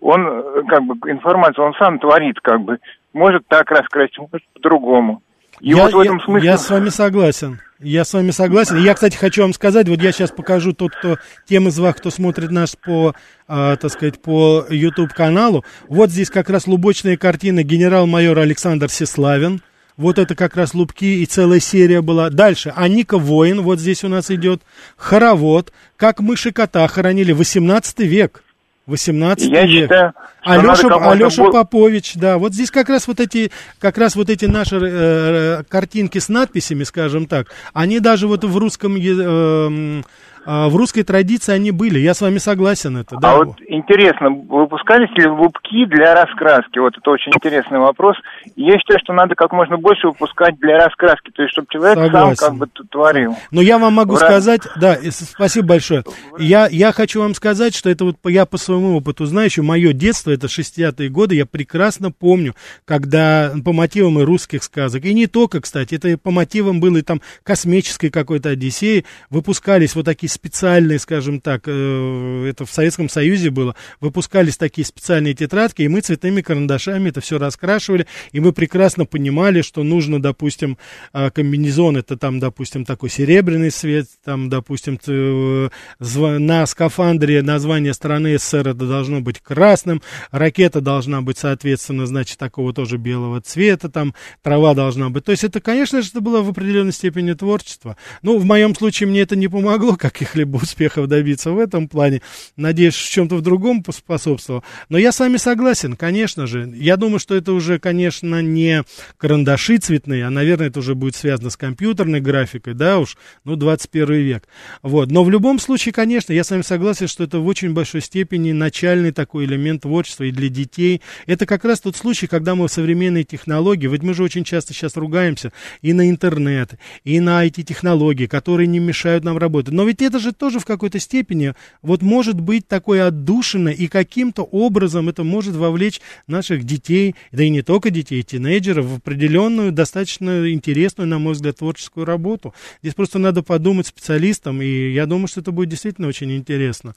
он 0.00 0.26
э, 0.26 0.62
как 0.68 0.84
бы 0.84 1.10
информацию, 1.10 1.66
он 1.66 1.74
сам 1.74 1.98
творит 1.98 2.40
как 2.40 2.62
бы, 2.62 2.78
может 3.12 3.46
так 3.48 3.70
раскрасить, 3.70 4.18
может 4.18 4.46
по-другому. 4.54 5.22
И 5.60 5.70
я, 5.70 5.84
вот 5.84 5.92
в 5.92 6.00
этом 6.00 6.20
смысле... 6.20 6.48
я 6.48 6.56
с 6.56 6.70
вами 6.70 6.88
согласен. 6.88 7.60
Я 7.82 8.04
с 8.04 8.12
вами 8.12 8.30
согласен. 8.30 8.76
Я, 8.76 8.92
кстати, 8.92 9.16
хочу 9.16 9.40
вам 9.40 9.54
сказать, 9.54 9.88
вот 9.88 10.02
я 10.02 10.12
сейчас 10.12 10.30
покажу 10.30 10.74
тот, 10.74 10.94
кто, 10.94 11.18
тем 11.48 11.66
из 11.68 11.78
вас, 11.78 11.94
кто 11.94 12.10
смотрит 12.10 12.50
нас 12.50 12.76
по, 12.76 13.14
э, 13.48 13.76
так 13.80 13.90
сказать, 13.90 14.20
по 14.20 14.66
YouTube-каналу. 14.68 15.64
Вот 15.88 16.10
здесь 16.10 16.28
как 16.28 16.50
раз 16.50 16.66
лубочная 16.66 17.16
картина 17.16 17.62
генерал-майор 17.62 18.38
Александр 18.38 18.90
Сеславин. 18.90 19.62
Вот 19.96 20.18
это 20.18 20.34
как 20.34 20.56
раз 20.56 20.74
лупки 20.74 21.06
и 21.06 21.24
целая 21.24 21.60
серия 21.60 22.02
была. 22.02 22.28
Дальше. 22.28 22.70
Аника 22.76 23.18
Воин, 23.18 23.62
вот 23.62 23.80
здесь 23.80 24.04
у 24.04 24.08
нас 24.08 24.30
идет. 24.30 24.60
Хоровод. 24.98 25.72
Как 25.96 26.20
мыши 26.20 26.52
кота 26.52 26.86
хоронили. 26.86 27.32
18 27.32 28.00
век. 28.00 28.44
18 28.90 29.48
Я 29.48 29.64
век. 29.64 29.82
Считаю, 29.82 30.12
Алеша, 30.42 31.10
Алеша 31.10 31.44
был... 31.44 31.52
Попович, 31.52 32.14
да, 32.16 32.38
вот 32.38 32.52
здесь 32.52 32.70
как 32.70 32.88
раз 32.88 33.06
вот 33.08 33.20
эти, 33.20 33.50
как 33.78 33.96
раз 33.98 34.16
вот 34.16 34.28
эти 34.28 34.44
наши 34.44 34.76
э, 34.76 34.80
э 34.82 35.62
картинки 35.68 36.18
с 36.18 36.28
надписями, 36.28 36.84
скажем 36.84 37.26
так, 37.26 37.48
они 37.72 38.00
даже 38.00 38.26
вот 38.26 38.44
в 38.44 38.56
русском 38.58 38.96
э, 38.96 40.02
а, 40.46 40.68
в 40.68 40.76
русской 40.76 41.02
традиции 41.02 41.52
они 41.52 41.70
были, 41.70 41.98
я 41.98 42.14
с 42.14 42.20
вами 42.20 42.38
согласен 42.38 42.96
это. 42.96 43.16
Да. 43.16 43.32
А 43.32 43.36
вот 43.36 43.56
интересно, 43.66 44.30
выпускались 44.30 45.10
ли 45.16 45.26
лупки 45.26 45.84
для 45.86 46.14
раскраски? 46.14 46.78
Вот 46.78 46.96
это 46.96 47.10
очень 47.10 47.32
интересный 47.34 47.78
вопрос. 47.78 48.16
Я 48.56 48.78
считаю, 48.78 49.00
что 49.02 49.12
надо 49.12 49.34
как 49.34 49.52
можно 49.52 49.76
больше 49.76 50.08
выпускать 50.08 50.58
для 50.58 50.78
раскраски, 50.78 51.30
то 51.30 51.42
есть 51.42 51.52
чтобы 51.52 51.68
человек 51.70 51.98
согласен. 51.98 52.36
сам 52.36 52.50
как 52.50 52.58
бы 52.58 52.66
творил. 52.90 53.36
Но 53.50 53.60
я 53.60 53.78
вам 53.78 53.94
могу 53.94 54.14
в 54.14 54.18
сказать, 54.18 54.62
да, 54.76 54.96
спасибо 55.10 55.68
большое. 55.68 56.04
Я, 56.38 56.68
я 56.70 56.92
хочу 56.92 57.20
вам 57.20 57.34
сказать, 57.34 57.74
что 57.74 57.90
это 57.90 58.04
вот 58.04 58.16
я 58.24 58.46
по 58.46 58.56
своему 58.56 58.96
опыту 58.96 59.26
знаю, 59.26 59.46
еще 59.46 59.62
мое 59.62 59.92
детство, 59.92 60.30
это 60.30 60.46
60-е 60.46 61.08
годы, 61.10 61.34
я 61.34 61.46
прекрасно 61.46 62.10
помню, 62.10 62.54
когда 62.84 63.52
по 63.64 63.72
мотивам 63.72 64.20
и 64.20 64.22
русских 64.22 64.62
сказок, 64.62 65.04
и 65.04 65.12
не 65.12 65.26
только, 65.26 65.60
кстати, 65.60 65.94
это 65.94 66.16
по 66.16 66.30
мотивам 66.30 66.80
было 66.80 66.98
и 66.98 67.02
там 67.02 67.20
космической 67.42 68.10
какой-то 68.10 68.50
Одиссеи, 68.50 69.04
выпускались 69.28 69.94
вот 69.94 70.06
такие 70.06 70.29
специальные, 70.30 70.98
скажем 70.98 71.40
так, 71.40 71.64
э, 71.66 72.46
это 72.48 72.64
в 72.64 72.70
Советском 72.70 73.08
Союзе 73.08 73.50
было, 73.50 73.74
выпускались 74.00 74.56
такие 74.56 74.86
специальные 74.86 75.34
тетрадки, 75.34 75.82
и 75.82 75.88
мы 75.88 76.00
цветными 76.00 76.40
карандашами 76.40 77.10
это 77.10 77.20
все 77.20 77.38
раскрашивали, 77.38 78.06
и 78.32 78.40
мы 78.40 78.52
прекрасно 78.52 79.04
понимали, 79.04 79.62
что 79.62 79.82
нужно, 79.82 80.20
допустим, 80.20 80.78
э, 81.12 81.30
комбинезон, 81.30 81.96
это 81.96 82.16
там, 82.16 82.40
допустим, 82.40 82.84
такой 82.84 83.10
серебряный 83.10 83.70
цвет, 83.70 84.06
там, 84.24 84.48
допустим, 84.48 84.98
э, 85.06 85.68
на 85.98 86.66
скафандре 86.66 87.42
название 87.42 87.94
страны 87.94 88.38
СССР 88.38 88.68
это 88.68 88.86
должно 88.86 89.20
быть 89.20 89.40
красным, 89.40 90.02
ракета 90.30 90.80
должна 90.80 91.20
быть, 91.20 91.38
соответственно, 91.38 92.06
значит, 92.06 92.38
такого 92.38 92.72
тоже 92.72 92.96
белого 92.96 93.40
цвета, 93.40 93.88
там, 93.88 94.14
трава 94.42 94.74
должна 94.74 95.10
быть. 95.10 95.24
То 95.24 95.32
есть 95.32 95.44
это, 95.44 95.60
конечно 95.60 96.02
же, 96.02 96.08
это 96.10 96.20
было 96.20 96.42
в 96.42 96.50
определенной 96.50 96.92
степени 96.92 97.32
творчество. 97.32 97.96
Ну, 98.22 98.38
в 98.38 98.44
моем 98.44 98.74
случае 98.74 99.08
мне 99.08 99.20
это 99.20 99.36
не 99.36 99.48
помогло, 99.48 99.96
как 99.96 100.19
каких-либо 100.20 100.56
успехов 100.56 101.08
добиться 101.08 101.50
в 101.50 101.58
этом 101.58 101.88
плане. 101.88 102.20
Надеюсь, 102.56 102.94
в 102.94 103.10
чем-то 103.10 103.36
в 103.36 103.42
другом 103.42 103.82
поспособствовал. 103.82 104.62
Но 104.90 104.98
я 104.98 105.12
с 105.12 105.18
вами 105.18 105.38
согласен, 105.38 105.96
конечно 105.96 106.46
же. 106.46 106.70
Я 106.74 106.96
думаю, 106.96 107.18
что 107.18 107.34
это 107.34 107.52
уже, 107.52 107.78
конечно, 107.78 108.42
не 108.42 108.84
карандаши 109.16 109.78
цветные, 109.78 110.26
а, 110.26 110.30
наверное, 110.30 110.66
это 110.66 110.80
уже 110.80 110.94
будет 110.94 111.16
связано 111.16 111.48
с 111.48 111.56
компьютерной 111.56 112.20
графикой, 112.20 112.74
да 112.74 112.98
уж, 112.98 113.16
ну, 113.44 113.56
21 113.56 114.14
век. 114.16 114.48
Вот. 114.82 115.10
Но 115.10 115.24
в 115.24 115.30
любом 115.30 115.58
случае, 115.58 115.92
конечно, 115.92 116.32
я 116.32 116.44
с 116.44 116.50
вами 116.50 116.62
согласен, 116.62 117.08
что 117.08 117.24
это 117.24 117.38
в 117.38 117.46
очень 117.46 117.72
большой 117.72 118.02
степени 118.02 118.52
начальный 118.52 119.12
такой 119.12 119.46
элемент 119.46 119.82
творчества 119.82 120.24
и 120.24 120.30
для 120.30 120.48
детей. 120.48 121.00
Это 121.26 121.46
как 121.46 121.64
раз 121.64 121.80
тот 121.80 121.96
случай, 121.96 122.26
когда 122.26 122.54
мы 122.54 122.68
в 122.68 122.72
современные 122.72 123.24
технологии, 123.24 123.88
ведь 123.88 124.02
мы 124.02 124.12
же 124.12 124.22
очень 124.22 124.44
часто 124.44 124.74
сейчас 124.74 124.96
ругаемся 124.96 125.52
и 125.80 125.92
на 125.94 126.10
интернет, 126.10 126.74
и 127.04 127.20
на 127.20 127.46
эти 127.46 127.62
технологии, 127.62 128.26
которые 128.26 128.66
не 128.66 128.80
мешают 128.80 129.24
нам 129.24 129.38
работать. 129.38 129.72
Но 129.72 129.84
ведь 129.84 130.02
же 130.18 130.32
тоже 130.32 130.58
в 130.58 130.64
какой-то 130.64 130.98
степени 130.98 131.54
вот 131.82 132.02
может 132.02 132.40
быть 132.40 132.66
такое 132.66 133.06
отдушина, 133.06 133.68
и 133.68 133.88
каким-то 133.88 134.42
образом 134.42 135.08
это 135.08 135.24
может 135.24 135.54
вовлечь 135.54 136.00
наших 136.26 136.64
детей, 136.64 137.14
да 137.32 137.44
и 137.44 137.50
не 137.50 137.62
только 137.62 137.90
детей, 137.90 138.22
тинейджеров, 138.22 138.86
в 138.86 138.96
определенную, 138.96 139.72
достаточно 139.72 140.50
интересную, 140.50 141.08
на 141.08 141.18
мой 141.18 141.34
взгляд, 141.34 141.56
творческую 141.56 142.06
работу. 142.06 142.54
Здесь 142.82 142.94
просто 142.94 143.18
надо 143.18 143.42
подумать 143.42 143.86
специалистам, 143.86 144.62
и 144.62 144.92
я 144.92 145.06
думаю, 145.06 145.28
что 145.28 145.40
это 145.40 145.52
будет 145.52 145.68
действительно 145.68 146.08
очень 146.08 146.32
интересно. 146.36 146.94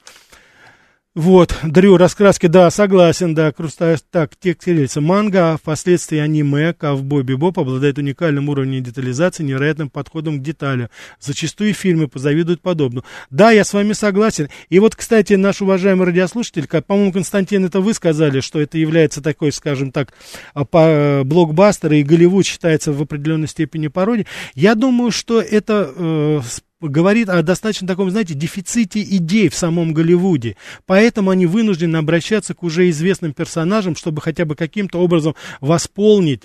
Вот, 1.15 1.55
Дрю, 1.61 1.97
раскраски, 1.97 2.47
да, 2.47 2.71
согласен, 2.71 3.35
да, 3.35 3.51
крустая, 3.51 3.99
так, 4.09 4.35
текст 4.35 4.65
кириллица. 4.65 4.99
Манга, 4.99 5.57
впоследствии 5.57 6.17
аниме, 6.17 6.73
ковбой 6.73 7.21
Бибоп 7.21 7.59
обладает 7.59 7.99
уникальным 7.99 8.49
уровнем 8.49 8.81
детализации, 8.81 9.43
невероятным 9.43 9.91
подходом 9.91 10.39
к 10.39 10.41
деталям. 10.41 10.89
Зачастую 11.19 11.75
фильмы 11.75 12.07
позавидуют 12.07 12.61
подобному. 12.61 13.05
Да, 13.29 13.51
я 13.51 13.63
с 13.63 13.73
вами 13.73 13.93
согласен. 13.93 14.49
И 14.69 14.79
вот, 14.79 14.95
кстати, 14.95 15.33
наш 15.33 15.61
уважаемый 15.61 16.07
радиослушатель, 16.07 16.65
по-моему, 16.65 17.11
Константин, 17.11 17.63
это 17.63 17.79
вы 17.79 17.93
сказали, 17.93 18.39
что 18.39 18.59
это 18.59 18.79
является 18.79 19.21
такой, 19.21 19.51
скажем 19.51 19.91
так, 19.91 20.15
а, 20.55 20.65
по 20.65 21.21
блокбастер, 21.23 21.93
и 21.93 22.01
Голливуд 22.01 22.47
считается 22.47 22.91
в 22.91 22.99
определенной 22.99 23.47
степени 23.47 23.87
пародией. 23.87 24.25
Я 24.55 24.73
думаю, 24.73 25.11
что 25.11 25.41
это 25.41 25.93
э, 25.95 26.41
говорит 26.89 27.29
о 27.29 27.41
достаточно 27.41 27.87
таком, 27.87 28.09
знаете, 28.09 28.33
дефиците 28.33 29.01
идей 29.01 29.49
в 29.49 29.55
самом 29.55 29.93
Голливуде. 29.93 30.57
Поэтому 30.85 31.29
они 31.29 31.45
вынуждены 31.45 31.97
обращаться 31.97 32.53
к 32.53 32.63
уже 32.63 32.89
известным 32.89 33.33
персонажам, 33.33 33.95
чтобы 33.95 34.21
хотя 34.21 34.45
бы 34.45 34.55
каким-то 34.55 34.99
образом 34.99 35.35
восполнить 35.61 36.43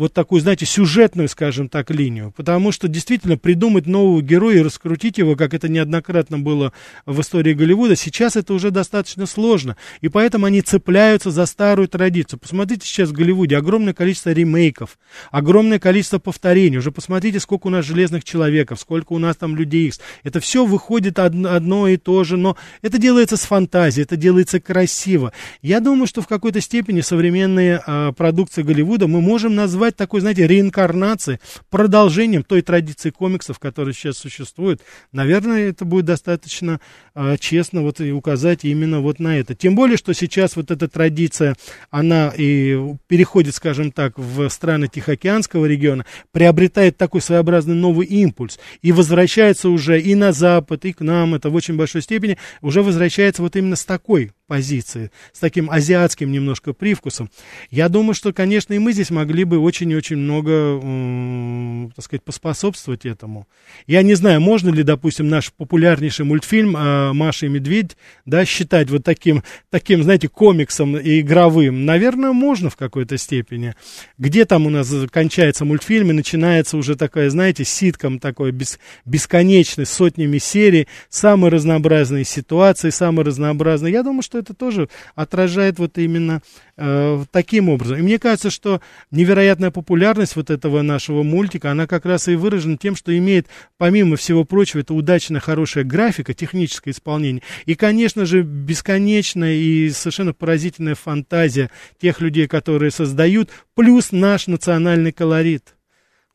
вот 0.00 0.14
такую, 0.14 0.40
знаете, 0.40 0.64
сюжетную, 0.64 1.28
скажем 1.28 1.68
так, 1.68 1.90
линию. 1.90 2.32
Потому 2.34 2.72
что 2.72 2.88
действительно 2.88 3.36
придумать 3.36 3.86
нового 3.86 4.22
героя 4.22 4.56
и 4.56 4.62
раскрутить 4.62 5.18
его, 5.18 5.36
как 5.36 5.52
это 5.52 5.68
неоднократно 5.68 6.38
было 6.38 6.72
в 7.04 7.20
истории 7.20 7.52
Голливуда, 7.52 7.96
сейчас 7.96 8.34
это 8.34 8.54
уже 8.54 8.70
достаточно 8.70 9.26
сложно. 9.26 9.76
И 10.00 10.08
поэтому 10.08 10.46
они 10.46 10.62
цепляются 10.62 11.30
за 11.30 11.44
старую 11.44 11.86
традицию. 11.86 12.38
Посмотрите 12.38 12.86
сейчас 12.86 13.10
в 13.10 13.12
Голливуде 13.12 13.58
огромное 13.58 13.92
количество 13.92 14.30
ремейков, 14.30 14.98
огромное 15.30 15.78
количество 15.78 16.18
повторений. 16.18 16.78
Уже 16.78 16.92
посмотрите, 16.92 17.38
сколько 17.38 17.66
у 17.66 17.70
нас 17.70 17.84
железных 17.84 18.24
человеков, 18.24 18.80
сколько 18.80 19.12
у 19.12 19.18
нас 19.18 19.36
там 19.36 19.54
людей 19.54 19.88
X. 19.88 20.00
Это 20.24 20.40
все 20.40 20.64
выходит 20.64 21.18
одно, 21.18 21.52
одно 21.52 21.88
и 21.88 21.98
то 21.98 22.24
же, 22.24 22.38
но 22.38 22.56
это 22.80 22.96
делается 22.96 23.36
с 23.36 23.42
фантазией, 23.42 24.04
это 24.04 24.16
делается 24.16 24.60
красиво. 24.60 25.34
Я 25.60 25.80
думаю, 25.80 26.06
что 26.06 26.22
в 26.22 26.26
какой-то 26.26 26.62
степени 26.62 27.02
современные 27.02 27.82
э, 27.86 28.12
продукции 28.16 28.62
Голливуда 28.62 29.06
мы 29.06 29.20
можем 29.20 29.54
назвать 29.54 29.89
стать 29.90 29.96
такой, 29.96 30.20
знаете, 30.20 30.46
реинкарнацией, 30.46 31.38
продолжением 31.68 32.42
той 32.42 32.62
традиции 32.62 33.10
комиксов, 33.10 33.58
которая 33.58 33.92
сейчас 33.92 34.18
существует. 34.18 34.80
Наверное, 35.12 35.70
это 35.70 35.84
будет 35.84 36.04
достаточно 36.04 36.80
э, 37.14 37.36
честно 37.38 37.82
вот 37.82 38.00
и 38.00 38.12
указать 38.12 38.64
именно 38.64 39.00
вот 39.00 39.18
на 39.18 39.38
это. 39.38 39.54
Тем 39.54 39.74
более, 39.74 39.96
что 39.96 40.12
сейчас 40.12 40.56
вот 40.56 40.70
эта 40.70 40.88
традиция, 40.88 41.56
она 41.90 42.32
и 42.36 42.78
переходит, 43.08 43.54
скажем 43.54 43.90
так, 43.90 44.18
в 44.18 44.48
страны 44.48 44.88
Тихоокеанского 44.88 45.66
региона, 45.66 46.04
приобретает 46.32 46.96
такой 46.96 47.20
своеобразный 47.20 47.74
новый 47.74 48.06
импульс 48.06 48.58
и 48.82 48.92
возвращается 48.92 49.68
уже 49.68 50.00
и 50.00 50.14
на 50.14 50.32
Запад, 50.32 50.84
и 50.84 50.92
к 50.92 51.00
нам, 51.00 51.34
это 51.34 51.50
в 51.50 51.54
очень 51.54 51.76
большой 51.76 52.02
степени, 52.02 52.38
уже 52.62 52.82
возвращается 52.82 53.42
вот 53.42 53.56
именно 53.56 53.76
с 53.76 53.84
такой 53.84 54.30
позиции, 54.50 55.12
с 55.32 55.38
таким 55.38 55.70
азиатским 55.70 56.32
немножко 56.32 56.72
привкусом. 56.72 57.30
Я 57.70 57.88
думаю, 57.88 58.14
что, 58.14 58.32
конечно, 58.32 58.74
и 58.74 58.80
мы 58.80 58.92
здесь 58.92 59.10
могли 59.10 59.44
бы 59.44 59.58
очень 59.60 59.88
и 59.92 59.94
очень 59.94 60.16
много, 60.16 61.92
так 61.94 62.04
сказать, 62.04 62.24
поспособствовать 62.24 63.06
этому. 63.06 63.46
Я 63.86 64.02
не 64.02 64.14
знаю, 64.14 64.40
можно 64.40 64.70
ли, 64.70 64.82
допустим, 64.82 65.28
наш 65.28 65.52
популярнейший 65.52 66.24
мультфильм 66.24 66.76
э, 66.76 67.12
«Маша 67.12 67.46
и 67.46 67.48
медведь» 67.48 67.96
да, 68.26 68.44
считать 68.44 68.90
вот 68.90 69.04
таким, 69.04 69.44
таким, 69.70 70.02
знаете, 70.02 70.26
комиксом 70.28 70.96
и 70.96 71.20
игровым. 71.20 71.84
Наверное, 71.86 72.32
можно 72.32 72.70
в 72.70 72.76
какой-то 72.76 73.18
степени. 73.18 73.74
Где 74.18 74.46
там 74.46 74.66
у 74.66 74.70
нас 74.70 74.92
кончается 75.12 75.64
мультфильм 75.64 76.10
и 76.10 76.14
начинается 76.14 76.76
уже 76.76 76.96
такая, 76.96 77.30
знаете, 77.30 77.64
ситком 77.64 78.18
такой 78.18 78.50
бес, 78.50 78.80
бесконечный, 79.04 79.86
сотнями 79.86 80.38
серий, 80.38 80.88
самые 81.08 81.52
разнообразные 81.52 82.24
ситуации, 82.24 82.90
самые 82.90 83.24
разнообразные. 83.26 83.92
Я 83.92 84.02
думаю, 84.02 84.22
что 84.22 84.39
это 84.40 84.54
тоже 84.54 84.88
отражает 85.14 85.78
вот 85.78 85.98
именно 85.98 86.42
э, 86.76 87.24
таким 87.30 87.68
образом. 87.68 87.98
И 87.98 88.02
мне 88.02 88.18
кажется, 88.18 88.50
что 88.50 88.80
невероятная 89.10 89.70
популярность 89.70 90.36
вот 90.36 90.50
этого 90.50 90.82
нашего 90.82 91.22
мультика, 91.22 91.70
она 91.70 91.86
как 91.86 92.04
раз 92.04 92.28
и 92.28 92.34
выражена 92.34 92.76
тем, 92.76 92.96
что 92.96 93.16
имеет, 93.16 93.46
помимо 93.78 94.16
всего 94.16 94.44
прочего, 94.44 94.80
это 94.80 94.94
удачная, 94.94 95.40
хорошая 95.40 95.84
графика, 95.84 96.34
техническое 96.34 96.90
исполнение. 96.90 97.42
И, 97.66 97.74
конечно 97.74 98.26
же, 98.26 98.42
бесконечная 98.42 99.54
и 99.54 99.90
совершенно 99.90 100.32
поразительная 100.32 100.94
фантазия 100.94 101.70
тех 102.00 102.20
людей, 102.20 102.48
которые 102.48 102.90
создают, 102.90 103.50
плюс 103.74 104.12
наш 104.12 104.46
национальный 104.46 105.12
колорит 105.12 105.74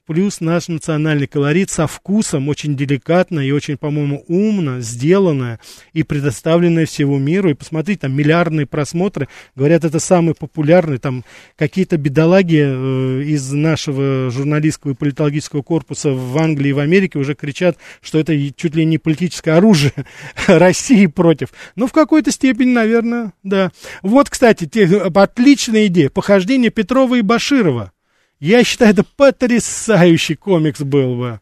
плюс 0.05 0.39
наш 0.39 0.67
национальный 0.67 1.27
колорит 1.27 1.69
со 1.69 1.87
вкусом, 1.87 2.47
очень 2.49 2.75
деликатно 2.75 3.39
и 3.39 3.51
очень, 3.51 3.77
по-моему, 3.77 4.23
умно 4.27 4.79
сделанное 4.79 5.59
и 5.93 6.03
предоставленное 6.03 6.85
всему 6.85 7.17
миру. 7.17 7.49
И 7.49 7.53
посмотрите, 7.53 8.01
там 8.01 8.13
миллиардные 8.13 8.65
просмотры, 8.65 9.27
говорят, 9.55 9.83
это 9.83 9.99
самый 9.99 10.35
популярный, 10.35 10.97
там 10.97 11.23
какие-то 11.57 11.97
бедолаги 11.97 12.63
э, 12.63 13.23
из 13.23 13.51
нашего 13.51 14.29
журналистского 14.29 14.91
и 14.91 14.95
политологического 14.95 15.61
корпуса 15.61 16.11
в 16.11 16.37
Англии 16.37 16.69
и 16.69 16.73
в 16.73 16.79
Америке 16.79 17.19
уже 17.19 17.35
кричат, 17.35 17.77
что 18.01 18.19
это 18.19 18.35
чуть 18.53 18.75
ли 18.75 18.85
не 18.85 18.97
политическое 18.97 19.51
оружие 19.51 19.93
России 20.47 21.07
против. 21.07 21.49
Ну, 21.75 21.87
в 21.87 21.91
какой-то 21.91 22.31
степени, 22.31 22.71
наверное, 22.71 23.33
да. 23.43 23.71
Вот, 24.01 24.29
кстати, 24.29 24.65
те, 24.65 24.85
отличная 24.85 25.87
идея, 25.87 26.09
похождение 26.09 26.69
Петрова 26.69 27.15
и 27.15 27.21
Баширова. 27.21 27.91
Я 28.39 28.63
считаю, 28.63 28.91
это 28.91 29.03
потрясающий 29.15 30.35
комикс 30.35 30.81
был 30.81 31.15
бы. 31.15 31.39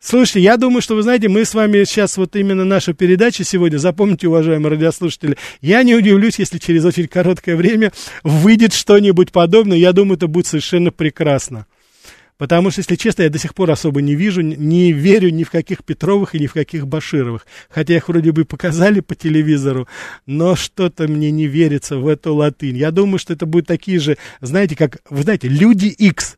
Слушайте, 0.00 0.40
я 0.40 0.58
думаю, 0.58 0.82
что, 0.82 0.96
вы 0.96 1.02
знаете, 1.02 1.28
мы 1.28 1.46
с 1.46 1.54
вами 1.54 1.82
сейчас 1.84 2.18
вот 2.18 2.36
именно 2.36 2.64
наша 2.64 2.92
передача 2.92 3.42
сегодня, 3.42 3.78
запомните, 3.78 4.28
уважаемые 4.28 4.72
радиослушатели, 4.72 5.38
я 5.62 5.82
не 5.82 5.94
удивлюсь, 5.94 6.38
если 6.38 6.58
через 6.58 6.84
очень 6.84 7.08
короткое 7.08 7.56
время 7.56 7.90
выйдет 8.22 8.74
что-нибудь 8.74 9.32
подобное, 9.32 9.78
я 9.78 9.92
думаю, 9.94 10.16
это 10.16 10.26
будет 10.26 10.46
совершенно 10.46 10.90
прекрасно. 10.90 11.66
Потому 12.36 12.70
что, 12.70 12.80
если 12.80 12.96
честно, 12.96 13.22
я 13.22 13.30
до 13.30 13.38
сих 13.38 13.54
пор 13.54 13.70
особо 13.70 14.02
не 14.02 14.14
вижу, 14.14 14.40
не 14.40 14.92
верю 14.92 15.30
ни 15.30 15.44
в 15.44 15.50
каких 15.50 15.84
Петровых 15.84 16.34
и 16.34 16.40
ни 16.40 16.46
в 16.46 16.52
каких 16.52 16.86
Башировых. 16.86 17.46
Хотя 17.68 17.96
их 17.96 18.08
вроде 18.08 18.32
бы 18.32 18.44
показали 18.44 19.00
по 19.00 19.14
телевизору, 19.14 19.86
но 20.26 20.56
что-то 20.56 21.06
мне 21.06 21.30
не 21.30 21.46
верится 21.46 21.96
в 21.96 22.08
эту 22.08 22.34
латынь. 22.34 22.76
Я 22.76 22.90
думаю, 22.90 23.18
что 23.18 23.32
это 23.34 23.46
будут 23.46 23.68
такие 23.68 24.00
же, 24.00 24.18
знаете, 24.40 24.74
как, 24.74 24.98
вы 25.10 25.22
знаете, 25.22 25.48
люди 25.48 25.86
X. 25.86 26.36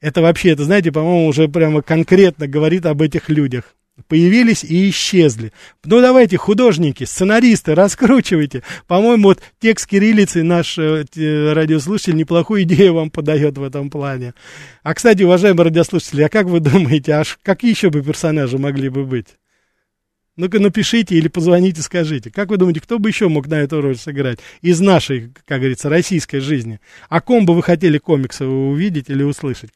Это 0.00 0.22
вообще, 0.22 0.50
это, 0.50 0.64
знаете, 0.64 0.92
по-моему, 0.92 1.26
уже 1.26 1.48
прямо 1.48 1.82
конкретно 1.82 2.46
говорит 2.46 2.86
об 2.86 3.02
этих 3.02 3.28
людях 3.28 3.74
появились 4.06 4.64
и 4.64 4.90
исчезли. 4.90 5.52
Ну, 5.84 6.00
давайте, 6.00 6.36
художники, 6.36 7.04
сценаристы, 7.04 7.74
раскручивайте. 7.74 8.62
По-моему, 8.86 9.28
вот 9.28 9.40
текст 9.60 9.86
кириллицы 9.86 10.42
наш 10.42 10.78
э, 10.78 11.04
радиослушатель 11.52 12.16
неплохую 12.16 12.62
идею 12.62 12.94
вам 12.94 13.10
подает 13.10 13.58
в 13.58 13.62
этом 13.62 13.90
плане. 13.90 14.34
А, 14.82 14.94
кстати, 14.94 15.22
уважаемые 15.22 15.64
радиослушатели, 15.64 16.22
а 16.22 16.28
как 16.28 16.46
вы 16.46 16.60
думаете, 16.60 17.12
аж 17.12 17.38
какие 17.42 17.70
еще 17.70 17.90
бы 17.90 18.02
персонажи 18.02 18.58
могли 18.58 18.88
бы 18.88 19.04
быть? 19.04 19.28
Ну-ка 20.38 20.60
напишите 20.60 21.16
или 21.16 21.26
позвоните, 21.26 21.82
скажите. 21.82 22.30
Как 22.30 22.48
вы 22.48 22.58
думаете, 22.58 22.80
кто 22.80 23.00
бы 23.00 23.08
еще 23.08 23.28
мог 23.28 23.48
на 23.48 23.56
эту 23.56 23.80
роль 23.80 23.96
сыграть 23.96 24.38
из 24.62 24.78
нашей, 24.78 25.32
как 25.46 25.58
говорится, 25.58 25.88
российской 25.88 26.38
жизни? 26.38 26.78
О 27.08 27.20
ком 27.20 27.44
бы 27.44 27.54
вы 27.54 27.62
хотели 27.64 27.98
комиксы 27.98 28.46
увидеть 28.46 29.10
или 29.10 29.24
услышать? 29.24 29.70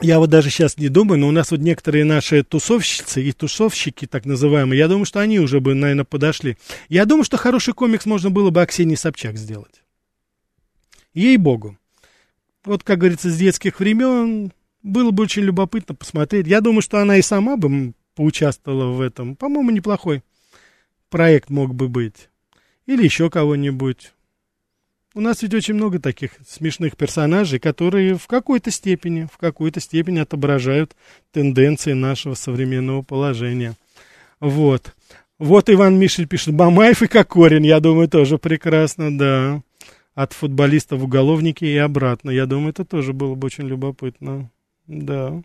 Я 0.00 0.18
вот 0.18 0.30
даже 0.30 0.50
сейчас 0.50 0.78
не 0.78 0.88
думаю, 0.88 1.20
но 1.20 1.28
у 1.28 1.30
нас 1.30 1.50
вот 1.50 1.60
некоторые 1.60 2.04
наши 2.04 2.42
тусовщицы 2.42 3.22
и 3.22 3.32
тусовщики, 3.32 4.06
так 4.06 4.24
называемые, 4.24 4.78
я 4.78 4.88
думаю, 4.88 5.04
что 5.04 5.20
они 5.20 5.38
уже 5.38 5.60
бы, 5.60 5.74
наверное, 5.74 6.04
подошли. 6.04 6.56
Я 6.88 7.04
думаю, 7.04 7.24
что 7.24 7.36
хороший 7.36 7.74
комикс 7.74 8.06
можно 8.06 8.30
было 8.30 8.50
бы 8.50 8.62
Аксении 8.62 8.94
Собчак 8.94 9.36
сделать. 9.36 9.82
Ей-богу. 11.12 11.76
Вот, 12.64 12.82
как 12.82 12.98
говорится, 12.98 13.30
с 13.30 13.36
детских 13.36 13.80
времен 13.80 14.52
было 14.82 15.10
бы 15.10 15.24
очень 15.24 15.42
любопытно 15.42 15.94
посмотреть. 15.94 16.46
Я 16.46 16.60
думаю, 16.60 16.82
что 16.82 16.98
она 16.98 17.16
и 17.16 17.22
сама 17.22 17.56
бы 17.56 17.92
поучаствовала 18.14 18.92
в 18.92 19.00
этом. 19.00 19.36
По-моему, 19.36 19.70
неплохой 19.70 20.22
проект 21.08 21.50
мог 21.50 21.74
бы 21.74 21.88
быть. 21.88 22.28
Или 22.86 23.04
еще 23.04 23.30
кого-нибудь. 23.30 24.12
У 25.12 25.20
нас 25.20 25.42
ведь 25.42 25.54
очень 25.54 25.74
много 25.74 25.98
таких 25.98 26.32
смешных 26.46 26.96
персонажей, 26.96 27.58
которые 27.58 28.14
в 28.14 28.28
какой-то 28.28 28.70
степени, 28.70 29.26
в 29.32 29.38
какой-то 29.38 29.80
степени 29.80 30.20
отображают 30.20 30.94
тенденции 31.32 31.94
нашего 31.94 32.34
современного 32.34 33.02
положения. 33.02 33.74
Вот. 34.38 34.94
Вот 35.38 35.68
Иван 35.68 35.98
Мишель 35.98 36.28
пишет, 36.28 36.54
Бамаев 36.54 37.02
и 37.02 37.08
Кокорин, 37.08 37.64
я 37.64 37.80
думаю, 37.80 38.08
тоже 38.08 38.38
прекрасно, 38.38 39.16
да. 39.16 39.62
От 40.14 40.32
футболиста 40.32 40.96
в 40.96 41.04
уголовнике 41.04 41.66
и 41.66 41.76
обратно. 41.76 42.30
Я 42.30 42.46
думаю, 42.46 42.70
это 42.70 42.84
тоже 42.84 43.12
было 43.12 43.34
бы 43.34 43.46
очень 43.46 43.66
любопытно. 43.66 44.50
Да. 44.86 45.42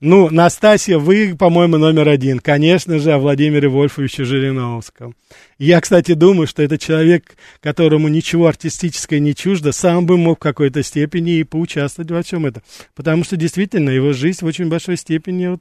Ну, 0.00 0.30
Настасья, 0.30 0.98
вы, 0.98 1.34
по-моему, 1.36 1.76
номер 1.76 2.08
один. 2.08 2.38
Конечно 2.38 3.00
же, 3.00 3.12
о 3.12 3.18
Владимире 3.18 3.68
Вольфовиче 3.68 4.24
Жириновском. 4.24 5.16
Я, 5.58 5.80
кстати, 5.80 6.14
думаю, 6.14 6.46
что 6.46 6.62
это 6.62 6.78
человек, 6.78 7.36
которому 7.60 8.06
ничего 8.06 8.46
артистическое 8.46 9.18
не 9.18 9.34
чуждо, 9.34 9.72
сам 9.72 10.06
бы 10.06 10.16
мог 10.16 10.38
в 10.38 10.42
какой-то 10.42 10.84
степени 10.84 11.38
и 11.38 11.44
поучаствовать 11.44 12.12
во 12.12 12.22
всем 12.22 12.46
этом. 12.46 12.62
Потому 12.94 13.24
что, 13.24 13.36
действительно, 13.36 13.90
его 13.90 14.12
жизнь 14.12 14.44
в 14.44 14.46
очень 14.48 14.68
большой 14.68 14.96
степени, 14.96 15.48
вот, 15.48 15.60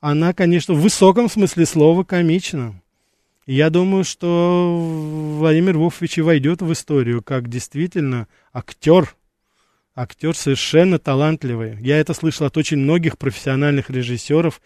она, 0.00 0.32
конечно, 0.32 0.74
в 0.74 0.80
высоком 0.80 1.30
смысле 1.30 1.66
слова 1.66 2.02
комична. 2.02 2.80
Я 3.46 3.70
думаю, 3.70 4.02
что 4.02 4.76
Владимир 5.38 5.78
Вольфович 5.78 6.18
и 6.18 6.22
войдет 6.22 6.62
в 6.62 6.72
историю 6.72 7.22
как 7.22 7.48
действительно 7.48 8.26
актер, 8.52 9.14
актер 9.96 10.36
совершенно 10.36 10.98
талантливый. 10.98 11.78
Я 11.80 11.98
это 11.98 12.14
слышал 12.14 12.46
от 12.46 12.56
очень 12.56 12.76
многих 12.76 13.18
профессиональных 13.18 13.90
режиссеров 13.90 14.60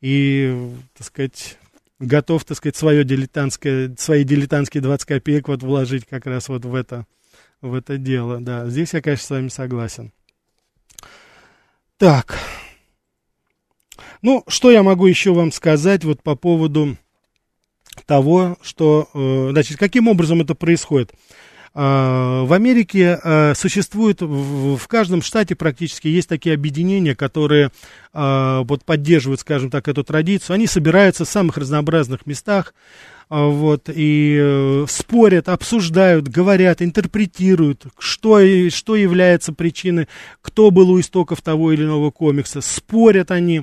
и, 0.00 0.56
так 0.96 1.06
сказать, 1.06 1.58
готов, 1.98 2.44
так 2.44 2.56
сказать, 2.56 2.76
свое 2.76 3.04
дилетантское, 3.04 3.94
свои 3.98 4.24
дилетантские 4.24 4.82
20 4.82 5.06
копеек 5.06 5.48
вот 5.48 5.62
вложить 5.62 6.06
как 6.06 6.24
раз 6.26 6.48
вот 6.48 6.64
в 6.64 6.74
это, 6.74 7.06
в 7.60 7.74
это 7.74 7.98
дело. 7.98 8.40
Да, 8.40 8.66
здесь 8.68 8.94
я, 8.94 9.02
конечно, 9.02 9.26
с 9.26 9.30
вами 9.30 9.48
согласен. 9.48 10.12
Так. 11.98 12.38
Ну, 14.22 14.44
что 14.46 14.70
я 14.70 14.82
могу 14.82 15.06
еще 15.06 15.34
вам 15.34 15.50
сказать 15.50 16.04
вот 16.04 16.22
по 16.22 16.36
поводу 16.36 16.96
того, 18.06 18.56
что, 18.62 19.08
э, 19.12 19.48
значит, 19.50 19.78
каким 19.78 20.08
образом 20.08 20.40
это 20.40 20.54
происходит? 20.54 21.12
А, 21.72 22.44
в 22.44 22.52
Америке 22.52 23.18
а, 23.22 23.52
существует, 23.54 24.20
в 24.22 24.86
каждом 24.88 25.22
штате 25.22 25.54
практически 25.54 26.08
есть 26.08 26.28
такие 26.28 26.54
объединения, 26.54 27.14
которые 27.14 27.70
а, 28.12 28.62
вот 28.62 28.84
поддерживают, 28.84 29.40
скажем 29.40 29.70
так, 29.70 29.86
эту 29.88 30.02
традицию. 30.02 30.54
Они 30.54 30.66
собираются 30.66 31.24
в 31.24 31.28
самых 31.28 31.56
разнообразных 31.56 32.26
местах, 32.26 32.74
вот, 33.28 33.88
и 33.88 34.36
э, 34.42 34.86
спорят, 34.88 35.48
обсуждают, 35.48 36.26
говорят, 36.26 36.82
интерпретируют, 36.82 37.86
что, 37.96 38.40
что 38.70 38.96
является 38.96 39.52
причиной, 39.52 40.08
кто 40.42 40.72
был 40.72 40.90
у 40.90 40.98
истоков 40.98 41.40
того 41.40 41.70
или 41.70 41.84
иного 41.84 42.10
комикса. 42.10 42.60
Спорят 42.60 43.30
они, 43.30 43.62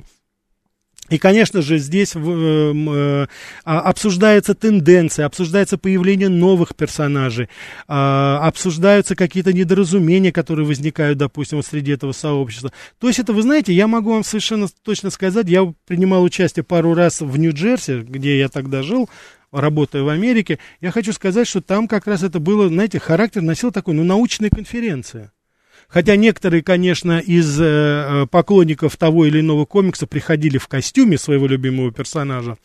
и, 1.10 1.18
конечно 1.18 1.62
же, 1.62 1.78
здесь 1.78 2.14
э, 2.14 2.18
э, 2.18 3.26
а, 3.64 3.80
обсуждается 3.80 4.54
тенденция, 4.54 5.26
обсуждается 5.26 5.78
появление 5.78 6.28
новых 6.28 6.74
персонажей, 6.74 7.46
э, 7.46 7.48
обсуждаются 7.88 9.16
какие-то 9.16 9.52
недоразумения, 9.52 10.32
которые 10.32 10.66
возникают, 10.66 11.18
допустим, 11.18 11.62
среди 11.62 11.92
этого 11.92 12.12
сообщества. 12.12 12.72
То 12.98 13.08
есть 13.08 13.18
это, 13.18 13.32
вы 13.32 13.42
знаете, 13.42 13.72
я 13.72 13.86
могу 13.86 14.12
вам 14.12 14.24
совершенно 14.24 14.68
точно 14.82 15.10
сказать, 15.10 15.48
я 15.48 15.72
принимал 15.86 16.22
участие 16.22 16.62
пару 16.62 16.94
раз 16.94 17.20
в 17.20 17.36
Нью-Джерси, 17.38 18.00
где 18.00 18.38
я 18.38 18.48
тогда 18.48 18.82
жил, 18.82 19.08
работая 19.50 20.02
в 20.02 20.08
Америке. 20.08 20.58
Я 20.80 20.90
хочу 20.90 21.12
сказать, 21.12 21.48
что 21.48 21.62
там 21.62 21.88
как 21.88 22.06
раз 22.06 22.22
это 22.22 22.38
было, 22.38 22.68
знаете, 22.68 22.98
характер 22.98 23.40
носил 23.42 23.72
такой, 23.72 23.94
ну, 23.94 24.04
научная 24.04 24.50
конференция. 24.50 25.32
Хотя 25.88 26.16
некоторые, 26.16 26.62
конечно, 26.62 27.18
из 27.18 27.58
э, 27.58 27.64
э, 27.64 28.26
поклонников 28.30 28.96
того 28.96 29.24
или 29.24 29.40
иного 29.40 29.64
комикса 29.64 30.06
приходили 30.06 30.58
в 30.58 30.68
костюме 30.68 31.16
своего 31.16 31.46
любимого 31.46 31.90
персонажа. 31.90 32.58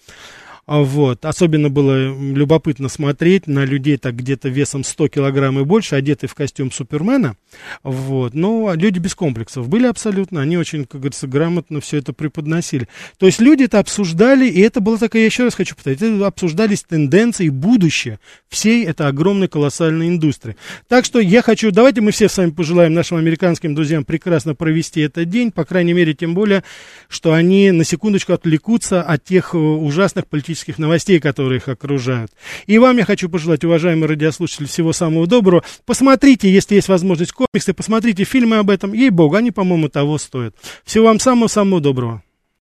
А 0.65 0.79
вот. 0.79 1.25
Особенно 1.25 1.69
было 1.69 2.15
любопытно 2.15 2.87
смотреть 2.87 3.47
на 3.47 3.65
людей 3.65 3.97
так 3.97 4.15
где-то 4.15 4.47
весом 4.47 4.83
100 4.83 5.09
килограмм 5.09 5.59
и 5.59 5.65
больше, 5.65 5.95
одетые 5.95 6.29
в 6.29 6.35
костюм 6.35 6.71
Супермена. 6.71 7.35
Вот. 7.83 8.33
Но 8.33 8.73
люди 8.73 8.99
без 8.99 9.13
комплексов 9.13 9.67
были 9.67 9.87
абсолютно, 9.87 10.41
они 10.41 10.57
очень, 10.57 10.85
как 10.85 11.01
говорится, 11.01 11.27
грамотно 11.27 11.81
все 11.81 11.97
это 11.97 12.13
преподносили. 12.13 12.87
То 13.17 13.25
есть 13.25 13.41
люди 13.41 13.63
это 13.63 13.79
обсуждали, 13.79 14.47
и 14.47 14.61
это 14.61 14.79
было 14.79 14.97
такая, 14.97 15.23
я 15.23 15.25
еще 15.25 15.43
раз 15.43 15.55
хочу 15.55 15.75
повторить, 15.75 16.01
это 16.01 16.25
обсуждались 16.25 16.83
тенденции 16.83 17.49
будущее 17.49 18.19
всей 18.47 18.85
этой 18.85 19.07
огромной 19.07 19.49
колоссальной 19.49 20.07
индустрии. 20.07 20.55
Так 20.87 21.03
что 21.03 21.19
я 21.19 21.41
хочу, 21.41 21.71
давайте 21.71 21.99
мы 21.99 22.11
все 22.11 22.29
с 22.29 22.37
вами 22.37 22.51
пожелаем 22.51 22.93
нашим 22.93 23.17
американским 23.17 23.75
друзьям 23.75 24.05
прекрасно 24.05 24.55
провести 24.55 25.01
этот 25.01 25.29
день, 25.29 25.51
по 25.51 25.65
крайней 25.65 25.93
мере, 25.93 26.13
тем 26.13 26.33
более, 26.33 26.63
что 27.09 27.33
они 27.33 27.71
на 27.71 27.83
секундочку 27.83 28.31
отвлекутся 28.31 29.01
от 29.01 29.23
тех 29.25 29.53
э, 29.53 29.57
ужасных 29.57 30.27
политических 30.27 30.52
политических 30.53 30.77
новостей, 30.77 31.19
которые 31.19 31.57
их 31.57 31.67
окружают. 31.67 32.31
И 32.67 32.77
вам 32.77 32.97
я 32.97 33.05
хочу 33.05 33.29
пожелать, 33.29 33.63
уважаемые 33.63 34.07
радиослушатели, 34.07 34.67
всего 34.67 34.93
самого 34.93 35.27
доброго. 35.27 35.63
Посмотрите, 35.85 36.51
если 36.51 36.75
есть 36.75 36.89
возможность 36.89 37.33
комиксы, 37.33 37.73
посмотрите 37.73 38.23
фильмы 38.23 38.57
об 38.57 38.69
этом. 38.69 38.93
Ей-богу, 38.93 39.35
они, 39.35 39.51
по-моему, 39.51 39.89
того 39.89 40.17
стоят. 40.17 40.55
Всего 40.85 41.05
вам 41.05 41.19
самого-самого 41.19 41.81
доброго. 41.81 42.23